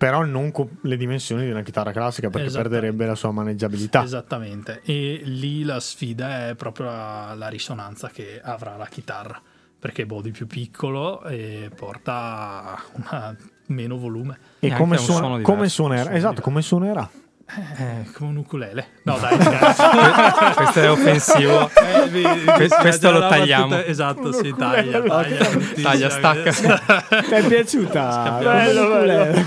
Però 0.02 0.24
non 0.24 0.50
con 0.50 0.68
le 0.80 0.96
dimensioni 0.96 1.44
di 1.44 1.50
una 1.52 1.62
chitarra 1.62 1.92
classica 1.92 2.28
perché 2.28 2.50
perderebbe 2.50 3.06
la 3.06 3.14
sua 3.14 3.30
maneggiabilità. 3.30 4.02
Esattamente. 4.02 4.80
E 4.84 5.20
lì 5.22 5.62
la 5.62 5.78
sfida 5.78 6.48
è 6.48 6.56
proprio 6.56 6.86
la, 6.86 7.34
la 7.36 7.46
risonanza 7.46 8.08
che 8.08 8.40
avrà 8.42 8.76
la 8.76 8.86
chitarra. 8.86 9.40
Perché 9.78 10.02
è 10.02 10.04
body 10.04 10.32
più 10.32 10.48
piccolo 10.48 11.22
e 11.22 11.70
porta 11.74 12.82
una- 12.94 13.36
meno 13.66 13.96
volume. 13.96 14.36
E 14.58 14.68
E 14.68 14.72
come, 14.74 14.96
suona- 14.96 15.20
suono 15.26 15.40
come 15.42 15.68
suonerà? 15.68 16.10
esatto, 16.10 16.18
diverso. 16.18 16.42
come 16.42 16.62
suonerà? 16.62 17.10
Eh, 17.46 18.10
come 18.12 18.30
un 18.30 18.36
ukulele. 18.36 18.86
No, 19.04 19.18
dai. 19.18 19.36
Questo 20.54 20.80
è 20.80 20.90
offensivo. 20.90 21.68
Eh, 21.74 22.08
vi- 22.08 22.22
vi- 22.22 22.44
Que- 22.44 22.68
questo 22.68 23.10
lo 23.10 23.20
tagliamo. 23.28 23.68
battuta- 23.68 23.86
Esatto, 23.88 24.20
Un 24.28 24.32
si 24.32 24.48
ukulele. 24.48 24.90
taglia, 24.90 25.02
taglia. 25.02 25.82
Taglia, 25.82 26.10
stacca. 26.10 26.50
Ti 27.22 27.34
è 27.34 27.46
piaciuta? 27.46 28.38
Bello, 28.42 28.88
bello. 28.88 29.44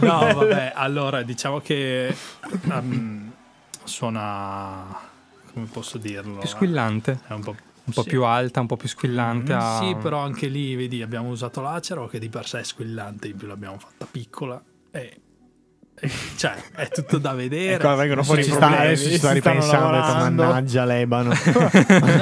No, 0.00 0.18
vabbè, 0.34 0.72
allora 0.74 1.22
diciamo 1.22 1.58
che 1.60 2.14
um, 2.64 3.32
suona 3.84 4.84
come 5.52 5.66
posso 5.72 5.98
dirlo? 5.98 6.38
Più 6.38 6.48
squillante. 6.48 7.20
È 7.26 7.32
un 7.32 7.40
po', 7.42 7.56
Un 7.84 7.92
po' 7.94 8.02
sì. 8.02 8.08
più 8.08 8.24
alta, 8.24 8.60
un 8.60 8.66
po' 8.66 8.76
più 8.76 8.88
squillante. 8.88 9.54
Mm, 9.54 9.58
ha- 9.58 9.78
Sì, 9.82 9.96
però 10.00 10.18
anche 10.18 10.48
lì, 10.48 10.74
vedi, 10.76 11.02
abbiamo 11.02 11.28
usato 11.30 11.60
l'acero 11.62 12.06
che 12.08 12.18
di 12.18 12.28
per 12.28 12.46
sé 12.46 12.60
è 12.60 12.64
squillante, 12.64 13.28
in 13.28 13.36
più 13.36 13.46
l'abbiamo 13.46 13.78
fatta 13.78 14.06
piccola 14.10 14.60
e- 14.90 15.20
cioè, 16.36 16.54
è 16.74 16.88
tutto 16.88 17.16
da 17.16 17.32
vedere. 17.32 17.76
E 17.76 17.78
qua 17.78 17.94
vengono 17.94 18.22
fuori 18.22 18.42
Ci 18.42 18.50
i 18.50 18.52
sta, 18.52 18.66
problemi, 18.66 18.84
adesso 18.86 19.08
ci 19.08 19.16
stanno 19.16 19.34
ripensando, 19.34 19.96
detto, 19.96 20.12
mannaggia 20.14 20.84
l'Ebano. 20.84 21.32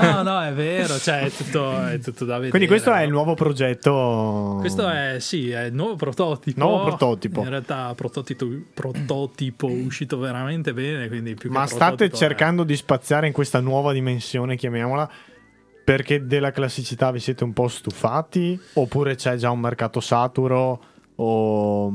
No, 0.04 0.22
no, 0.22 0.42
è 0.42 0.52
vero, 0.52 0.96
cioè 0.98 1.22
è 1.22 1.30
tutto, 1.30 1.84
è 1.86 1.98
tutto 1.98 2.24
da 2.24 2.34
vedere. 2.34 2.50
Quindi 2.50 2.68
questo 2.68 2.92
è 2.92 3.02
il 3.02 3.08
no? 3.08 3.16
nuovo 3.16 3.34
progetto. 3.34 4.58
Questo 4.60 4.88
è, 4.88 5.16
sì, 5.18 5.50
è 5.50 5.64
il 5.64 5.74
nuovo 5.74 5.96
prototipo. 5.96 6.60
Nuovo 6.60 6.84
prototipo. 6.84 7.40
In 7.40 7.48
realtà 7.48 7.92
prototipo, 7.96 8.46
prototipo 8.72 9.66
uscito 9.66 10.18
veramente 10.18 10.72
bene, 10.72 11.08
quindi 11.08 11.34
più 11.34 11.50
che 11.50 11.56
Ma 11.56 11.66
state 11.66 12.06
è- 12.06 12.10
cercando 12.10 12.62
di 12.62 12.76
spaziare 12.76 13.26
in 13.26 13.32
questa 13.32 13.58
nuova 13.60 13.92
dimensione, 13.92 14.56
chiamiamola, 14.56 15.10
perché 15.84 16.26
della 16.26 16.52
classicità 16.52 17.10
vi 17.10 17.18
siete 17.18 17.42
un 17.42 17.52
po' 17.52 17.66
stufati? 17.66 18.58
Oppure 18.74 19.16
c'è 19.16 19.34
già 19.34 19.50
un 19.50 19.60
mercato 19.60 20.00
saturo? 20.00 20.92
O 21.16 21.92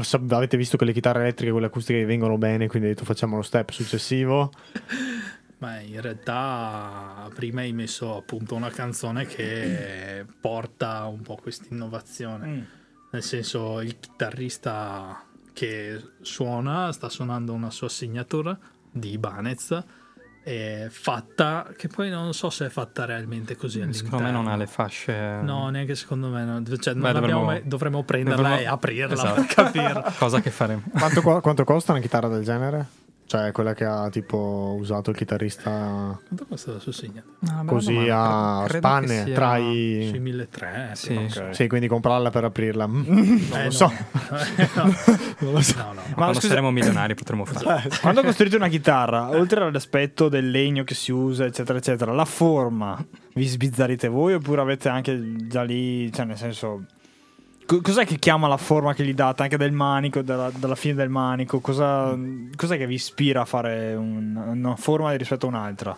sa- 0.00 0.20
avete 0.28 0.56
visto 0.56 0.76
che 0.76 0.84
le 0.84 0.92
chitarre 0.92 1.20
elettriche 1.20 1.48
e 1.48 1.52
quelle 1.52 1.66
acustiche 1.66 2.04
vengono 2.04 2.38
bene, 2.38 2.66
quindi 2.66 2.88
avete 2.88 3.00
detto 3.00 3.04
facciamo 3.04 3.36
lo 3.36 3.42
step 3.42 3.70
successivo? 3.70 4.50
Ma 5.58 5.80
in 5.80 6.00
realtà 6.00 7.28
prima 7.34 7.60
hai 7.60 7.72
messo 7.72 8.16
appunto 8.16 8.54
una 8.54 8.70
canzone 8.70 9.26
che 9.26 10.24
porta 10.40 11.04
un 11.04 11.20
po' 11.20 11.36
questa 11.36 11.66
innovazione. 11.70 12.46
Mm. 12.46 12.60
Nel 13.12 13.22
senso, 13.22 13.80
il 13.80 13.98
chitarrista 13.98 15.22
che 15.52 16.00
suona 16.22 16.92
sta 16.92 17.10
suonando 17.10 17.52
una 17.52 17.70
sua 17.70 17.90
signature 17.90 18.56
di 18.90 19.10
Ibanez 19.10 19.84
fatta 20.90 21.68
che 21.76 21.88
poi 21.88 22.08
non 22.10 22.32
so 22.34 22.50
se 22.50 22.66
è 22.66 22.68
fatta 22.68 23.04
realmente 23.04 23.56
così 23.56 23.80
all'interno. 23.80 24.06
Secondo 24.06 24.24
me 24.24 24.30
non 24.32 24.46
ha 24.48 24.56
le 24.56 24.66
fasce. 24.66 25.38
No, 25.42 25.68
neanche 25.68 25.94
secondo 25.94 26.28
me. 26.28 26.44
no. 26.44 26.62
Cioè, 26.78 26.94
non 26.94 27.02
Beh, 27.02 27.12
dovremmo- 27.12 27.44
mai- 27.44 27.62
dovremmo 27.64 28.02
prenderla 28.02 28.36
dovremmo- 28.48 28.60
e 28.60 28.66
aprirla 28.66 29.12
Esatto. 29.14 29.34
per 29.34 29.46
capirla. 29.46 30.12
Cosa 30.18 30.40
che 30.40 30.50
faremo. 30.50 30.82
Quanto, 30.92 31.20
quanto 31.40 31.64
costa 31.64 31.92
una 31.92 32.00
chitarra 32.00 32.28
del 32.28 32.42
genere? 32.44 32.86
Cioè 33.30 33.52
quella 33.52 33.74
che 33.74 33.84
ha 33.84 34.08
tipo 34.10 34.74
usato 34.76 35.10
il 35.10 35.16
chitarrista 35.16 36.18
Quanto 36.26 36.46
costa 36.48 36.72
la 36.72 36.80
sua 36.80 36.90
signature? 36.90 37.36
No, 37.38 37.64
così 37.64 37.92
domanda. 37.92 38.16
a 38.16 38.64
Credo 38.64 38.78
spanne 38.88 39.06
che 39.06 39.24
sia- 39.24 39.34
tra 39.36 39.56
Sui 39.56 40.16
i... 40.16 40.18
1300. 40.18 40.96
Sì. 40.96 41.38
però. 41.38 41.52
Sì, 41.52 41.68
quindi 41.68 41.86
comprarla 41.86 42.30
per 42.30 42.42
aprirla. 42.44 42.88
Mm, 42.88 43.02
non 43.06 43.40
Eh, 43.60 43.64
lo 43.66 43.70
so. 43.70 43.92
no. 44.74 44.94
non 45.38 45.52
lo 45.52 45.60
so. 45.60 45.76
No, 45.76 45.84
no. 45.92 46.00
Ma 46.08 46.14
Quando 46.14 46.34
scusa- 46.34 46.48
saremo 46.48 46.72
milionari 46.72 47.14
potremo 47.14 47.44
farlo. 47.44 47.80
Quando 48.00 48.22
costruite 48.24 48.56
una 48.56 48.66
chitarra, 48.66 49.28
oltre 49.28 49.62
all'aspetto 49.62 50.28
del 50.28 50.50
legno 50.50 50.82
che 50.82 50.94
si 50.94 51.12
usa, 51.12 51.44
eccetera, 51.44 51.78
eccetera, 51.78 52.12
la 52.12 52.24
forma 52.24 52.98
vi 53.34 53.46
sbizzarrite 53.46 54.08
voi 54.08 54.34
oppure 54.34 54.60
avete 54.60 54.88
anche 54.88 55.46
già 55.46 55.62
lì, 55.62 56.12
cioè 56.12 56.24
nel 56.24 56.36
senso... 56.36 56.84
co- 57.70 57.80
Cos'è 57.80 58.04
che 58.04 58.16
chiama 58.18 58.48
la 58.48 58.56
forma 58.56 58.94
che 58.94 59.04
gli 59.04 59.14
date 59.14 59.42
anche 59.44 59.56
del 59.56 59.70
manico, 59.72 60.22
dalla, 60.22 60.50
dalla 60.54 60.74
fine 60.74 60.94
del 60.94 61.08
manico? 61.08 61.60
Cosa, 61.60 62.18
cos'è 62.56 62.76
che 62.76 62.86
vi 62.86 62.94
ispira 62.94 63.42
a 63.42 63.44
fare 63.44 63.94
un- 63.94 64.34
una 64.36 64.74
forma 64.76 65.12
rispetto 65.12 65.46
a 65.46 65.48
un'altra? 65.50 65.96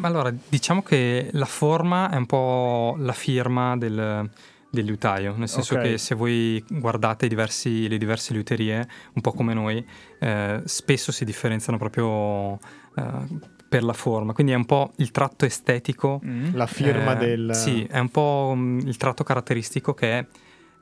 Allora, 0.00 0.32
diciamo 0.48 0.82
che 0.82 1.28
la 1.32 1.44
forma 1.44 2.08
è 2.10 2.16
un 2.16 2.24
po' 2.24 2.94
la 2.98 3.12
firma 3.12 3.76
del, 3.76 4.30
del 4.70 4.84
liutaio, 4.86 5.34
nel 5.36 5.48
senso 5.50 5.74
Ok. 5.74 5.82
che 5.82 5.98
se 5.98 6.14
voi 6.14 6.64
guardate 6.66 7.26
i 7.26 7.28
diversi- 7.28 7.88
le 7.88 7.98
diverse 7.98 8.32
liuterie, 8.32 8.88
un 9.12 9.20
po' 9.20 9.32
come 9.32 9.52
noi, 9.52 9.84
eh, 10.18 10.62
spesso 10.64 11.12
si 11.12 11.26
differenziano 11.26 11.76
proprio 11.76 12.54
eh, 12.96 13.50
per 13.68 13.82
la 13.84 13.92
forma, 13.92 14.32
quindi 14.32 14.52
è 14.52 14.56
un 14.56 14.64
po' 14.66 14.92
il 14.96 15.10
tratto 15.10 15.44
estetico 15.44 16.20
La 16.52 16.66
firma 16.66 17.12
Eh, 17.12 17.16
del... 17.26 17.54
Sì, 17.54 17.84
è 17.84 17.98
un 17.98 18.08
po' 18.10 18.52
mm, 18.56 18.80
il 18.80 18.96
tratto 18.96 19.24
caratteristico 19.24 19.92
che 19.94 20.18
è 20.18 20.26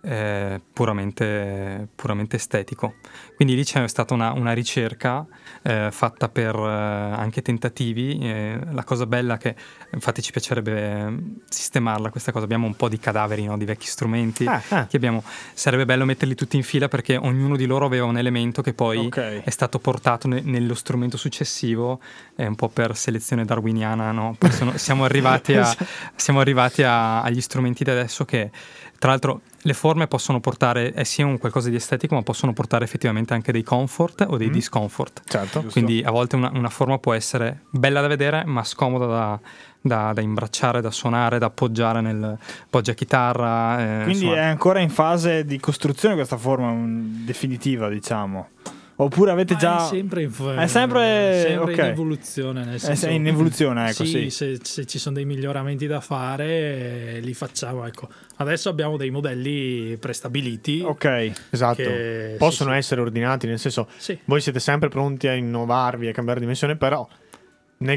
eh, 0.03 0.61
puramente, 0.73 1.89
puramente 1.95 2.37
estetico. 2.37 2.95
Quindi 3.37 3.55
lì 3.55 3.65
c'è 3.65 3.87
stata 3.89 4.15
una, 4.15 4.33
una 4.33 4.53
ricerca 4.53 5.27
eh, 5.63 5.89
fatta 5.91 6.29
per 6.29 6.55
eh, 6.55 6.61
anche 6.61 7.43
tentativi. 7.43 8.19
eh, 8.21 8.59
la 8.73 8.85
cosa 8.85 9.07
bella 9.07 9.37
che 9.39 9.55
infatti 9.93 10.23
ci 10.23 10.31
piacerebbe 10.33 10.73
eh, 10.81 11.13
sistemarla 11.49 12.11
questa 12.11 12.33
cosa. 12.33 12.45
Abbiamo 12.45 12.67
un 12.67 12.77
po' 12.77 12.89
di 12.89 12.99
cadaveri, 12.99 13.45
no, 13.45 13.57
di 13.59 13.65
vecchi 13.65 13.87
strumenti. 13.87 14.47
Ah, 14.47 14.63
ah. 14.71 14.87
Che 14.87 14.97
abbiamo, 14.97 15.23
sarebbe 15.55 15.85
bello 15.85 16.05
metterli 16.05 16.35
tutti 16.35 16.57
in 16.57 16.63
fila 16.63 16.89
perché 16.89 17.17
ognuno 17.17 17.57
di 17.57 17.67
loro 17.67 17.87
aveva 17.87 18.07
un 18.07 18.19
elemento 18.19 18.63
che 18.63 18.73
poi 18.75 18.99
Ok. 19.07 19.43
è 19.45 19.51
stato 19.51 19.79
portato 19.79 20.29
ne- 20.29 20.41
nello 20.43 20.75
strumento 20.75 21.17
successivo, 21.17 22.01
è 22.35 22.47
un 22.47 22.55
po' 22.57 22.69
per 22.69 22.97
selezione 22.97 23.45
darwiniana, 23.45 24.13
no? 24.13 24.37
Sono- 24.51 24.77
siamo 24.77 25.05
arrivati, 25.05 25.55
a- 25.57 25.75
siamo 26.15 26.41
arrivati 26.41 26.83
a- 26.83 27.23
agli 27.23 27.41
strumenti 27.41 27.85
di 27.85 27.91
adesso 27.91 28.25
che, 28.25 28.51
tra 29.01 29.09
l'altro, 29.11 29.41
le 29.63 29.73
forme 29.73 30.07
possono 30.07 30.41
portare, 30.41 30.93
è 30.93 31.05
sia 31.05 31.25
un 31.25 31.39
qualcosa 31.39 31.71
di 31.71 31.77
estetico, 31.77 32.15
ma 32.15 32.23
possono 32.23 32.53
portare 32.53 32.85
effettivamente 32.85 33.33
anche 33.33 33.51
dei 33.51 33.63
comfort 33.63 34.27
o 34.29 34.37
dei 34.37 34.49
Mm. 34.49 34.53
discomfort. 34.53 35.23
Certo. 35.27 35.63
Quindi 35.65 36.03
a 36.05 36.11
volte 36.11 36.37
una, 36.37 36.51
una 36.53 36.69
forma 36.69 36.99
può 36.99 37.15
essere 37.15 37.63
bella 37.71 38.03
da 38.03 38.09
vedere, 38.09 38.45
ma 38.45 38.63
scomoda 38.63 39.07
da, 39.07 39.41
da- 39.81 40.13
da 40.13 40.21
imbracciare, 40.21 40.83
da 40.83 40.91
suonare, 40.91 41.39
da 41.39 41.47
appoggiare 41.47 42.03
nel 42.03 42.37
poggiachitarra. 42.69 44.01
eh, 44.01 44.03
Quindi 44.05 44.25
insomma. 44.25 44.41
è 44.43 44.45
ancora 44.45 44.81
in 44.81 44.91
fase 44.91 45.45
di 45.45 45.59
costruzione 45.59 46.15
questa 46.15 46.37
forma 46.37 46.71
mm, 46.73 47.25
definitiva, 47.25 47.89
diciamo. 47.89 48.49
Oppure 49.03 49.31
avete 49.31 49.55
Ma 49.55 49.59
già... 49.59 49.85
È 49.85 49.89
sempre, 49.89 50.23
in, 50.23 50.29
È 50.59 50.67
sempre- 50.67 51.43
sempre 51.47 51.73
ok. 51.73 51.79
in 51.79 51.85
evoluzione. 51.85 52.65
Nel 52.65 52.75
È 52.75 52.79
senso, 52.79 53.09
in 53.09 53.27
evoluzione, 53.27 53.85
ecco, 53.91 54.05
sì, 54.05 54.07
sì. 54.07 54.31
Se, 54.31 54.59
se 54.63 54.85
ci 54.85 54.99
sono 54.99 55.15
dei 55.15 55.25
miglioramenti 55.25 55.87
da 55.87 56.01
fare, 56.01 56.47
eh, 57.17 57.21
li 57.21 57.33
facciamo. 57.33 57.87
Ecco. 57.87 58.09
Adesso 58.37 58.69
abbiamo 58.69 58.99
dei 58.99 59.11
modelli 59.11 59.97
prestabiliti. 59.99 60.83
Ok. 60.85 61.33
Esatto. 61.51 61.83
Che- 61.83 62.35
Possono 62.37 62.71
sì, 62.71 62.75
sì. 62.77 62.81
essere 62.83 63.01
ordinati, 63.01 63.47
nel 63.47 63.59
senso, 63.59 63.89
Sì. 63.97 64.19
voi 64.27 64.41
siete 64.43 64.61
sempre 64.61 64.89
pronti 64.91 65.29
a 65.29 65.35
innovarvi 65.35 66.07
e 66.09 66.13
cambiare 66.13 66.41
dimensione, 66.41 66.77
però 66.77 67.07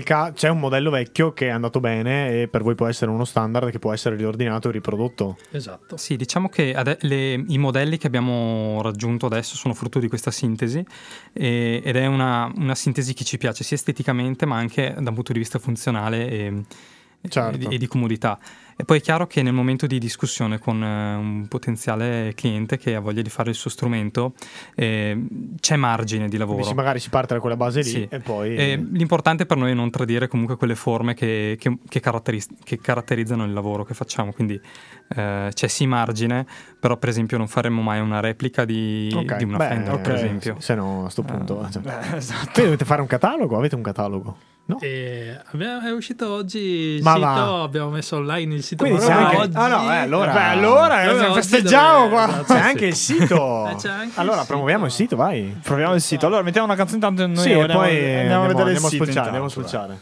ca- 0.04 0.32
c'è 0.32 0.48
un 0.48 0.60
modello 0.60 0.90
vecchio 0.90 1.34
che 1.34 1.48
è 1.48 1.50
andato 1.50 1.82
bene 1.82 2.42
e 2.44 2.48
per 2.48 2.64
voi 2.64 2.74
può 2.74 2.88
essere 2.88 3.12
uno 3.12 3.26
standard 3.26 3.70
che 3.70 3.80
può 3.80 3.92
essere 3.92 4.16
riordinato 4.16 4.70
e 4.70 4.72
riprodotto. 4.72 5.38
Esatto. 5.52 5.98
Sì, 5.98 6.16
diciamo 6.16 6.48
che 6.48 6.74
ade- 6.74 6.98
le- 7.02 7.44
i 7.48 7.58
modelli 7.58 7.98
che 7.98 8.08
abbiamo 8.08 8.82
raggiunto 8.82 9.26
adesso 9.26 9.56
sono 9.58 9.74
frutto 9.74 10.00
di 10.00 10.08
questa 10.08 10.32
sintesi 10.32 10.86
e- 11.34 11.82
ed 11.84 11.96
è 11.98 12.06
una, 12.06 12.50
una 12.56 12.76
sintesi 12.76 13.14
che 13.14 13.26
ci 13.26 13.38
piace 13.38 13.66
sia 13.66 13.76
esteticamente 13.76 14.46
ma 14.46 14.56
anche 14.56 14.94
da 14.98 15.10
un 15.10 15.16
punto 15.16 15.34
di 15.34 15.40
vista 15.40 15.60
funzionale 15.60 16.30
e, 16.30 16.64
Certo. 17.28 17.56
e 17.56 17.58
di, 17.58 17.76
e 17.76 17.78
di 17.78 17.88
comodità. 17.88 18.38
E 18.76 18.86
poi 18.86 18.98
è 18.98 19.02
chiaro 19.02 19.28
che 19.28 19.42
nel 19.44 19.54
momento 19.54 19.86
di 19.88 20.00
discussione 20.00 20.58
con 20.60 20.84
eh, 20.84 21.16
un 21.16 21.48
potenziale 21.48 22.34
cliente 22.36 22.78
che 22.78 22.96
ha 22.96 23.00
voglia 23.00 23.22
di 23.22 23.30
fare 23.30 23.50
il 23.52 23.56
suo 23.56 23.70
strumento 23.70 24.34
eh, 24.76 25.18
c'è 25.60 25.76
margine 25.76 26.28
di 26.28 26.38
lavoro. 26.38 26.58
Quindi 26.60 26.76
magari 26.76 27.00
si 27.00 27.10
parte 27.10 27.34
da 27.36 27.40
quella 27.40 27.56
base 27.56 27.82
lì 27.82 27.90
Sì. 27.90 28.08
e 28.10 28.20
poi... 28.20 28.56
E 28.56 28.76
l'importante 28.92 29.46
per 29.46 29.58
noi 29.58 29.72
è 29.72 29.74
non 29.74 29.90
tradire 29.92 30.28
comunque 30.28 30.56
quelle 30.58 30.76
forme 30.76 31.14
che, 31.14 31.56
che- 31.60 31.78
che 31.88 32.00
caratteris- 32.00 32.50
che 32.64 32.80
caratterizzano 32.80 33.44
il 33.46 33.54
lavoro 33.54 33.84
che 33.84 33.94
facciamo. 33.94 34.32
Quindi 34.34 34.60
eh, 35.16 35.50
c'è 35.54 35.68
sì 35.68 35.86
margine, 35.86 36.46
però 36.80 36.98
per 36.98 37.10
esempio 37.10 37.38
non 37.38 37.48
faremmo 37.48 37.82
mai 37.82 38.00
una 38.00 38.20
replica 38.20 38.66
di, 38.66 39.12
Ok, 39.14 39.36
di 39.38 39.44
una 39.44 39.58
beh, 39.58 39.68
Fender, 39.68 40.00
per 40.02 40.12
ok, 40.14 40.18
esempio. 40.18 40.56
Se 40.60 40.74
no, 40.76 41.06
a 41.06 41.10
sto 41.10 41.22
punto... 41.22 41.62
Ah, 41.62 41.70
cioè. 41.70 41.82
Eh, 41.86 42.16
esatto. 42.18 42.44
Quindi 42.52 42.64
dovete 42.64 42.86
fare 42.86 43.02
un 43.02 43.08
catalogo? 43.08 43.58
Avete 43.58 43.76
un 43.76 43.82
catalogo? 43.82 44.38
No? 44.66 44.78
E 44.80 45.38
abbiamo- 45.52 45.86
è 45.86 45.92
uscito 45.92 46.32
oggi 46.32 46.58
il 46.60 47.04
Ma 47.04 47.16
sito, 47.16 47.26
va. 47.26 47.62
abbiamo 47.64 47.90
messo 47.90 48.16
online 48.16 48.56
il 48.56 48.64
sito. 48.64 48.86
Quindi 48.86 49.04
c'è 49.04 49.12
anche... 49.12 49.36
oggi. 49.36 49.56
Ah 49.58 49.68
no, 49.68 49.92
eh, 49.92 49.96
allora... 49.98 50.32
Beh, 50.32 50.44
allora, 50.44 51.02
eh, 51.04 51.10
oggi 51.10 51.34
festeggiamo 51.34 51.98
dove- 52.04 52.10
qua! 52.12 52.28
esatto, 52.30 52.54
C'è 52.54 52.60
sì. 52.62 52.66
anche 52.68 52.86
il 52.86 52.96
sito! 52.96 53.68
Eh, 53.74 53.76
c'è 53.76 53.90
anche 53.90 54.20
allora, 54.20 54.40
il 54.42 54.48
promuoviamo 54.48 54.86
il 54.86 54.92
sito. 54.92 55.04
sito, 55.04 55.16
vai! 55.18 55.60
Proviamo 55.62 55.94
il 55.96 56.02
sito. 56.02 56.26
Allora, 56.28 56.44
mettiamo 56.44 56.66
una 56.68 56.76
canzone 56.78 56.98
intanto 57.06 57.24
e 57.24 57.28
noi 57.28 57.38
sì, 57.44 57.50
e 57.52 57.60
andiamo, 57.60 57.82
poi 57.82 57.90
andiamo, 57.96 58.20
andiamo, 58.22 58.44
a 58.44 58.48
vedere 58.48 58.64
andiamo 58.70 58.86
il 58.88 58.92
sito. 58.92 59.04
spulciare, 59.04 59.26
andiamo 59.28 59.46
a 59.46 59.50
intanto, 59.50 59.68
spulciare. 59.68 60.00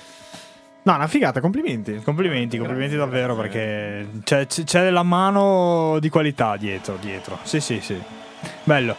No, 0.82 0.94
una 0.94 1.06
figata, 1.06 1.40
complimenti. 1.40 2.00
Complimenti, 2.02 2.56
complimenti 2.56 2.96
davvero 2.96 3.36
perché 3.36 4.08
c'è, 4.24 4.46
c'è- 4.46 4.64
c'è 4.64 4.90
la 4.90 5.02
mano 5.02 5.98
di 6.00 6.08
qualità 6.08 6.56
dietro, 6.56 6.96
dietro. 7.00 7.38
Sì, 7.42 7.60
sì, 7.60 7.80
sì. 7.80 8.00
Bello. 8.64 8.96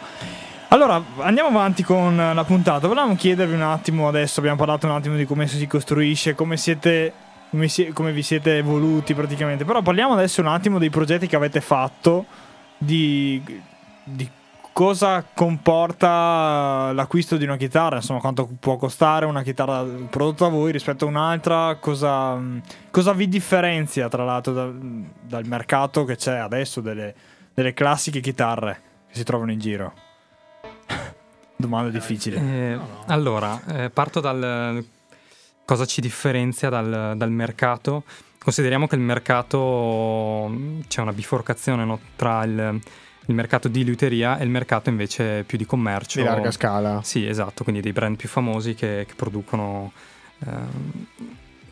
Allora, 0.68 1.02
andiamo 1.18 1.48
avanti 1.48 1.82
con 1.82 2.14
la 2.16 2.44
puntata. 2.44 2.86
Volevamo 2.86 3.16
chiedervi 3.16 3.54
un 3.54 3.62
attimo 3.62 4.06
adesso, 4.06 4.38
abbiamo 4.38 4.56
parlato 4.58 4.86
un 4.86 4.92
attimo 4.92 5.16
di 5.16 5.24
come 5.24 5.48
si 5.48 5.66
costruisce, 5.66 6.34
come 6.36 6.56
siete 6.56 7.12
come, 7.50 7.66
si- 7.66 7.88
come 7.88 8.12
vi 8.12 8.22
siete 8.22 8.58
evoluti 8.58 9.12
praticamente. 9.12 9.64
Però 9.64 9.82
parliamo 9.82 10.12
adesso 10.12 10.40
un 10.40 10.46
attimo 10.46 10.78
dei 10.78 10.90
progetti 10.90 11.26
che 11.26 11.34
avete 11.34 11.60
fatto, 11.60 12.24
di, 12.78 13.42
di 14.04 14.28
cosa 14.80 15.22
comporta 15.34 16.90
l'acquisto 16.94 17.36
di 17.36 17.44
una 17.44 17.58
chitarra, 17.58 17.96
insomma 17.96 18.18
quanto 18.18 18.48
può 18.58 18.78
costare 18.78 19.26
una 19.26 19.42
chitarra 19.42 19.82
prodotta 19.82 20.44
da 20.44 20.50
voi 20.50 20.72
rispetto 20.72 21.04
a 21.04 21.08
un'altra, 21.08 21.76
cosa, 21.78 22.40
cosa 22.90 23.12
vi 23.12 23.28
differenzia 23.28 24.08
tra 24.08 24.24
l'altro 24.24 24.54
da- 24.54 24.72
dal 25.20 25.44
mercato 25.44 26.04
che 26.04 26.16
c'è 26.16 26.38
adesso 26.38 26.80
delle, 26.80 27.14
delle 27.52 27.74
classiche 27.74 28.20
chitarre 28.20 28.80
che 29.08 29.16
si 29.16 29.22
trovano 29.22 29.52
in 29.52 29.58
giro. 29.58 29.92
Domanda 31.56 31.90
difficile. 31.90 32.38
Eh, 32.38 32.78
Allora, 33.08 33.60
eh, 33.66 33.90
parto 33.90 34.20
dal 34.20 34.82
cosa 35.66 35.84
ci 35.84 36.00
differenzia 36.00 36.70
dal, 36.70 37.18
dal 37.18 37.30
mercato. 37.30 38.04
Consideriamo 38.38 38.86
che 38.86 38.94
il 38.94 39.02
mercato 39.02 40.50
c'è 40.88 41.02
una 41.02 41.12
biforcazione 41.12 41.84
no, 41.84 42.00
tra 42.16 42.44
il, 42.44 42.80
il 43.30 43.36
mercato 43.36 43.68
di 43.68 43.84
luteria 43.86 44.38
e 44.38 44.44
il 44.44 44.50
mercato 44.50 44.90
invece 44.90 45.44
più 45.46 45.56
di 45.56 45.64
commercio. 45.64 46.18
Di 46.20 46.26
larga 46.26 46.50
scala. 46.50 47.00
Sì, 47.02 47.24
esatto, 47.26 47.62
quindi 47.62 47.80
dei 47.80 47.92
brand 47.92 48.16
più 48.16 48.28
famosi 48.28 48.74
che, 48.74 49.04
che 49.08 49.14
producono. 49.14 49.92
ehm, 50.44 51.06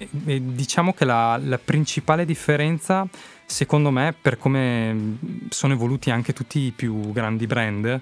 e- 0.00 0.08
e 0.26 0.40
diciamo 0.54 0.92
che 0.92 1.04
la, 1.04 1.38
la 1.42 1.58
principale 1.58 2.24
differenza, 2.24 3.06
secondo 3.44 3.90
me, 3.90 4.14
per 4.20 4.38
come 4.38 5.16
sono 5.48 5.72
evoluti 5.72 6.10
anche 6.10 6.32
tutti 6.32 6.60
i 6.60 6.70
più 6.70 7.10
grandi 7.12 7.46
brand, 7.48 8.00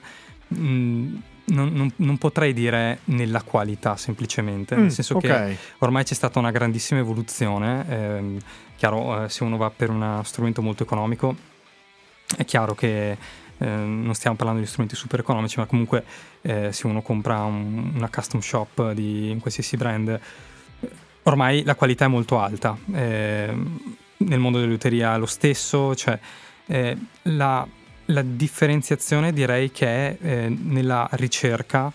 mh, 0.48 0.56
non, 1.46 1.72
non- 1.72 1.92
non 1.96 2.18
potrei 2.18 2.52
dire 2.52 2.98
nella 3.04 3.40
qualità 3.42 3.96
semplicemente, 3.96 4.76
Mm, 4.76 4.80
nel 4.82 4.90
senso 4.92 5.16
che 5.16 5.32
ok. 5.32 5.56
ormai 5.78 6.04
c'è 6.04 6.12
stata 6.14 6.38
una 6.38 6.50
grandissima 6.50 7.00
evoluzione. 7.00 7.86
ehm, 7.88 8.38
chiaro, 8.76 9.24
eh, 9.24 9.28
se 9.30 9.42
uno 9.44 9.56
va 9.56 9.70
per 9.70 9.88
uno 9.88 10.22
strumento 10.24 10.60
molto 10.60 10.82
economico, 10.82 11.34
è 12.36 12.44
chiaro 12.44 12.74
che 12.74 13.16
eh, 13.58 13.66
non 13.66 14.14
stiamo 14.14 14.36
parlando 14.36 14.60
di 14.60 14.66
strumenti 14.66 14.96
super 14.96 15.20
economici, 15.20 15.58
ma 15.58 15.66
comunque 15.66 16.04
eh, 16.42 16.72
se 16.72 16.86
uno 16.86 17.02
compra 17.02 17.42
un- 17.42 17.92
una 17.94 18.08
custom 18.08 18.40
shop 18.40 18.92
di 18.92 19.36
qualsiasi 19.40 19.76
brand, 19.76 20.08
eh, 20.08 20.88
ormai 21.24 21.62
la 21.64 21.74
qualità 21.74 22.04
è 22.04 22.08
molto 22.08 22.38
alta. 22.38 22.76
Ehm, 22.92 23.94
nel 24.18 24.38
mondo 24.38 24.58
dell'uteria 24.58 25.16
lo 25.16 25.26
stesso, 25.26 25.94
cioè 25.94 26.18
eh, 26.66 26.96
la, 27.22 27.66
la 28.06 28.22
differenziazione 28.22 29.32
direi 29.32 29.70
che 29.70 29.86
è 29.86 30.16
eh, 30.20 30.48
nella 30.48 31.08
ricerca 31.12 31.92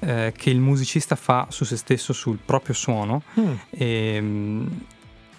eh, 0.00 0.32
che 0.36 0.50
il 0.50 0.58
musicista 0.60 1.14
fa 1.16 1.46
su 1.48 1.64
se 1.64 1.76
stesso, 1.76 2.12
sul 2.12 2.38
proprio 2.44 2.74
suono 2.74 3.22
Mm. 3.38 3.52
e 3.70 4.20
mm, 4.20 4.66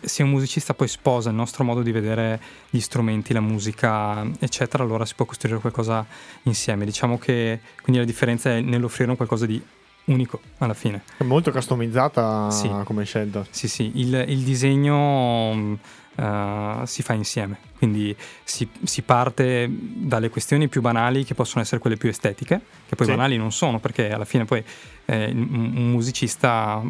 se 0.04 0.24
un 0.24 0.30
musicista 0.30 0.74
poi 0.74 0.88
sposa 0.88 1.30
il 1.30 1.36
nostro 1.36 1.64
modo 1.64 1.82
di 1.82 1.91
vedere 1.91 2.39
gli 2.70 2.80
strumenti, 2.80 3.34
la 3.34 3.39
musica, 3.41 4.26
eccetera, 4.39 4.84
allora 4.84 5.06
si 5.06 5.14
può 5.16 5.26
costruire 5.26 5.60
qualcosa 5.60 6.06
insieme. 6.43 6.86
Diciamo 6.86 7.18
che 7.18 7.60
quindi 7.82 7.99
la 8.01 8.08
differenza 8.08 8.49
è 8.51 8.62
nell'offrire 8.62 9.10
un 9.10 9.16
qualcosa 9.16 9.45
di 9.45 9.62
unico 10.06 10.41
alla 10.58 10.74
fine. 10.74 11.04
È 11.18 11.24
molto 11.24 11.51
customizzata 11.51 12.49
Sì. 12.51 12.70
come 12.84 13.06
scelta. 13.06 13.45
Sì, 13.49 13.68
sì, 13.68 13.91
il, 13.95 14.26
il 14.28 14.39
disegno 14.39 15.80
eh, 16.16 16.82
si 16.84 17.01
fa 17.04 17.14
insieme, 17.14 17.58
quindi 17.78 18.16
si, 18.43 18.68
si 18.84 19.01
parte 19.01 19.68
dalle 19.72 20.30
questioni 20.30 20.68
più 20.68 20.82
banali 20.82 21.24
che 21.24 21.34
possono 21.36 21.62
essere 21.62 21.80
quelle 21.80 21.95
più 21.97 22.10
estetiche, 22.10 22.60
che 22.88 22.95
poi 22.95 23.06
Sì. 23.08 23.14
banali 23.14 23.38
non 23.38 23.51
sono, 23.54 23.80
perché 23.80 24.12
alla 24.12 24.26
fine 24.26 24.43
poi 24.45 24.62
eh, 25.06 25.32
un 25.32 25.91
musicista 25.91 26.82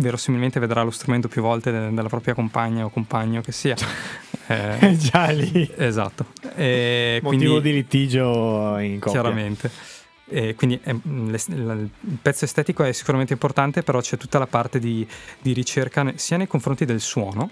verosimilmente 0.00 0.58
vedrà 0.60 0.82
lo 0.82 0.90
strumento 0.90 1.28
più 1.28 1.42
volte 1.42 1.70
de- 1.70 1.94
dalla 1.94 2.08
propria 2.08 2.34
compagna 2.34 2.84
o 2.84 2.90
compagno 2.90 3.40
che 3.40 3.52
sia. 3.52 3.76
Eh, 4.50 4.78
È 4.80 4.90
già 4.98 5.26
lì. 5.30 5.70
esatto. 5.76 6.26
E 6.56 7.20
Motivo 7.22 7.52
quindi- 7.52 7.68
di 7.70 7.72
litigio 7.76 8.78
in 8.78 8.98
coppia. 8.98 9.20
Chiaramente. 9.20 9.70
E 10.28 10.56
quindi 10.56 10.80
eh, 10.82 10.92
mh, 10.92 11.30
l'es- 11.30 11.48
la- 11.50 11.72
il 11.74 11.88
pezzo 12.20 12.44
estetico 12.46 12.82
è 12.82 12.90
sicuramente 12.90 13.32
importante, 13.32 13.84
però 13.84 14.00
c'è 14.00 14.16
tutta 14.16 14.40
la 14.40 14.48
parte 14.48 14.80
di, 14.80 15.06
di 15.40 15.52
ricerca 15.52 16.02
ne- 16.02 16.14
sia 16.18 16.36
nei 16.36 16.48
confronti 16.48 16.84
del 16.84 16.98
suono, 17.00 17.48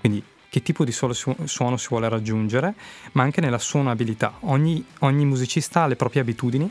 quindi 0.00 0.20
che 0.48 0.60
tipo 0.60 0.84
di 0.84 0.90
suono, 0.90 1.12
su- 1.12 1.36
suono 1.44 1.76
si 1.76 1.86
vuole 1.90 2.08
raggiungere, 2.08 2.74
ma 3.12 3.22
anche 3.22 3.40
nella 3.40 3.58
suonabilità. 3.58 4.32
Ogni, 4.40 4.84
ogni 5.00 5.24
musicista 5.26 5.84
ha 5.84 5.86
le 5.86 5.94
proprie 5.94 6.22
abitudini, 6.22 6.68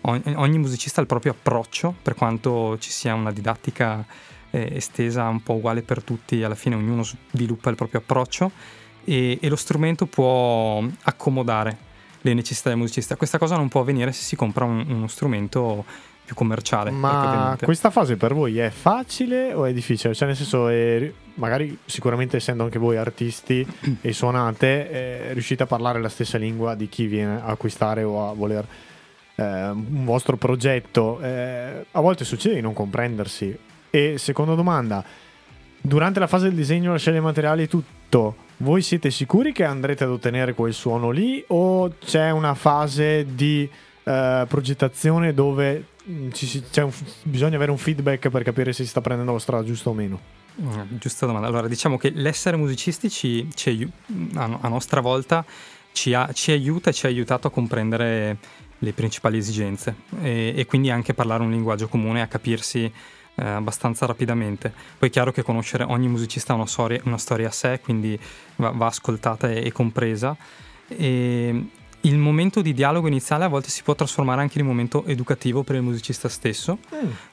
ogni, 0.00 0.22
ogni 0.34 0.58
musicista 0.58 0.98
ha 0.98 1.02
il 1.02 1.08
proprio 1.08 1.30
approccio, 1.38 1.94
per 2.02 2.14
quanto 2.16 2.78
ci 2.80 2.90
sia 2.90 3.14
una 3.14 3.30
didattica 3.30 4.04
eh, 4.50 4.70
estesa 4.76 5.28
un 5.28 5.42
po' 5.42 5.54
uguale 5.54 5.82
per 5.82 6.02
tutti, 6.02 6.42
alla 6.42 6.54
fine 6.54 6.74
ognuno 6.74 7.02
sviluppa 7.02 7.70
il 7.70 7.76
proprio 7.76 8.00
approccio 8.00 8.50
e, 9.04 9.38
e 9.40 9.48
lo 9.48 9.56
strumento 9.56 10.06
può 10.06 10.82
accomodare 11.02 11.88
le 12.22 12.34
necessità 12.34 12.68
del 12.68 12.78
musicista. 12.78 13.16
Questa 13.16 13.38
cosa 13.38 13.56
non 13.56 13.68
può 13.68 13.80
avvenire 13.80 14.12
se 14.12 14.22
si 14.22 14.36
compra 14.36 14.64
un- 14.64 14.84
uno 14.88 15.06
strumento 15.08 15.84
più 16.24 16.34
commerciale. 16.34 16.90
Ma 16.90 17.26
ovviamente- 17.26 17.64
questa 17.64 17.90
fase 17.90 18.16
per 18.16 18.34
voi 18.34 18.58
è 18.58 18.70
facile 18.70 19.52
o 19.54 19.64
è 19.64 19.72
difficile? 19.72 20.14
Cioè, 20.14 20.28
nel 20.28 20.36
senso, 20.36 20.68
è- 20.68 21.10
magari 21.34 21.76
sicuramente 21.86 22.36
essendo 22.36 22.62
anche 22.64 22.78
voi 22.78 22.96
artisti 22.98 23.66
e 24.02 24.12
suonate, 24.12 25.30
riuscite 25.32 25.62
a 25.62 25.66
parlare 25.66 26.00
la 26.00 26.08
stessa 26.10 26.38
lingua 26.38 26.74
di 26.74 26.88
chi 26.88 27.06
viene 27.06 27.40
a 27.40 27.46
acquistare 27.46 28.02
o 28.04 28.28
a 28.28 28.32
voler 28.34 28.66
eh, 29.36 29.42
un 29.70 30.04
vostro 30.04 30.36
progetto. 30.36 31.18
Eh, 31.20 31.84
a 31.90 32.00
volte 32.00 32.24
succede 32.24 32.56
di 32.56 32.60
non 32.60 32.74
comprendersi. 32.74 33.58
E 33.90 34.18
seconda 34.18 34.54
domanda, 34.54 35.04
durante 35.80 36.20
la 36.20 36.26
fase 36.26 36.46
del 36.46 36.54
disegno, 36.54 36.92
la 36.92 36.98
scelta 36.98 37.18
dei 37.18 37.26
materiali 37.26 37.62
e 37.64 37.68
tutto, 37.68 38.36
voi 38.58 38.82
siete 38.82 39.10
sicuri 39.10 39.52
che 39.52 39.64
andrete 39.64 40.04
ad 40.04 40.10
ottenere 40.10 40.54
quel 40.54 40.72
suono 40.74 41.10
lì 41.10 41.42
o 41.48 41.92
c'è 41.98 42.30
una 42.30 42.54
fase 42.54 43.26
di 43.34 43.68
eh, 44.04 44.44
progettazione 44.48 45.32
dove 45.34 45.84
mm, 46.08 46.30
ci 46.32 46.62
un- 46.76 46.92
bisogna 47.22 47.56
avere 47.56 47.70
un 47.70 47.78
feedback 47.78 48.28
per 48.28 48.42
capire 48.42 48.72
se 48.72 48.82
si 48.84 48.90
sta 48.90 49.00
prendendo 49.00 49.32
la 49.32 49.38
strada 49.38 49.64
giusta 49.64 49.88
o 49.88 49.94
meno? 49.94 50.20
Mm, 50.60 50.96
Giusta 50.98 51.26
domanda. 51.26 51.46
Allora, 51.48 51.68
diciamo 51.68 51.96
che 51.96 52.10
l'essere 52.10 52.56
musicisti 52.56 53.08
ci, 53.08 53.48
ci 53.54 53.90
a, 54.34 54.58
a 54.60 54.68
nostra 54.68 55.00
volta 55.00 55.44
ci, 55.92 56.12
ha- 56.12 56.30
ci 56.32 56.52
aiuta 56.52 56.90
e 56.90 56.92
ci 56.92 57.06
ha 57.06 57.08
aiutato 57.08 57.46
a 57.46 57.50
comprendere 57.50 58.36
le 58.78 58.92
principali 58.92 59.38
esigenze 59.38 59.94
e, 60.22 60.52
e 60.56 60.66
quindi 60.66 60.90
anche 60.90 61.14
parlare 61.14 61.42
un 61.42 61.50
linguaggio 61.50 61.88
comune, 61.88 62.20
a 62.22 62.26
capirsi 62.26 62.90
eh, 63.34 63.44
abbastanza 63.44 64.06
rapidamente. 64.06 64.72
Poi 64.98 65.08
è 65.08 65.12
chiaro 65.12 65.32
che 65.32 65.42
conoscere 65.42 65.84
ogni 65.84 66.08
musicista 66.08 66.52
ha 66.52 66.56
una 66.56 66.66
storia, 66.66 67.00
una 67.04 67.18
storia 67.18 67.48
a 67.48 67.52
sé, 67.52 67.80
quindi 67.80 68.18
va, 68.56 68.70
va 68.70 68.86
ascoltata 68.86 69.50
e, 69.50 69.66
e 69.66 69.72
compresa. 69.72 70.36
E 70.88 71.64
il 72.04 72.16
momento 72.16 72.62
di 72.62 72.72
dialogo 72.72 73.08
iniziale 73.08 73.44
a 73.44 73.48
volte 73.48 73.68
si 73.68 73.82
può 73.82 73.94
trasformare 73.94 74.40
anche 74.40 74.58
in 74.58 74.64
un 74.64 74.70
momento 74.70 75.04
educativo 75.04 75.62
per 75.62 75.76
il 75.76 75.82
musicista 75.82 76.30
stesso 76.30 76.78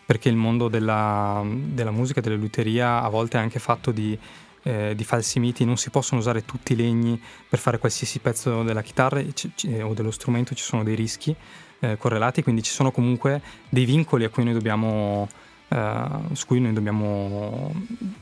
perché 0.05 0.27
il 0.27 0.35
mondo 0.35 0.67
della, 0.67 1.41
della 1.45 1.91
musica, 1.91 2.19
della 2.19 2.35
luteria 2.35 3.01
a 3.01 3.07
volte 3.07 3.37
è 3.37 3.41
anche 3.41 3.59
fatto 3.59 3.91
di, 3.91 4.17
eh, 4.63 4.93
di 4.93 5.03
falsi 5.05 5.39
miti, 5.39 5.63
non 5.63 5.77
si 5.77 5.89
possono 5.89 6.19
usare 6.19 6.43
tutti 6.43 6.73
i 6.73 6.75
legni 6.75 7.21
per 7.47 7.59
fare 7.59 7.77
qualsiasi 7.77 8.19
pezzo 8.19 8.63
della 8.63 8.81
chitarra 8.81 9.23
ci- 9.33 9.51
ci- 9.55 9.73
o 9.79 9.93
dello 9.93 10.11
strumento, 10.11 10.53
ci 10.53 10.63
sono 10.63 10.83
dei 10.83 10.95
rischi 10.95 11.33
eh, 11.79 11.95
correlati, 11.97 12.43
quindi 12.43 12.61
ci 12.61 12.71
sono 12.71 12.91
comunque 12.91 13.41
dei 13.69 13.85
vincoli 13.85 14.25
a 14.25 14.29
cui 14.29 14.43
noi 14.43 14.53
dobbiamo, 14.53 15.29
eh, 15.69 16.05
su 16.31 16.45
cui 16.45 16.59
noi 16.59 16.73
dobbiamo 16.73 17.73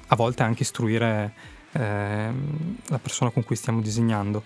a 0.07 0.15
volte 0.15 0.43
anche 0.43 0.63
istruire 0.63 1.33
ehm, 1.73 2.77
la 2.87 2.99
persona 2.99 3.29
con 3.29 3.43
cui 3.43 3.55
stiamo 3.55 3.81
disegnando. 3.81 4.43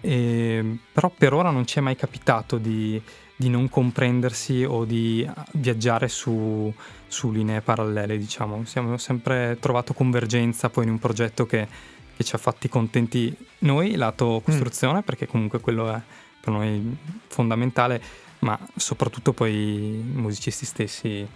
E, 0.00 0.78
però 0.92 1.10
per 1.16 1.34
ora 1.34 1.50
non 1.50 1.66
ci 1.66 1.78
è 1.78 1.82
mai 1.82 1.96
capitato 1.96 2.56
di, 2.56 3.00
di 3.36 3.48
non 3.48 3.68
comprendersi 3.68 4.64
o 4.64 4.84
di 4.84 5.26
ah, 5.28 5.46
viaggiare 5.52 6.08
su, 6.08 6.72
su 7.06 7.30
linee 7.30 7.60
parallele, 7.60 8.16
diciamo. 8.16 8.64
Siamo 8.64 8.96
sempre 8.96 9.58
trovato 9.60 9.92
convergenza 9.92 10.70
poi 10.70 10.84
in 10.84 10.90
un 10.90 10.98
progetto 10.98 11.46
che, 11.46 11.68
che 12.16 12.24
ci 12.24 12.34
ha 12.34 12.38
fatti 12.38 12.68
contenti 12.68 13.36
noi, 13.60 13.96
lato 13.96 14.40
costruzione, 14.42 15.02
perché 15.02 15.26
comunque 15.26 15.60
quello 15.60 15.92
è 15.92 16.00
per 16.40 16.52
noi 16.52 16.96
fondamentale, 17.26 18.00
ma 18.40 18.58
soprattutto 18.74 19.34
poi 19.34 19.52
i 19.52 20.02
musicisti 20.14 20.64
stessi 20.64 21.28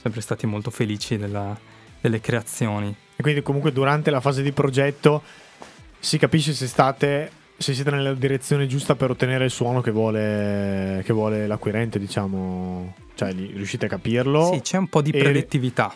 sempre 0.00 0.20
stati 0.20 0.46
molto 0.46 0.70
felici 0.70 1.16
della- 1.16 1.58
delle 2.00 2.20
creazioni. 2.20 2.94
E 3.16 3.22
quindi 3.22 3.42
comunque 3.42 3.72
durante 3.72 4.10
la 4.10 4.20
fase 4.20 4.42
di 4.42 4.52
progetto 4.52 5.22
si 5.98 6.16
capisce 6.18 6.52
se 6.54 6.66
state 6.66 7.30
se 7.60 7.74
siete 7.74 7.90
nella 7.90 8.14
direzione 8.14 8.66
giusta 8.66 8.94
per 8.94 9.10
ottenere 9.10 9.44
il 9.44 9.50
suono 9.50 9.82
che 9.82 9.90
vuole, 9.90 11.02
che 11.04 11.12
vuole 11.12 11.46
l'acquirente, 11.46 11.98
diciamo. 11.98 12.94
Cioè, 13.14 13.34
riuscite 13.34 13.84
a 13.84 13.88
capirlo. 13.90 14.50
Sì, 14.54 14.62
c'è 14.62 14.78
un 14.78 14.88
po' 14.88 15.02
di 15.02 15.10
E- 15.10 15.18
predettività. 15.18 15.92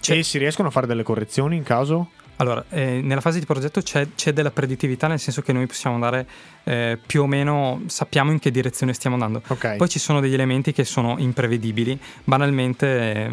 C'è- 0.00 0.18
E 0.18 0.22
si 0.22 0.38
riescono 0.38 0.68
a 0.68 0.70
fare 0.70 0.86
delle 0.86 1.02
correzioni 1.02 1.56
in 1.56 1.64
caso? 1.64 2.10
Allora, 2.40 2.64
eh, 2.70 3.00
nella 3.02 3.20
fase 3.20 3.40
di 3.40 3.46
progetto 3.46 3.80
c'è, 3.82 4.08
c'è 4.14 4.32
della 4.32 4.50
predittività, 4.52 5.08
nel 5.08 5.18
senso 5.18 5.42
che 5.42 5.52
noi 5.52 5.66
possiamo 5.66 5.96
andare 5.96 6.26
eh, 6.64 6.96
più 7.04 7.22
o 7.22 7.26
meno, 7.26 7.82
sappiamo 7.86 8.30
in 8.30 8.38
che 8.38 8.50
direzione 8.52 8.92
stiamo 8.92 9.16
andando. 9.16 9.42
Ok. 9.48 9.74
Poi 9.76 9.88
ci 9.88 9.98
sono 9.98 10.20
degli 10.20 10.34
elementi 10.34 10.72
che 10.72 10.84
sono 10.84 11.16
imprevedibili. 11.18 11.98
Banalmente, 12.22 12.86
eh, 12.86 13.30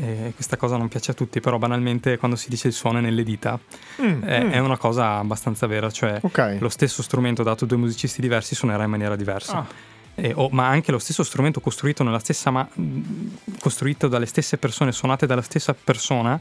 eh, 0.00 0.32
questa 0.34 0.56
cosa 0.56 0.76
non 0.76 0.88
piace 0.88 1.12
a 1.12 1.14
tutti, 1.14 1.40
però 1.40 1.58
banalmente 1.58 2.18
quando 2.18 2.36
si 2.36 2.48
dice 2.48 2.66
il 2.66 2.74
suono 2.74 2.98
è 2.98 3.00
nelle 3.00 3.22
dita, 3.22 3.58
Mm, 4.02 4.06
mm. 4.06 4.22
è 4.24 4.58
una 4.58 4.76
cosa 4.76 5.18
abbastanza 5.18 5.66
vera. 5.68 5.90
Cioè, 5.90 6.18
Ok. 6.22 6.56
lo 6.58 6.68
stesso 6.68 7.02
strumento 7.02 7.42
dato 7.44 7.64
a 7.64 7.66
due 7.66 7.76
musicisti 7.78 8.20
diversi 8.20 8.54
suonerà 8.56 8.82
in 8.84 8.90
maniera 8.90 9.14
diversa. 9.16 9.58
Ah. 9.58 9.66
Eh, 10.16 10.32
o- 10.34 10.48
ma 10.50 10.66
anche 10.66 10.90
lo 10.90 10.98
stesso 10.98 11.22
strumento 11.22 11.60
costruito, 11.60 12.02
nella 12.02 12.18
stessa 12.18 12.50
ma- 12.50 12.68
costruito 13.60 14.08
dalle 14.08 14.26
stesse 14.26 14.56
persone, 14.56 14.90
suonate 14.92 15.26
dalla 15.26 15.42
stessa 15.42 15.74
persona, 15.74 16.40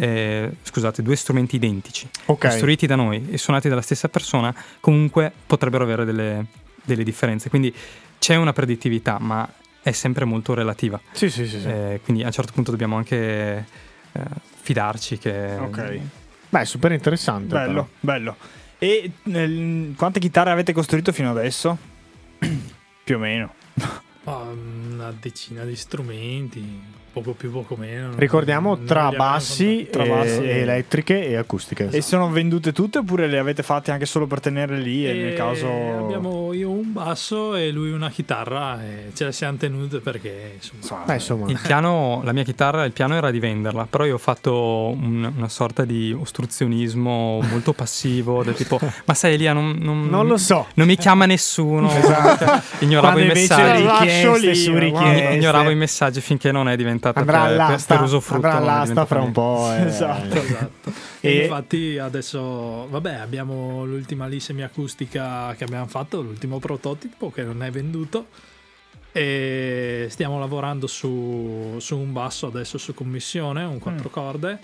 eh, 0.00 0.52
scusate, 0.62 1.02
due 1.02 1.16
strumenti 1.16 1.56
identici, 1.56 2.08
Ok. 2.26 2.46
costruiti 2.46 2.86
da 2.86 2.94
noi 2.94 3.26
e 3.30 3.36
suonati 3.36 3.68
dalla 3.68 3.82
stessa 3.82 4.08
persona, 4.08 4.54
comunque 4.78 5.32
potrebbero 5.44 5.82
avere 5.82 6.04
delle, 6.04 6.46
delle 6.84 7.02
differenze. 7.02 7.48
Quindi 7.48 7.74
c'è 8.18 8.36
una 8.36 8.52
predittività, 8.52 9.18
ma 9.18 9.48
è 9.82 9.90
sempre 9.90 10.24
molto 10.24 10.54
relativa. 10.54 11.00
Sì, 11.10 11.28
sì, 11.30 11.48
sì. 11.48 11.60
sì. 11.60 11.66
Eh, 11.66 12.00
quindi 12.04 12.22
a 12.22 12.26
un 12.26 12.32
certo 12.32 12.52
punto 12.52 12.70
dobbiamo 12.70 12.96
anche 12.96 13.16
eh, 14.12 14.22
fidarci 14.60 15.18
che... 15.18 15.56
Ok. 15.56 16.00
Beh, 16.50 16.64
super 16.64 16.92
interessante. 16.92 17.52
Bello, 17.54 17.88
bello. 17.98 18.36
E 18.78 19.10
nel- 19.24 19.94
quante 19.96 20.20
chitarre 20.20 20.52
avete 20.52 20.72
costruito 20.72 21.10
fino 21.10 21.28
adesso? 21.30 21.76
Più 23.02 23.16
o 23.16 23.18
meno. 23.18 23.52
Ma 24.22 24.36
una 24.42 25.10
decina 25.18 25.64
di 25.64 25.74
strumenti, 25.74 26.80
poco 27.12 27.32
più, 27.32 27.50
poco 27.50 27.76
meno. 27.76 28.10
Ricordiamo 28.16 28.74
Non 28.74 28.84
tra 28.84 29.10
bassi, 29.10 29.88
Tra 29.90 30.04
e- 30.04 30.08
bassi 30.08 30.42
e 30.42 30.48
e- 30.48 30.58
elettriche 30.60 31.26
e 31.26 31.36
acustiche. 31.36 31.88
E 31.90 32.00
sono 32.02 32.30
vendute 32.30 32.72
tutte 32.72 32.98
oppure 32.98 33.26
le 33.26 33.38
avete 33.38 33.62
fatte 33.62 33.90
anche 33.90 34.06
solo 34.06 34.26
per 34.26 34.40
tenerle 34.40 34.78
lì 34.78 35.06
e 35.06 35.10
E 35.10 35.22
nel 35.22 35.34
caso... 35.34 35.66
abbiamo 35.68 36.52
io 36.52 36.70
un 36.70 36.92
basso 36.92 37.54
e 37.56 37.70
lui 37.70 37.90
una 37.90 38.10
chitarra 38.10 38.82
e 38.82 39.10
ce 39.14 39.24
le 39.24 39.32
siamo 39.32 39.56
tenute 39.56 39.98
perché 39.98 40.58
insomma, 40.60 41.02
Beh, 41.04 41.14
insomma. 41.14 41.50
Il 41.50 41.58
piano, 41.62 42.20
la 42.24 42.32
mia 42.32 42.44
chitarra, 42.44 42.84
il 42.84 42.92
piano 42.92 43.14
era 43.14 43.30
di 43.30 43.38
venderla, 43.40 43.86
però 43.88 44.04
io 44.04 44.14
ho 44.14 44.18
fatto 44.18 44.88
un- 44.96 45.32
una 45.36 45.48
sorta 45.48 45.84
di 45.84 46.12
ostruzionismo 46.18 47.40
molto 47.48 47.72
passivo, 47.72 48.42
del 48.42 48.54
tipo, 48.54 48.78
ma 49.04 49.14
sai 49.14 49.34
Elia, 49.34 49.52
non, 49.52 49.76
non- 49.80 50.08
Non 50.08 50.26
lo 50.26 50.36
so. 50.36 50.66
non 50.74 50.86
mi 50.86 50.96
chiama 50.96 51.26
nessuno, 51.26 51.90
ignoravo 52.80 53.12
Quando 53.14 53.20
i 53.32 53.34
messaggi. 53.34 53.82
richieste 53.82 54.38
lì, 54.38 54.54
su 54.54 54.74
richieste. 54.76 55.34
Ignoravo 55.34 55.70
i 55.70 55.74
messaggi 55.74 56.20
finché 56.20 56.52
non 56.52 56.68
è 56.68 56.76
diventata 57.12 57.20
Andrà 57.20 57.40
per, 57.42 57.60
all'asta, 57.70 57.94
per 57.94 58.04
usufrutto. 58.04 58.46
andrà 58.46 58.58
non 58.60 58.68
è 58.68 58.72
all'asta 58.72 59.06
fra 59.06 59.20
un 59.20 59.32
po'. 59.32 59.72
eh. 59.72 59.82
Esatto. 59.86 60.34
esatto. 60.36 60.92
E- 61.20 61.42
infatti 61.42 61.98
adesso, 61.98 62.88
vabbè, 62.88 63.14
abbiamo 63.14 63.84
l'ultima 63.84 64.26
lì 64.26 64.40
semiacustica 64.40 65.54
che 65.56 65.64
abbiamo 65.64 65.86
fatto, 65.86 66.20
l'ultimo 66.20 66.58
prototipo 66.58 67.30
che 67.30 67.42
non 67.42 67.62
è 67.62 67.70
venduto. 67.70 68.26
E 69.10 70.06
stiamo 70.10 70.38
lavorando 70.38 70.86
su, 70.86 71.76
su 71.78 71.96
un 71.96 72.12
basso 72.12 72.46
adesso 72.46 72.78
su 72.78 72.94
commissione, 72.94 73.64
un 73.64 73.78
quattro 73.78 74.10
corde. 74.10 74.58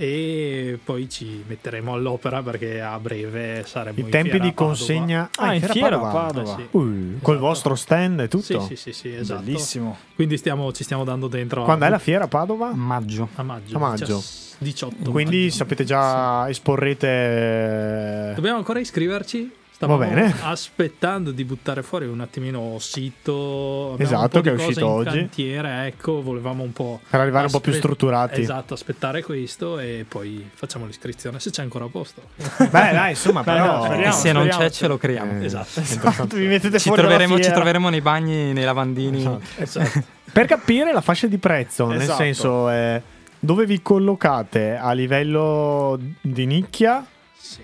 E 0.00 0.78
poi 0.84 1.08
ci 1.10 1.42
metteremo 1.44 1.92
all'opera 1.92 2.40
perché 2.40 2.80
a 2.80 2.96
breve 3.00 3.64
saremo 3.66 3.98
I 3.98 4.02
in 4.02 4.08
tempi 4.10 4.30
fiera 4.30 4.44
di 4.44 4.54
consegna 4.54 5.28
Ah, 5.34 5.54
in 5.54 5.60
fiera 5.62 5.96
a 5.96 5.98
Padova. 5.98 6.10
Padova. 6.26 6.52
Eh 6.56 6.56
sì. 6.62 6.76
Uh, 6.76 7.18
col 7.20 7.34
Esatto. 7.34 7.38
vostro 7.38 7.74
stand 7.74 8.20
e 8.20 8.28
tutto. 8.28 8.60
Sì, 8.60 8.60
sì, 8.60 8.76
sì, 8.76 8.92
sì, 8.92 9.14
esatto. 9.14 9.42
Bellissimo. 9.42 9.96
Quindi 10.14 10.36
stiamo, 10.36 10.72
ci 10.72 10.84
stiamo 10.84 11.02
dando 11.02 11.26
dentro. 11.26 11.64
Quando 11.64 11.84
a, 11.84 11.88
è 11.88 11.90
la 11.90 11.98
fiera 11.98 12.24
a 12.24 12.28
Padova? 12.28 12.72
Maggio. 12.72 13.28
A 13.34 13.42
maggio. 13.42 13.76
A 13.76 13.80
maggio. 13.80 14.22
18 14.60 15.10
Quindi 15.10 15.42
maggio. 15.44 15.54
sapete 15.54 15.84
già 15.84 16.48
esporrete 16.48 18.32
Dobbiamo 18.34 18.58
ancora 18.58 18.78
iscriverci. 18.80 19.50
Stavamo 19.78 19.98
Va 20.00 20.06
bene. 20.06 20.34
aspettando 20.42 21.30
di 21.30 21.44
buttare 21.44 21.84
fuori 21.84 22.04
un 22.04 22.18
attimino 22.20 22.78
sito. 22.80 23.96
Esatto, 23.98 24.22
un 24.22 24.28
po' 24.28 24.40
che 24.40 24.50
è 24.50 24.52
uscito 24.54 24.80
in 24.80 24.86
oggi. 24.86 25.16
cantiere, 25.18 25.86
ecco, 25.86 26.20
volevamo 26.20 26.64
un 26.64 26.72
po'. 26.72 26.98
per 27.08 27.20
arrivare 27.20 27.44
un 27.44 27.52
po' 27.52 27.60
più 27.60 27.70
aspe- 27.70 27.84
strutturati. 27.84 28.40
Esatto, 28.40 28.74
aspettare 28.74 29.22
questo 29.22 29.78
e 29.78 30.04
poi 30.08 30.50
facciamo 30.52 30.84
l'iscrizione 30.84 31.38
se 31.38 31.50
c'è 31.50 31.62
ancora 31.62 31.84
a 31.84 31.88
posto. 31.92 32.22
Beh, 32.58 32.68
dai, 32.70 33.10
insomma, 33.10 33.44
però 33.46 33.82
Beh, 33.82 33.84
E 33.84 33.86
speriamo, 33.86 34.16
se 34.16 34.32
non 34.32 34.48
c'è 34.48 34.70
ce 34.70 34.88
lo 34.88 34.98
creiamo. 34.98 35.40
Eh, 35.40 35.44
Esatto. 35.44 35.80
mettete 36.34 36.78
Ci 36.80 36.90
troveremo, 36.90 37.38
ci 37.38 37.50
troveremo 37.52 37.88
nei 37.88 38.00
bagni, 38.00 38.52
nei 38.52 38.64
lavandini. 38.64 39.18
Esatto. 39.18 39.42
Esatto. 39.58 40.02
Per 40.32 40.46
capire 40.46 40.92
la 40.92 41.00
fascia 41.00 41.28
di 41.28 41.38
prezzo, 41.38 41.86
nel 41.86 42.00
Esatto. 42.00 42.18
senso 42.18 42.68
eh, 42.68 43.00
dove 43.38 43.64
vi 43.64 43.80
collocate 43.80 44.74
a 44.76 44.90
livello 44.90 45.96
di 46.20 46.46
nicchia, 46.46 47.06
Sì. 47.36 47.62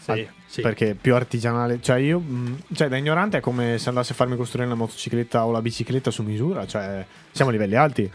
Sì. 0.00 0.28
Sì. 0.52 0.60
perché 0.60 0.94
più 0.94 1.14
artigianale, 1.14 1.80
cioè 1.80 1.96
io, 1.96 2.18
mh, 2.18 2.58
cioè 2.74 2.88
da 2.88 2.98
ignorante 2.98 3.38
è 3.38 3.40
come 3.40 3.78
se 3.78 3.88
andassi 3.88 4.12
a 4.12 4.14
farmi 4.14 4.36
costruire 4.36 4.68
la 4.68 4.74
motocicletta 4.74 5.46
o 5.46 5.50
la 5.50 5.62
bicicletta 5.62 6.10
su 6.10 6.22
misura, 6.22 6.66
cioè 6.66 7.06
siamo 7.30 7.50
a 7.50 7.54
livelli 7.54 7.74
alti. 7.74 8.10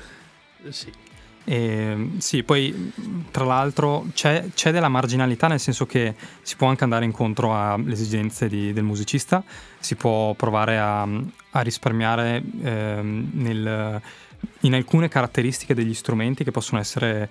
Sì. 0.69 0.91
E, 1.43 2.09
sì, 2.17 2.43
poi 2.43 2.69
mh, 2.71 3.31
tra 3.31 3.43
l'altro 3.43 4.05
c'è, 4.13 4.49
c'è 4.53 4.71
della 4.71 4.87
marginalità 4.87 5.47
nel 5.47 5.59
senso 5.59 5.87
che 5.87 6.13
si 6.43 6.55
può 6.57 6.67
anche 6.67 6.83
andare 6.83 7.05
incontro 7.05 7.55
alle 7.57 7.93
esigenze 7.93 8.47
di- 8.47 8.71
del 8.71 8.83
musicista, 8.83 9.43
si 9.79 9.95
può 9.95 10.35
provare 10.35 10.77
a, 10.77 11.01
a 11.01 11.61
risparmiare 11.61 12.43
ehm, 12.61 13.29
nel- 13.33 14.01
in 14.61 14.75
alcune 14.75 15.07
caratteristiche 15.07 15.73
degli 15.73 15.95
strumenti 15.95 16.43
che 16.43 16.51
possono 16.51 16.79
essere 16.79 17.27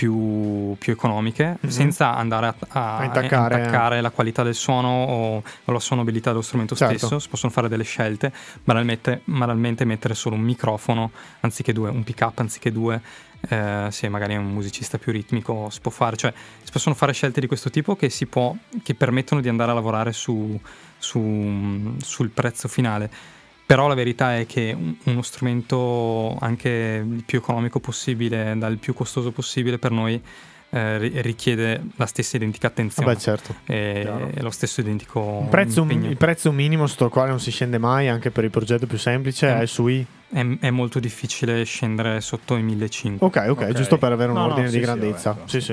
più, 0.00 0.76
più 0.78 0.94
economiche 0.94 1.58
Mhm. 1.60 1.68
senza 1.70 2.16
andare 2.16 2.46
a, 2.46 2.54
a- 2.68 2.96
A 2.98 3.04
intaccare. 3.04 3.54
a 3.54 3.58
intaccare 3.58 4.00
la 4.00 4.08
qualità 4.10 4.42
del 4.42 4.54
suono 4.54 4.88
o, 4.88 5.42
o 5.64 5.72
la 5.72 5.78
suonabilità 5.78 6.30
dello 6.30 6.40
strumento 6.40 6.74
Certo. 6.74 6.96
stesso, 6.96 7.18
si 7.18 7.28
possono 7.28 7.52
fare 7.52 7.68
delle 7.68 7.84
scelte, 7.84 8.32
banalmente, 8.64 9.20
banalmente 9.24 9.84
mettere 9.84 10.14
solo 10.14 10.36
un 10.36 10.40
microfono 10.42 11.10
anziché 11.40 11.74
due, 11.74 11.90
un 11.90 12.02
pick 12.02 12.22
up 12.22 12.38
anziché 12.38 12.72
due, 12.72 12.98
eh, 13.48 13.88
se 13.90 14.08
magari 14.08 14.34
è 14.34 14.36
un 14.38 14.50
musicista 14.52 14.96
più 14.96 15.12
ritmico 15.12 15.68
si 15.70 15.80
può 15.80 15.90
fare, 15.90 16.16
cioè 16.16 16.32
si 16.62 16.72
possono 16.72 16.94
fare 16.94 17.12
scelte 17.12 17.40
di 17.40 17.46
questo 17.46 17.68
tipo 17.68 17.94
che, 17.94 18.08
si 18.08 18.24
può, 18.24 18.54
che 18.82 18.94
permettono 18.94 19.42
di 19.42 19.48
andare 19.50 19.70
a 19.70 19.74
lavorare 19.74 20.12
su, 20.14 20.58
su- 20.96 21.94
sul 21.98 22.28
prezzo 22.30 22.68
finale. 22.68 23.10
Però 23.70 23.86
la 23.86 23.94
verità 23.94 24.36
è 24.36 24.46
che 24.46 24.74
un- 24.76 24.96
uno 25.04 25.22
strumento 25.22 26.36
anche 26.40 27.04
il 27.08 27.22
più 27.24 27.38
economico 27.38 27.78
possibile, 27.78 28.54
dal 28.58 28.78
più 28.78 28.94
costoso 28.94 29.30
possibile 29.30 29.78
per 29.78 29.92
noi, 29.92 30.20
eh, 30.70 30.98
ri- 30.98 31.20
richiede 31.22 31.80
la 31.94 32.06
stessa 32.06 32.36
identica 32.36 32.66
attenzione 32.66 33.06
Vabbè, 33.12 33.20
certo. 33.20 33.54
e, 33.66 34.32
e 34.34 34.42
lo 34.42 34.50
stesso 34.50 34.80
identico 34.80 35.20
Un 35.20 35.48
prezzo- 35.50 35.82
impegno. 35.82 36.10
il 36.10 36.16
prezzo 36.16 36.50
minimo 36.50 36.88
sotto 36.88 37.04
il 37.04 37.10
quale 37.12 37.28
non 37.30 37.38
si 37.38 37.52
scende 37.52 37.78
mai, 37.78 38.08
anche 38.08 38.32
per 38.32 38.42
il 38.42 38.50
progetto 38.50 38.88
più 38.88 38.98
semplice, 38.98 39.46
Eh. 39.48 39.60
è 39.60 39.66
sui. 39.66 40.04
È, 40.28 40.44
è 40.58 40.70
molto 40.70 40.98
difficile 40.98 41.62
scendere 41.62 42.20
sotto 42.20 42.56
i 42.56 42.62
1500. 42.62 43.24
Ok, 43.24 43.36
ok, 43.50 43.60
Ok. 43.68 43.72
giusto 43.72 43.98
per 43.98 44.10
avere 44.10 44.32
un 44.32 44.38
No, 44.38 44.46
no, 44.46 44.50
ordine 44.50 44.66
sì, 44.68 44.78
di 44.78 44.80
sì, 44.80 44.84
grandezza. 44.90 45.30
vabbè, 45.32 45.48
sì, 45.48 45.60
sì. 45.60 45.72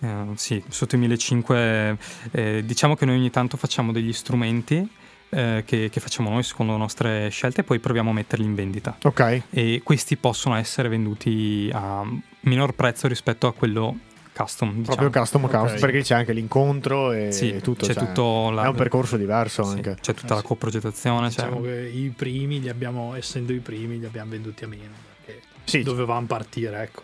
Eh, 0.00 0.08
sì, 0.36 0.64
sotto 0.68 0.94
i 0.94 0.98
1500 0.98 1.98
eh, 2.32 2.62
diciamo 2.64 2.94
che 2.96 3.04
noi 3.04 3.16
ogni 3.18 3.30
tanto 3.30 3.58
facciamo 3.58 3.92
degli 3.92 4.14
strumenti 4.14 4.88
eh, 5.30 5.62
che, 5.66 5.88
che 5.90 6.00
facciamo 6.00 6.30
noi 6.30 6.42
secondo 6.42 6.72
le 6.72 6.78
nostre 6.78 7.28
scelte 7.28 7.62
e 7.62 7.64
poi 7.64 7.78
proviamo 7.78 8.10
a 8.10 8.12
metterli 8.12 8.44
in 8.44 8.54
vendita. 8.54 8.96
Ok, 9.02 9.42
E 9.50 9.80
questi 9.82 10.16
possono 10.16 10.54
essere 10.56 10.88
venduti 10.88 11.70
a 11.72 12.04
minor 12.40 12.72
prezzo 12.74 13.08
rispetto 13.08 13.46
a 13.46 13.52
quello 13.52 13.96
custom. 14.32 14.70
Diciamo. 14.78 14.96
proprio 14.96 15.22
custom 15.22 15.44
Ok. 15.44 15.50
custom, 15.60 15.80
perché 15.80 16.02
c'è 16.02 16.14
anche 16.16 16.32
l'incontro 16.32 17.12
e 17.12 17.30
Sì, 17.30 17.60
tutto. 17.62 17.86
c'è 17.86 17.94
cioè, 17.94 18.04
tutto 18.04 18.50
la- 18.50 18.64
è 18.64 18.68
un 18.68 18.74
percorso 18.74 19.16
diverso 19.16 19.62
sì, 19.64 19.76
anche. 19.76 19.96
c'è 20.00 20.12
tutta 20.14 20.32
Eh 20.32 20.36
la 20.36 20.40
sì. 20.40 20.46
coprogettazione. 20.46 21.30
cioè- 21.30 21.44
Diciamo 21.46 21.62
che 21.62 21.88
i 21.94 22.12
primi 22.16 22.60
li 22.60 22.68
abbiamo, 22.68 23.14
essendo 23.14 23.52
i 23.52 23.60
primi, 23.60 23.98
li 24.00 24.06
abbiamo 24.06 24.30
venduti 24.30 24.64
a 24.64 24.68
meno 24.68 24.90
perché 25.24 25.40
Sì, 25.64 25.82
dovevamo 25.82 26.26
partire, 26.26 26.82
ecco. 26.82 27.02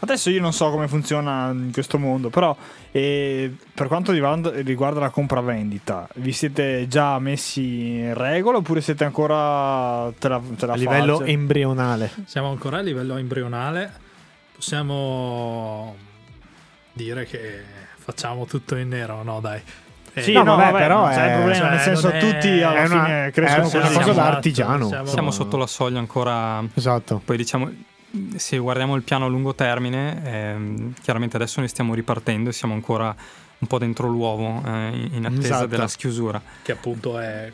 Adesso 0.00 0.30
io 0.30 0.40
non 0.40 0.52
so 0.52 0.70
come 0.70 0.88
funziona 0.88 1.50
in 1.50 1.70
questo 1.72 1.98
mondo, 1.98 2.28
però 2.28 2.54
eh, 2.90 3.54
per 3.72 3.86
quanto 3.86 4.12
riguarda, 4.12 5.00
la 5.00 5.10
compravendita, 5.10 6.08
vi 6.16 6.32
siete 6.32 6.86
già 6.88 7.18
messi 7.18 7.98
in 7.98 8.14
regola 8.14 8.58
oppure 8.58 8.80
siete 8.80 9.04
ancora 9.04 10.10
te 10.18 10.28
la, 10.28 10.40
te 10.56 10.66
la 10.66 10.72
A 10.72 10.76
livello 10.76 11.18
faccia? 11.18 11.30
embrionale. 11.30 12.10
Siamo 12.24 12.50
ancora 12.50 12.78
a 12.78 12.80
livello 12.82 13.16
embrionale. 13.16 13.92
Possiamo 14.56 15.94
dire 16.92 17.24
che 17.26 17.62
facciamo 17.98 18.46
tutto 18.46 18.76
in 18.76 18.88
nero, 18.88 19.22
no? 19.22 19.40
Dai. 19.40 19.60
Eh, 20.14 20.22
Sì, 20.22 20.32
No, 20.32 20.42
no, 20.44 20.56
vabbè, 20.56 20.70
vabbè, 20.72 20.82
però 20.82 21.06
è- 21.08 21.14
problema, 21.32 21.54
cioè, 21.54 21.70
nel 21.70 21.80
senso 21.80 22.08
è- 22.08 22.18
tutti 22.18 22.62
alla 22.62 22.74
è 22.82 22.86
una- 22.86 23.04
fine 23.04 23.30
crescono 23.32 23.68
è 23.70 23.76
una 23.88 23.90
cosa 24.00 24.12
da 24.12 24.26
artigiano. 24.26 24.86
siamo- 24.88 25.06
Siamo 25.06 25.30
sotto 25.30 25.56
la 25.58 25.66
soglia 25.66 25.98
ancora. 25.98 26.64
Esatto. 26.74 27.20
Poi 27.24 27.36
diciamo, 27.36 27.70
se 28.36 28.56
guardiamo 28.58 28.94
il 28.96 29.02
piano 29.02 29.24
a 29.26 29.28
lungo 29.28 29.54
termine, 29.54 30.22
ehm, 30.24 30.94
chiaramente 31.02 31.36
adesso 31.36 31.60
noi 31.60 31.68
stiamo 31.68 31.94
ripartendo 31.94 32.50
e 32.50 32.52
siamo 32.52 32.74
ancora 32.74 33.14
un 33.58 33.66
po' 33.66 33.78
dentro 33.78 34.08
l'uovo 34.08 34.62
eh, 34.66 35.08
in 35.12 35.24
attesa 35.24 35.46
Esatto. 35.46 35.66
della 35.66 35.88
schiusura. 35.88 36.40
Che 36.62 36.72
appunto 36.72 37.18
è 37.18 37.52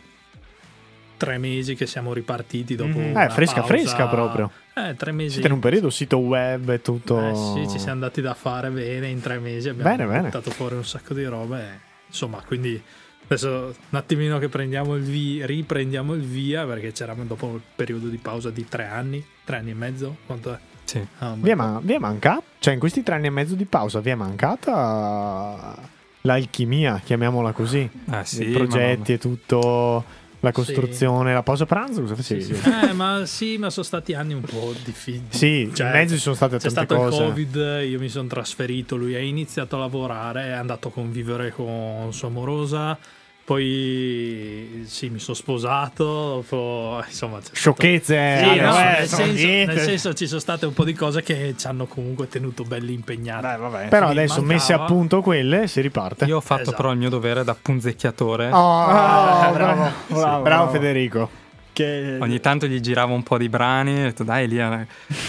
tre 1.16 1.38
mesi 1.38 1.74
che 1.76 1.86
siamo 1.86 2.12
ripartiti 2.12 2.74
dopo. 2.74 2.98
Una 2.98 3.26
Eh, 3.26 3.30
fresca, 3.30 3.60
pausa. 3.60 3.68
fresca 3.68 4.08
proprio. 4.08 4.50
Eh, 4.74 4.94
tre 4.96 5.12
mesi. 5.12 5.32
Siete 5.34 5.46
in 5.46 5.52
un 5.54 5.60
periodo 5.60 5.90
sito 5.90 6.18
web 6.18 6.68
e 6.70 6.80
tutto. 6.82 7.20
Eh 7.28 7.34
sì, 7.64 7.70
ci 7.70 7.78
siamo 7.78 7.92
andati 7.92 8.20
da 8.20 8.34
fare 8.34 8.70
bene 8.70 9.08
in 9.08 9.20
tre 9.20 9.38
mesi. 9.38 9.68
Abbiamo 9.68 9.90
Bene, 9.90 10.06
bene. 10.08 10.22
buttato 10.24 10.50
fuori 10.50 10.74
un 10.74 10.84
sacco 10.84 11.14
di 11.14 11.24
robe. 11.24 11.80
Insomma, 12.08 12.42
quindi 12.44 12.82
adesso 13.24 13.74
un 13.90 13.96
attimino 13.98 14.38
che 14.38 14.48
prendiamo 14.48 14.96
il 14.96 15.02
via, 15.04 15.46
riprendiamo 15.46 16.14
il 16.14 16.22
via 16.22 16.66
perché 16.66 16.90
c'eravamo 16.90 17.24
dopo 17.28 17.54
il 17.54 17.62
periodo 17.76 18.08
di 18.08 18.16
pausa 18.18 18.50
di 18.50 18.66
tre 18.68 18.86
anni, 18.86 19.24
tre 19.44 19.56
anni 19.56 19.70
e 19.70 19.74
mezzo. 19.74 20.16
Quanto 20.26 20.52
è? 20.52 20.58
Sì. 20.84 21.04
Ah, 21.18 21.34
Vi 21.38 21.50
è, 21.50 21.54
bel 21.54 21.56
po'. 21.56 21.62
ma- 21.62 21.80
vi 21.82 21.92
è 21.94 21.98
mancata? 21.98 22.42
Cioè, 22.58 22.74
in 22.74 22.80
questi 22.80 23.02
tre 23.02 23.14
anni 23.14 23.26
e 23.26 23.30
mezzo 23.30 23.54
di 23.54 23.64
pausa 23.64 24.00
vi 24.00 24.10
è 24.10 24.14
mancata 24.14 25.76
l'alchimia, 26.22 27.00
chiamiamola 27.04 27.52
così? 27.52 27.88
Eh, 28.10 28.24
sì, 28.24 28.48
I 28.48 28.52
progetti 28.52 29.12
e 29.14 29.18
tutto, 29.18 30.04
la 30.40 30.48
Sì. 30.50 30.54
costruzione, 30.54 31.32
la 31.32 31.42
pausa 31.42 31.66
pranzo, 31.66 32.02
cosa 32.02 32.14
Sì, 32.16 32.40
facevi? 32.40 32.42
sì. 32.60 32.68
Eh, 32.88 32.92
ma 32.92 33.22
sì, 33.26 33.56
ma 33.58 33.70
sono 33.70 33.84
stati 33.84 34.12
anni 34.14 34.34
un 34.34 34.42
po' 34.42 34.72
difficili. 34.84 35.26
Sì, 35.30 35.70
Cioè, 35.74 35.86
in 35.86 35.92
mezzo 35.92 36.14
ci 36.14 36.20
sono 36.20 36.34
state 36.34 36.58
C'è 36.58 36.70
tante 36.70 36.84
stato 36.84 36.96
cose. 37.10 37.22
il 37.22 37.28
Covid, 37.28 37.54
io 37.88 37.98
mi 37.98 38.08
sono 38.08 38.28
trasferito, 38.28 38.96
lui 38.96 39.14
ha 39.14 39.20
iniziato 39.20 39.76
a 39.76 39.80
lavorare, 39.80 40.44
è 40.46 40.50
andato 40.52 40.88
a 40.88 40.90
convivere 40.92 41.50
con 41.52 42.08
sua 42.12 42.28
amorosa, 42.28 42.96
poi 43.44 44.84
sì, 44.86 45.08
mi 45.08 45.18
sono 45.18 45.36
sposato, 45.36 46.04
dopo, 46.04 47.02
insomma... 47.06 47.38
c'è 47.38 47.42
stato- 47.42 47.56
Sciocchezze. 47.56 48.38
Sì, 48.38 48.44
eh, 48.44 48.60
no, 48.60 48.70
vabbè, 48.70 48.98
nel, 48.98 49.08
senso, 49.08 49.46
nel 49.72 49.78
senso 49.80 50.14
ci 50.14 50.26
sono 50.26 50.40
state 50.40 50.66
un 50.66 50.72
po' 50.72 50.84
di 50.84 50.92
cose 50.94 51.22
che 51.22 51.54
ci 51.56 51.66
hanno 51.66 51.86
comunque 51.86 52.28
tenuto 52.28 52.62
belli 52.62 52.92
impegnati. 52.92 53.42
Dai, 53.42 53.58
vabbè. 53.58 53.88
Però 53.88 54.08
adesso 54.08 54.36
mancava. 54.36 54.52
messi 54.54 54.72
a 54.72 54.80
punto 54.80 55.20
quelle, 55.22 55.66
si 55.66 55.80
riparte. 55.80 56.24
Io 56.26 56.36
ho 56.36 56.40
fatto 56.40 56.62
Esatto. 56.62 56.76
però 56.76 56.92
il 56.92 56.98
mio 56.98 57.08
dovere 57.08 57.42
da 57.42 57.56
punzecchiatore. 57.60 58.46
Oh, 58.52 58.86
bravo, 58.86 59.52
bravo, 59.52 59.74
bravo, 59.74 59.92
bravo, 60.06 60.42
bravo. 60.42 60.70
Federico. 60.70 61.41
Che... 61.82 62.16
Ogni 62.20 62.40
tanto 62.40 62.66
gli 62.66 62.80
giravo 62.80 63.14
un 63.14 63.22
po' 63.22 63.38
di 63.38 63.48
brani 63.48 63.96
e 63.96 64.00
ho 64.00 64.04
detto 64.04 64.24
dai 64.24 64.44
Elia, 64.44 64.80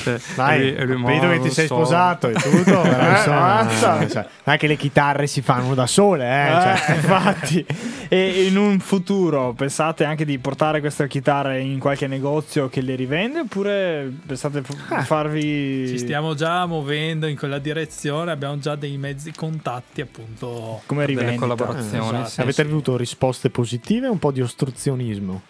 eh, 0.05 0.19
Dai, 0.35 0.75
lui- 0.75 0.85
lui, 0.85 0.95
ho 1.01 1.05
capito 1.05 1.25
"Ma 1.25 1.33
che 1.33 1.39
ti 1.39 1.49
sei 1.51 1.67
so". 1.67 1.75
sposato 1.75 2.29
e 2.29 2.33
tutto. 2.33 2.63
però, 2.81 3.09
insomma, 3.09 3.63
basta. 3.63 4.07
cioè, 4.09 4.27
non 4.43 4.55
è 4.55 4.57
che 4.57 4.67
le 4.67 4.75
chitarre 4.75 5.27
si 5.27 5.41
fanno 5.41 5.73
da 5.73 5.87
sole, 5.87 6.25
eh. 6.25 6.51
cioè. 6.51 6.83
Eh, 6.89 6.93
infatti, 6.95 7.65
e 8.09 8.45
in 8.47 8.57
un 8.57 8.79
futuro 8.79 9.53
pensate 9.53 10.03
anche 10.03 10.25
di 10.25 10.37
portare 10.39 10.79
queste 10.79 11.07
chitarre 11.07 11.59
in 11.61 11.79
qualche 11.79 12.07
negozio 12.07 12.69
che 12.69 12.81
le 12.81 12.95
rivende 12.95 13.39
oppure 13.41 14.11
pensate 14.25 14.61
di 14.61 14.67
farvi 15.03 15.87
Ci 15.87 15.97
stiamo 15.97 16.35
già 16.35 16.65
muovendo 16.65 17.27
in 17.27 17.37
quella 17.37 17.59
direzione, 17.59 18.31
abbiamo 18.31 18.57
già 18.59 18.75
dei 18.75 18.97
mezzi 18.97 19.31
contatti 19.33 20.01
appunto. 20.01 20.81
come 20.85 21.05
delle 21.05 21.19
rivendita? 21.19 21.39
collaborazioni. 21.47 22.07
esatto. 22.07 22.29
sì, 22.29 22.41
Avete 22.41 22.63
sì. 22.63 22.69
avuto 22.69 22.97
risposte 22.97 23.49
positive 23.49 24.07
o 24.07 24.11
un 24.11 24.19
po' 24.19 24.31
di 24.31 24.41
ostruzionismo? 24.41 25.41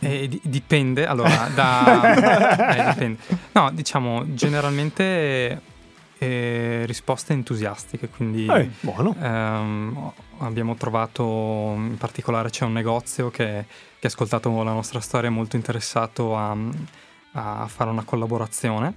Eh, 0.00 0.28
di- 0.28 0.40
dipende, 0.44 1.06
allora, 1.06 1.48
da... 1.54 2.74
eh, 2.76 2.92
dipende. 2.92 3.18
No, 3.52 3.70
diciamo, 3.72 4.24
generalmente 4.34 5.60
eh, 6.18 6.82
risposte 6.86 7.32
entusiastiche, 7.32 8.08
quindi 8.08 8.46
Eh, 8.46 8.70
buono. 8.80 9.14
ehm, 9.20 10.12
abbiamo 10.38 10.74
trovato, 10.76 11.22
in 11.76 11.96
particolare 11.98 12.50
c'è 12.50 12.64
un 12.64 12.72
negozio 12.72 13.30
che, 13.30 13.64
che 13.98 14.06
ha 14.06 14.10
ascoltato 14.10 14.62
la 14.62 14.72
nostra 14.72 15.00
storia, 15.00 15.28
è 15.28 15.32
molto 15.32 15.56
interessato 15.56 16.36
a, 16.36 16.56
a 17.32 17.66
fare 17.66 17.90
una 17.90 18.02
collaborazione 18.04 18.94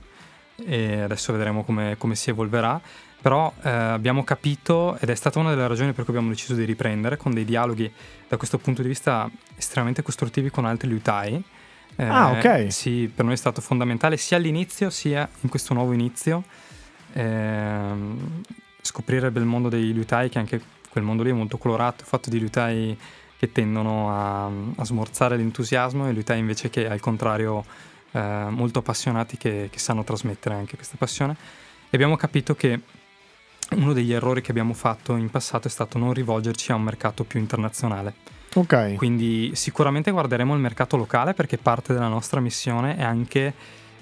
e 0.65 1.01
adesso 1.01 1.31
vedremo 1.33 1.63
come, 1.63 1.95
come 1.97 2.15
si 2.15 2.29
evolverà. 2.29 2.79
Però 3.21 3.53
eh, 3.61 3.69
abbiamo 3.69 4.23
capito, 4.23 4.97
ed 4.99 5.09
è 5.09 5.15
stata 5.15 5.37
una 5.37 5.51
delle 5.51 5.67
ragioni 5.67 5.93
per 5.93 6.05
cui 6.05 6.13
abbiamo 6.13 6.33
deciso 6.33 6.55
di 6.55 6.63
riprendere, 6.63 7.17
con 7.17 7.33
dei 7.33 7.45
dialoghi 7.45 7.91
da 8.27 8.37
questo 8.37 8.57
punto 8.57 8.81
di 8.81 8.87
vista 8.87 9.29
estremamente 9.55 10.01
costruttivi 10.01 10.49
con 10.49 10.65
altri 10.65 10.87
liutai. 10.87 11.43
Eh, 11.95 12.03
Ah, 12.03 12.31
ok. 12.31 12.71
Sì, 12.71 13.11
per 13.13 13.25
noi 13.25 13.35
è 13.35 13.37
stato 13.37 13.61
fondamentale 13.61 14.17
sia 14.17 14.37
all'inizio 14.37 14.89
sia 14.89 15.27
in 15.41 15.49
questo 15.49 15.73
nuovo 15.73 15.91
inizio 15.91 16.43
ehm, 17.13 18.41
scoprire 18.81 19.27
il 19.27 19.31
bel 19.31 19.45
mondo 19.45 19.69
dei 19.69 19.93
liutai, 19.93 20.29
che 20.29 20.39
anche 20.39 20.61
quel 20.89 21.03
mondo 21.03 21.23
lì 21.23 21.29
è 21.29 21.33
molto 21.33 21.57
colorato, 21.57 22.03
fatto 22.03 22.29
di 22.29 22.39
liutai 22.39 22.97
che 23.37 23.51
tendono 23.51 24.11
a, 24.11 24.45
a 24.45 24.85
smorzare 24.85 25.35
l'entusiasmo 25.37 26.07
e 26.07 26.11
liutai 26.11 26.39
invece 26.39 26.69
che 26.69 26.87
al 26.87 26.99
contrario 26.99 27.63
eh, 28.11 28.45
molto 28.49 28.79
appassionati 28.79 29.37
che, 29.37 29.69
che 29.71 29.79
sanno 29.79 30.03
trasmettere 30.03 30.55
anche 30.55 30.75
questa 30.75 30.95
passione. 30.97 31.35
E 31.89 31.97
abbiamo 31.97 32.15
capito 32.15 32.55
che 32.55 32.79
uno 33.75 33.93
degli 33.93 34.11
errori 34.13 34.41
che 34.41 34.51
abbiamo 34.51 34.73
fatto 34.73 35.15
in 35.15 35.29
passato 35.29 35.67
è 35.67 35.71
stato 35.71 35.97
non 35.97 36.13
rivolgerci 36.13 36.71
a 36.71 36.75
un 36.75 36.83
mercato 36.83 37.23
più 37.23 37.39
internazionale. 37.39 38.13
Ok. 38.53 38.95
Quindi 38.95 39.51
sicuramente 39.55 40.11
guarderemo 40.11 40.53
il 40.53 40.59
mercato 40.59 40.97
locale 40.97 41.33
perché 41.33 41.57
parte 41.57 41.93
della 41.93 42.09
nostra 42.09 42.41
missione 42.41 42.97
è 42.97 43.03
anche 43.03 43.53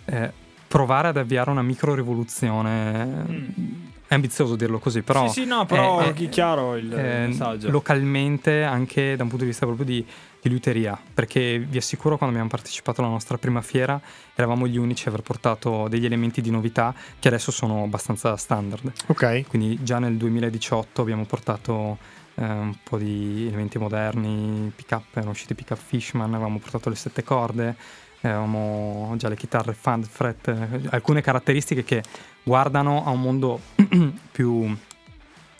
eh, 0.05 0.31
provare 0.67 1.09
ad 1.09 1.17
avviare 1.17 1.51
una 1.51 1.61
micro 1.61 1.93
rivoluzione. 1.93 3.77
È 4.07 4.15
ambizioso 4.15 4.55
dirlo 4.55 4.79
così, 4.79 5.03
però 5.03 5.27
sì, 5.27 5.41
sì, 5.41 5.47
no, 5.47 5.67
però 5.67 5.99
è- 5.99 6.13
è 6.13 6.29
chiaro 6.29 6.75
il 6.75 6.91
eh, 6.91 7.27
messaggio. 7.27 7.69
localmente 7.69 8.63
anche 8.63 9.15
da 9.15 9.21
un 9.21 9.29
punto 9.29 9.43
di 9.43 9.51
vista 9.51 9.67
proprio 9.67 9.85
di, 9.85 10.03
di 10.41 10.49
luteria, 10.49 10.97
perché 11.13 11.59
vi 11.59 11.77
assicuro 11.77 12.15
quando 12.17 12.33
abbiamo 12.35 12.49
partecipato 12.49 13.01
alla 13.01 13.09
nostra 13.09 13.37
prima 13.37 13.61
fiera 13.61 13.99
eravamo 14.35 14.67
gli 14.67 14.77
unici 14.77 15.07
a 15.07 15.11
aver 15.11 15.21
portato 15.21 15.87
degli 15.89 16.05
elementi 16.05 16.41
di 16.41 16.49
novità 16.49 16.93
che 17.19 17.27
adesso 17.27 17.51
sono 17.51 17.83
abbastanza 17.83 18.35
standard. 18.37 18.91
Ok. 19.07 19.47
Quindi 19.47 19.83
già 19.83 19.99
nel 19.99 20.15
2018 20.15 21.01
abbiamo 21.01 21.25
portato 21.25 21.97
eh, 22.35 22.43
un 22.45 22.75
po' 22.81 22.97
di 22.97 23.47
elementi 23.47 23.77
moderni, 23.77 24.71
pick-up, 24.73 25.03
erano 25.15 25.31
usciti 25.31 25.55
pick-up 25.55 25.79
Fishman, 25.79 26.33
avevamo 26.33 26.57
portato 26.59 26.87
le 26.89 26.95
sette 26.95 27.23
corde, 27.23 27.75
avevamo 28.21 29.13
già 29.17 29.27
le 29.27 29.35
chitarre 29.35 29.73
Fund, 29.73 30.05
Fret, 30.07 30.47
eh, 30.47 30.81
alcune 30.91 31.21
caratteristiche 31.21 31.83
che 31.83 32.01
guardano 32.43 33.03
a 33.05 33.09
un 33.09 33.19
mondo 33.21 33.59
più 34.31 34.73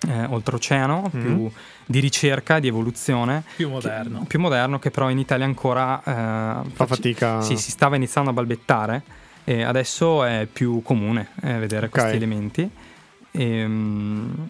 eh, 0.08 0.24
oltreoceano, 0.26 1.10
Mhm. 1.12 1.22
più 1.22 1.52
di 1.92 2.00
ricerca, 2.00 2.60
di 2.60 2.68
evoluzione, 2.68 3.44
più 3.56 3.68
moderno. 3.68 4.20
che- 4.20 4.26
più 4.28 4.40
moderno 4.40 4.78
che 4.78 4.92
però 4.92 5.10
in 5.10 5.18
Italia 5.18 5.46
ancora 5.46 5.98
eh, 6.04 6.70
Fa 6.74 6.86
fatica. 6.86 7.42
sì, 7.42 7.58
si 7.58 7.72
stava 7.72 7.96
iniziando 7.96 8.30
a 8.30 8.34
balbettare 8.34 9.02
e 9.44 9.64
adesso 9.64 10.24
è 10.24 10.48
più 10.52 10.84
comune 10.84 11.30
eh, 11.42 11.54
vedere 11.58 11.88
Ok. 11.88 11.92
questi 11.94 12.16
elementi. 12.16 12.70
Ehm, 13.32 14.50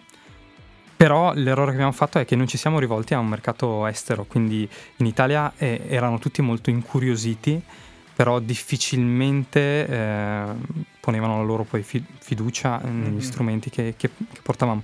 però 0.98 1.32
l'errore 1.34 1.68
che 1.68 1.76
abbiamo 1.76 1.92
fatto 1.92 2.18
è 2.18 2.26
che 2.26 2.36
non 2.36 2.46
ci 2.46 2.58
siamo 2.58 2.78
rivolti 2.78 3.14
a 3.14 3.18
un 3.18 3.28
mercato 3.28 3.86
estero, 3.86 4.24
quindi 4.24 4.68
in 4.96 5.06
Italia 5.06 5.50
eh, 5.56 5.80
erano 5.88 6.18
tutti 6.18 6.42
molto 6.42 6.68
incuriositi, 6.68 7.58
però 8.14 8.38
difficilmente 8.38 9.86
eh, 9.86 10.42
ponevano 11.00 11.38
la 11.38 11.42
loro 11.44 11.64
poi 11.64 11.82
fi- 11.82 12.04
fiducia 12.18 12.80
negli 12.82 13.12
Mhm. 13.14 13.18
strumenti 13.20 13.70
che, 13.70 13.94
che- 13.96 14.10
che 14.30 14.40
portavamo. 14.42 14.82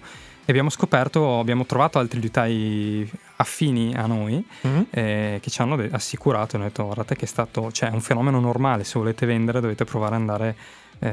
E 0.48 0.52
abbiamo 0.52 0.70
scoperto, 0.70 1.40
abbiamo 1.40 1.66
trovato 1.66 1.98
altri 1.98 2.20
liutai 2.20 3.10
affini 3.36 3.92
a 3.96 4.06
noi 4.06 4.42
Mhm. 4.62 4.86
eh, 4.90 5.38
che 5.42 5.50
ci 5.50 5.60
hanno 5.60 5.74
de- 5.76 5.88
assicurato 5.90 6.54
hanno 6.56 6.66
detto 6.66 6.84
guardate 6.84 7.16
che 7.16 7.24
è 7.24 7.28
stato 7.28 7.70
cioè, 7.72 7.90
è 7.90 7.92
un 7.92 8.00
fenomeno 8.00 8.38
normale 8.38 8.84
se 8.84 8.96
volete 8.98 9.26
vendere 9.26 9.60
dovete 9.60 9.84
provare 9.84 10.14
ad 10.14 10.20
andare 10.20 10.56
eh, 11.00 11.08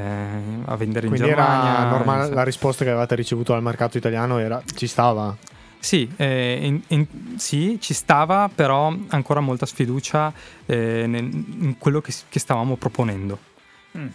a 0.64 0.76
vendere 0.76 1.08
Quindi 1.08 1.28
in 1.28 1.34
Germania 1.34 1.70
era 1.80 1.84
normale, 1.90 2.32
la 2.32 2.44
risposta 2.44 2.84
che 2.84 2.90
avevate 2.90 3.14
ricevuto 3.16 3.52
dal 3.52 3.62
mercato 3.62 3.98
italiano 3.98 4.38
era 4.38 4.62
ci 4.74 4.86
stava. 4.86 5.36
sì, 5.78 6.08
eh, 6.16 6.58
in- 6.62 6.80
in- 6.88 7.06
sì, 7.36 7.76
ci 7.80 7.92
stava 7.92 8.48
però 8.54 8.94
ancora 9.08 9.40
molta 9.40 9.66
sfiducia 9.66 10.32
eh, 10.64 11.04
nel- 11.06 11.24
in 11.60 11.74
quello 11.76 12.00
che, 12.00 12.14
che 12.28 12.38
stavamo 12.38 12.76
proponendo 12.76 13.38
Mm. 13.98 14.08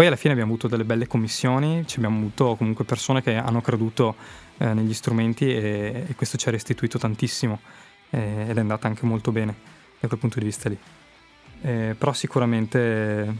Poi 0.00 0.08
alla 0.08 0.16
fine 0.16 0.32
abbiamo 0.32 0.52
avuto 0.52 0.66
delle 0.66 0.84
belle 0.84 1.06
commissioni 1.06 1.86
ci 1.86 1.98
abbiamo 1.98 2.16
avuto 2.20 2.56
comunque 2.56 2.86
persone 2.86 3.20
che 3.20 3.34
hanno 3.34 3.60
creduto 3.60 4.14
eh, 4.56 4.72
negli 4.72 4.94
strumenti 4.94 5.54
e, 5.54 6.06
e 6.08 6.14
questo 6.14 6.38
ci 6.38 6.48
ha 6.48 6.50
restituito 6.50 6.96
tantissimo 6.96 7.60
eh, 8.08 8.46
ed 8.48 8.56
è 8.56 8.60
andata 8.60 8.86
anche 8.86 9.04
molto 9.04 9.30
bene 9.30 9.54
da 10.00 10.08
quel 10.08 10.18
punto 10.18 10.38
di 10.38 10.46
vista 10.46 10.70
lì. 10.70 10.78
Eh, 11.60 11.94
però 11.98 12.14
sicuramente 12.14 13.30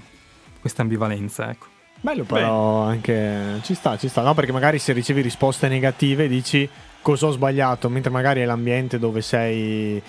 questa 0.61 0.83
ambivalenza, 0.83 1.49
ecco. 1.49 1.69
Bello 1.99 2.25
però 2.25 2.83
anche 2.83 3.61
ci 3.63 3.73
sta, 3.73 3.97
ci 3.97 4.09
sta, 4.09 4.21
no? 4.21 4.35
Perché 4.35 4.53
magari 4.53 4.79
se 4.79 4.93
ricevi 4.93 5.23
risposte 5.23 5.67
negative 5.67 6.29
dici 6.29 6.69
cosa 7.01 7.29
ho 7.29 7.31
sbagliato, 7.31 7.89
mentre 7.89 8.11
magari 8.11 8.43
è 8.43 8.45
l'ambiente 8.45 8.99
dove 8.99 9.23
sei 9.23 10.03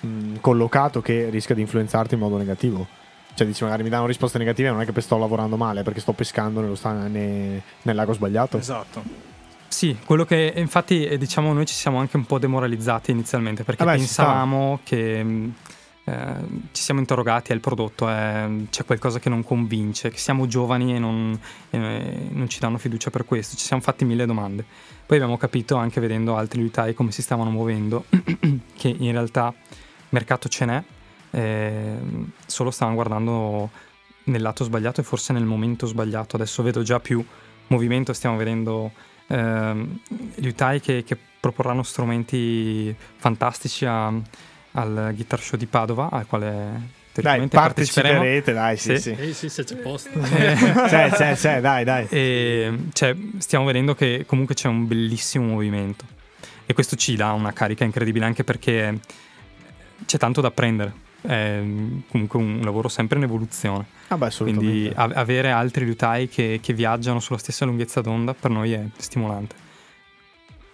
mh, 0.00 0.38
collocato 0.40 1.00
che 1.00 1.30
rischia 1.30 1.54
di 1.54 1.60
influenzarti 1.60 2.14
in 2.14 2.20
modo 2.20 2.36
negativo. 2.36 3.02
Cioè 3.34 3.46
dici 3.46 3.64
magari 3.64 3.82
mi 3.82 3.88
danno 3.88 4.06
risposte 4.06 4.38
negative 4.38 4.70
non 4.70 4.80
è 4.80 4.86
che 4.86 5.00
sto 5.00 5.18
lavorando 5.18 5.56
male, 5.56 5.82
perché 5.82 6.00
sto 6.00 6.12
pescando 6.12 6.60
nello 6.60 6.74
sta- 6.76 7.06
ne- 7.08 7.62
nel 7.82 7.94
lago 7.94 8.12
sbagliato. 8.12 8.58
Esatto. 8.58 9.02
Sì, 9.68 9.98
quello 10.04 10.24
che 10.24 10.52
infatti 10.56 11.04
eh, 11.04 11.18
diciamo 11.18 11.52
noi 11.52 11.66
ci 11.66 11.74
siamo 11.74 11.98
anche 11.98 12.16
un 12.16 12.24
po' 12.26 12.38
demoralizzati 12.38 13.10
inizialmente 13.10 13.64
perché 13.64 13.84
Vabbè, 13.84 13.98
sta. 13.98 14.22
pensavamo 14.22 14.78
che 14.84 15.22
mh, 15.24 15.54
eh, 16.04 16.34
ci 16.70 16.82
siamo 16.82 17.00
interrogati 17.00 17.50
al 17.50 17.58
prodotto, 17.58 18.08
eh, 18.08 18.66
c'è 18.70 18.84
qualcosa 18.84 19.18
che 19.18 19.28
non 19.28 19.42
convince, 19.42 20.10
che 20.10 20.18
siamo 20.18 20.46
giovani 20.46 20.94
e 20.94 20.98
non, 21.00 21.36
eh, 21.70 22.28
non 22.30 22.48
ci 22.48 22.60
danno 22.60 22.78
fiducia 22.78 23.10
per 23.10 23.24
questo, 23.24 23.56
ci 23.56 23.64
siamo 23.64 23.82
fatti 23.82 24.04
mille 24.04 24.26
domande. 24.26 24.64
Poi 25.06 25.16
abbiamo 25.16 25.36
capito 25.36 25.74
anche 25.74 26.00
vedendo 26.00 26.36
altri 26.36 26.60
liutai 26.60 26.94
come 26.94 27.10
si 27.10 27.20
stavano 27.20 27.50
muovendo 27.50 28.04
che 28.76 28.94
in 28.96 29.10
realtà 29.10 29.52
mercato 30.10 30.48
ce 30.48 30.64
n'è, 30.66 30.82
eh, 31.34 31.96
solo 32.46 32.70
stavano 32.70 32.96
guardando 32.96 33.70
nel 34.24 34.40
lato 34.42 34.64
sbagliato 34.64 35.00
e 35.00 35.04
forse 35.04 35.32
nel 35.32 35.44
momento 35.44 35.86
sbagliato. 35.86 36.36
Adesso 36.36 36.62
vedo 36.62 36.82
già 36.82 37.00
più 37.00 37.24
movimento, 37.68 38.12
stiamo 38.12 38.36
vedendo 38.36 38.92
ehm, 39.26 39.98
gli 40.36 40.46
utai 40.46 40.80
che, 40.80 41.02
che 41.04 41.16
proporranno 41.40 41.82
strumenti 41.82 42.94
fantastici 43.16 43.84
a- 43.84 44.12
al 44.76 45.10
Guitar 45.14 45.40
Show 45.40 45.58
di 45.58 45.66
Padova, 45.66 46.08
al 46.10 46.26
quale 46.26 47.02
Dai, 47.14 47.46
parteciperete, 47.46 48.52
dai, 48.52 48.76
sì, 48.76 48.96
Sì. 48.96 49.14
sì. 49.14 49.22
Eh 49.22 49.32
sì, 49.34 49.48
se 49.48 49.62
c'è 49.62 49.76
posto. 49.76 50.10
C'è, 50.18 51.10
c'è, 51.10 51.34
c'è, 51.36 51.60
dai, 51.60 51.84
dai. 51.84 52.06
E 52.10 52.76
cioè, 52.92 53.14
stiamo 53.38 53.64
vedendo 53.66 53.94
che 53.94 54.24
comunque 54.26 54.54
c'è 54.56 54.66
un 54.66 54.86
bellissimo 54.88 55.44
movimento 55.46 56.04
e 56.66 56.74
questo 56.74 56.96
ci 56.96 57.14
dà 57.14 57.30
una 57.32 57.52
carica 57.52 57.84
incredibile 57.84 58.24
anche 58.24 58.42
perché 58.42 58.98
c'è 60.06 60.18
tanto 60.18 60.40
da 60.40 60.48
apprendere. 60.48 60.92
È 61.26 61.62
comunque 62.10 62.38
un 62.38 62.60
lavoro 62.62 62.88
sempre 62.88 63.16
in 63.16 63.24
evoluzione. 63.24 63.84
Vabbè, 64.08 64.26
assolutamente. 64.26 64.70
Quindi 64.72 64.92
a- 64.94 65.10
avere 65.20 65.50
altri 65.50 65.84
liutai 65.86 66.28
che, 66.28 66.60
che 66.62 66.72
viaggiano 66.74 67.18
sulla 67.20 67.38
stessa 67.38 67.64
lunghezza 67.64 68.00
d'onda 68.02 68.34
per 68.34 68.50
noi 68.50 68.72
è 68.72 68.82
stimolante. 68.98 69.54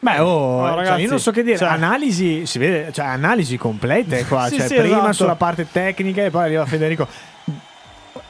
Beh, 0.01 0.19
oh, 0.19 0.61
No, 0.63 0.67
cioè, 0.67 0.75
ragazzi, 0.77 1.03
io 1.03 1.09
non 1.11 1.21
so 1.21 1.31
che 1.31 1.43
dire. 1.45 1.59
cioè- 1.59 1.69
analisi, 1.69 2.47
si 2.47 2.59
vede, 2.59 2.91
cioè, 2.93 3.05
analisi 3.07 3.57
complete 3.59 4.25
qua. 4.29 4.47
Sì, 4.49 4.57
cioè, 4.57 4.67
sì, 4.67 4.75
prima 4.77 4.97
esatto. 4.97 5.13
sulla 5.13 5.35
parte 5.37 5.67
tecnica 5.71 6.25
e 6.25 6.31
poi 6.31 6.43
arriva 6.45 6.67
Federico. 6.67 7.07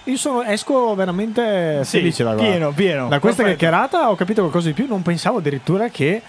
Io 0.05 0.17
sono, 0.17 0.43
esco 0.43 0.95
veramente 0.95 1.85
Sì, 1.85 1.99
felice 1.99 2.25
da 2.25 2.33
qua. 2.35 2.43
pieno, 2.43 2.71
pieno. 2.73 3.09
Da 3.09 3.19
questa 3.21 3.43
Perfetto. 3.45 3.59
chiacchierata 3.67 4.11
ho 4.11 4.15
capito 4.17 4.41
qualcosa 4.41 4.67
di 4.69 4.75
più. 4.75 4.87
Non 4.89 5.03
pensavo 5.03 5.39
addirittura 5.39 5.89
che 5.89 6.21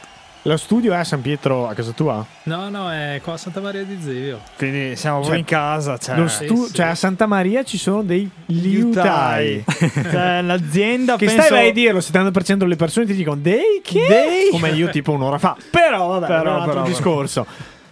lo 0.43 0.57
studio 0.57 0.93
è 0.93 0.97
a 0.97 1.03
San 1.03 1.21
Pietro 1.21 1.67
a 1.67 1.73
casa 1.73 1.91
tua. 1.91 2.25
No, 2.43 2.69
no, 2.69 2.91
è 2.91 3.19
qua 3.23 3.33
a 3.33 3.37
Santa 3.37 3.59
Maria 3.59 3.83
di 3.83 3.97
Zivio. 4.01 4.39
Quindi 4.57 4.95
siamo 4.95 5.23
Cioè, 5.23 5.37
in 5.37 5.45
casa. 5.45 5.97
Cioè, 5.97 6.27
sì, 6.27 6.45
stu- 6.45 6.65
sì. 6.67 6.73
Cioè, 6.73 6.87
a 6.87 6.95
Santa 6.95 7.27
Maria 7.27 7.63
ci 7.63 7.77
sono 7.77 8.01
dei 8.01 8.29
liutai. 8.47 9.63
cioè, 9.67 10.41
l'azienda 10.41 11.15
Che 11.15 11.25
penso... 11.25 11.41
stai 11.41 11.57
vai 11.57 11.69
a 11.69 11.73
dirlo, 11.73 11.99
il 11.99 12.05
70% 12.09 12.53
delle 12.55 12.75
persone 12.75 13.05
ti 13.05 13.13
dicono 13.13 13.39
dei 13.39 13.81
che? 13.83 14.05
Dei? 14.07 14.49
Come 14.49 14.71
io 14.71 14.89
tipo 14.89 15.11
un'ora 15.11 15.37
fa. 15.37 15.55
Però 15.69 16.07
vabbè, 16.07 16.25
Però, 16.25 16.39
è 16.39 16.55
un 16.55 16.61
altro 16.61 16.73
però, 16.73 16.85
discorso. 16.85 17.45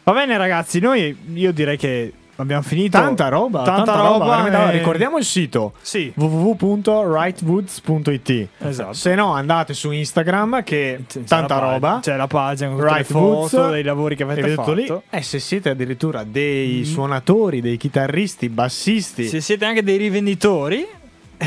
Va 0.03 0.13
bene, 0.13 0.37
ragazzi. 0.37 0.79
Noi 0.79 1.15
io 1.33 1.51
direi 1.51 1.77
che 1.77 2.13
abbiamo 2.41 2.61
finito. 2.61 2.97
Tanta 2.97 3.27
roba, 3.29 3.63
Tanta, 3.63 3.83
tanta, 3.93 4.01
roba. 4.07 4.37
Allora, 4.37 4.71
e- 4.71 4.77
ricordiamo 4.77 5.17
il 5.17 5.23
sito 5.25 5.73
Sì. 5.81 6.11
www.rightwoods.it. 6.15 8.47
Esatto. 8.59 8.93
Se 8.93 9.15
no, 9.15 9.33
andate 9.33 9.73
su 9.73 9.91
Instagram 9.91 10.63
che 10.63 11.03
C'è 11.07 11.23
tanta 11.23 11.55
la 11.55 11.59
pag- 11.61 11.71
roba. 11.73 11.99
C'è 12.01 12.15
la 12.15 12.27
pagina 12.27 12.69
con 12.71 12.81
Right 12.81 12.97
le 12.97 13.03
foto 13.03 13.57
Woods. 13.57 13.69
dei 13.71 13.83
lavori 13.83 14.15
che 14.15 14.23
avete 14.23 14.49
fatto. 14.53 14.73
lì. 14.73 14.91
E 15.09 15.21
se 15.21 15.39
siete 15.39 15.69
addirittura 15.69 16.23
dei 16.23 16.83
suonatori, 16.85 17.61
dei 17.61 17.77
chitarristi, 17.77 18.49
bassisti, 18.49 19.27
Se 19.27 19.41
siete 19.41 19.65
anche 19.65 19.83
dei 19.83 19.97
rivenditori, 19.97 20.87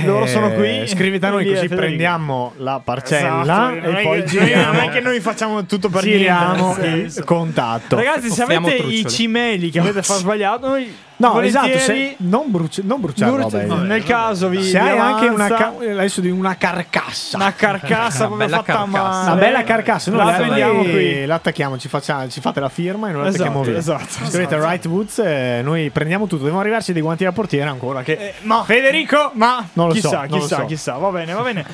loro 0.05 0.25
eh, 0.25 0.29
sono 0.29 0.51
qui. 0.53 0.87
Scrivete 0.87 1.27
a 1.27 1.31
noi 1.31 1.45
così 1.45 1.55
Federico. 1.57 1.81
prendiamo 1.81 2.53
la 2.57 2.81
parcella 2.83 3.43
Esatto, 3.77 3.99
e 3.99 4.03
poi 4.03 4.21
che- 4.23 4.29
giriamo. 4.29 4.73
Non 4.73 4.83
è 4.83 4.89
che 4.91 5.01
noi 5.01 5.21
facciamo 5.21 5.65
tutto 5.67 5.89
per 5.91 6.03
giriamo 6.03 6.77
il 6.83 7.23
contatto. 7.25 7.97
Ragazzi, 7.97 8.31
se 8.31 8.43
Offriamo 8.43 8.67
avete 8.67 8.83
i 8.83 8.87
truccioli. 8.87 9.09
cimeli 9.15 9.71
che 9.71 9.79
avete 9.81 10.01
fatto 10.03 10.21
sbagliato, 10.21 10.69
noi 10.69 10.95
no, 11.29 11.33
volentieri 11.35 11.73
esatto, 11.73 11.85
se- 11.93 12.15
non, 12.19 12.45
bruci- 12.51 12.83
non 12.85 13.01
bruciare 13.01 13.31
Nur- 13.31 13.43
roba. 13.43 13.61
eh. 13.63 13.67
Nel 13.67 13.77
vabbè. 13.87 14.03
caso 14.03 14.49
vi 14.49 14.63
Se 14.63 14.81
vi 14.81 14.89
hai 14.89 14.99
anche 14.99 15.27
una, 15.29 15.49
ca- 15.49 15.73
adesso 15.79 16.21
di 16.21 16.31
una 16.31 16.57
carcassa. 16.57 17.37
una 17.37 17.53
carcassa 17.55 18.27
bella 18.29 18.57
fatta 18.57 18.73
a 18.73 18.77
carcassa. 18.77 18.87
male. 19.03 19.31
Una 19.31 19.35
bella 19.41 19.65
carcassa, 19.65 20.11
noi 20.11 20.19
la 20.19 20.25
la 20.25 20.33
prendiamo 20.37 20.81
qui. 20.83 20.91
qui, 20.91 21.27
l'attacchiamo, 21.27 21.79
ci, 21.79 21.89
facciamo- 21.89 22.29
ci 22.29 22.41
fate 22.41 22.61
la 22.61 22.69
firma 22.69 23.09
e 23.09 23.13
noi 23.13 23.25
l'attacchiamo 23.25 23.63
Esatto, 23.63 23.71
via. 23.71 23.79
esatto. 24.07 24.25
Scrivete 24.31 24.59
Right 24.59 24.85
Woods 24.87 25.19
e 25.21 25.61
noi 25.63 25.91
prendiamo 25.91 26.25
tutto. 26.25 26.39
Dobbiamo 26.39 26.61
arrivarci 26.61 26.93
dei 26.93 27.03
guanti 27.03 27.25
da 27.25 27.33
portiere 27.33 27.69
ancora. 27.69 28.03
Che 28.03 28.13
Eh, 28.13 28.35
ma 28.43 28.63
Federico, 28.65 29.31
ma 29.35 29.65
non 29.75 29.89
lo 29.89 29.93
chissà, 29.95 30.09
so, 30.09 30.17
non 30.17 30.27
lo 30.29 30.37
chissà, 30.39 30.57
so. 30.57 30.65
chissà. 30.67 30.93
Va 30.95 31.09
bene, 31.11 31.33
va 31.33 31.43
bene. 31.43 31.65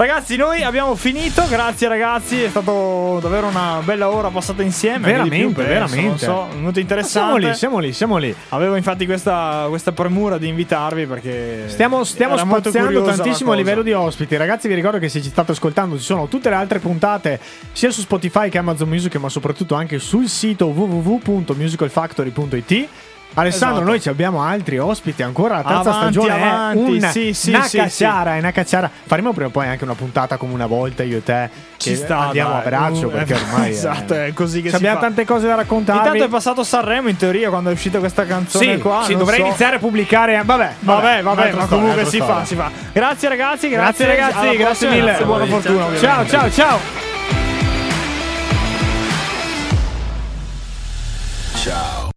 Ragazzi, 0.00 0.36
noi 0.36 0.62
abbiamo 0.62 0.94
finito. 0.94 1.44
Grazie, 1.46 1.86
ragazzi. 1.86 2.42
È 2.42 2.48
stato 2.48 3.18
davvero 3.20 3.48
una 3.48 3.82
bella 3.84 4.08
ora 4.08 4.30
passata 4.30 4.62
insieme. 4.62 5.04
Veramente, 5.04 5.62
veramente. 5.62 6.06
Non 6.06 6.16
so, 6.16 6.32
molto 6.32 6.52
siamo 6.52 6.78
interessante. 6.78 7.46
lì, 7.46 7.54
siamo 7.54 7.78
lì, 7.80 7.92
siamo 7.92 8.16
lì. 8.16 8.34
Avevo 8.48 8.76
infatti 8.76 9.04
questa, 9.04 9.66
questa 9.68 9.92
premura 9.92 10.38
di 10.38 10.48
invitarvi 10.48 11.04
perché 11.04 11.64
Stiamo, 11.66 12.02
stiamo 12.04 12.38
spaziando 12.38 13.02
tantissimo 13.02 13.52
a 13.52 13.54
livello 13.54 13.82
di 13.82 13.92
ospiti. 13.92 14.38
Ragazzi, 14.38 14.68
vi 14.68 14.74
ricordo 14.74 14.98
che 14.98 15.10
se 15.10 15.20
ci 15.20 15.28
state 15.28 15.52
ascoltando 15.52 15.98
ci 15.98 16.04
sono 16.04 16.28
tutte 16.28 16.48
le 16.48 16.54
altre 16.54 16.78
puntate 16.78 17.38
sia 17.72 17.90
su 17.90 18.00
Spotify 18.00 18.48
che 18.48 18.56
Amazon 18.56 18.88
Music, 18.88 19.14
ma 19.16 19.28
soprattutto 19.28 19.74
anche 19.74 19.98
sul 19.98 20.28
sito 20.28 20.68
www.musicalfactory.it. 20.68 22.88
Alessandro, 23.34 23.76
Esatto. 23.76 23.90
noi 23.90 24.00
ci 24.00 24.08
abbiamo 24.08 24.42
altri 24.42 24.78
ospiti 24.78 25.22
ancora. 25.22 25.56
La 25.56 25.62
terza 25.62 25.78
Avanti, 25.90 26.12
stagione 26.12 26.32
avanti, 26.32 26.78
è 26.94 26.96
una, 26.98 27.10
sì, 27.10 27.32
sì, 27.32 27.50
una 27.50 27.62
sì, 27.62 27.76
cacciara, 27.76 28.34
è 28.34 28.38
una 28.38 28.50
cacciara. 28.52 28.90
Faremo 29.04 29.32
prima 29.32 29.46
o 29.48 29.50
poi 29.50 29.66
anche 29.68 29.84
una 29.84 29.94
puntata 29.94 30.36
come 30.36 30.52
una 30.52 30.66
volta 30.66 31.02
io 31.02 31.18
e 31.18 31.22
te. 31.22 31.50
Ci 31.76 31.94
sta, 31.96 32.18
andiamo 32.18 32.50
dai. 32.50 32.58
a 32.58 32.62
braccio 32.64 33.06
Uh, 33.06 33.10
perché 33.10 33.34
ormai 33.34 33.70
esatto, 33.70 34.14
è 34.14 34.32
così 34.34 34.60
che 34.60 34.70
abbiamo 34.74 34.96
fa. 34.96 35.06
tante 35.06 35.24
cose 35.24 35.46
da 35.46 35.54
raccontarvi. 35.54 36.02
Intanto 36.02 36.24
è 36.24 36.28
passato 36.28 36.62
Sanremo 36.64 37.08
in 37.08 37.16
teoria 37.16 37.48
quando 37.48 37.70
è 37.70 37.72
uscita 37.72 37.98
questa 37.98 38.26
canzone 38.26 38.74
sì, 38.74 38.80
qua. 38.80 39.02
sì, 39.04 39.16
dovrei 39.16 39.38
so. 39.38 39.46
iniziare 39.46 39.76
a 39.76 39.78
pubblicare. 39.78 40.42
Vabbè, 40.44 40.72
Vabbè, 40.80 41.22
vabbè, 41.22 41.40
un'altra 41.40 41.60
ma 41.60 41.66
comunque 41.66 42.04
si 42.04 42.18
fa, 42.18 42.44
si 42.44 42.54
fa. 42.56 42.70
Grazie 42.92 43.28
ragazzi, 43.28 43.68
Grazie, 43.68 44.06
grazie, 44.06 44.06
ragazzi, 44.06 44.56
grazie 44.56 44.88
mille. 44.90 45.18
e 45.18 45.24
Buona 45.24 45.46
fortuna. 45.46 45.86
Ciao, 45.98 46.26
ciao, 46.26 46.50
ciao. 46.50 46.78
Ciao. 51.54 52.09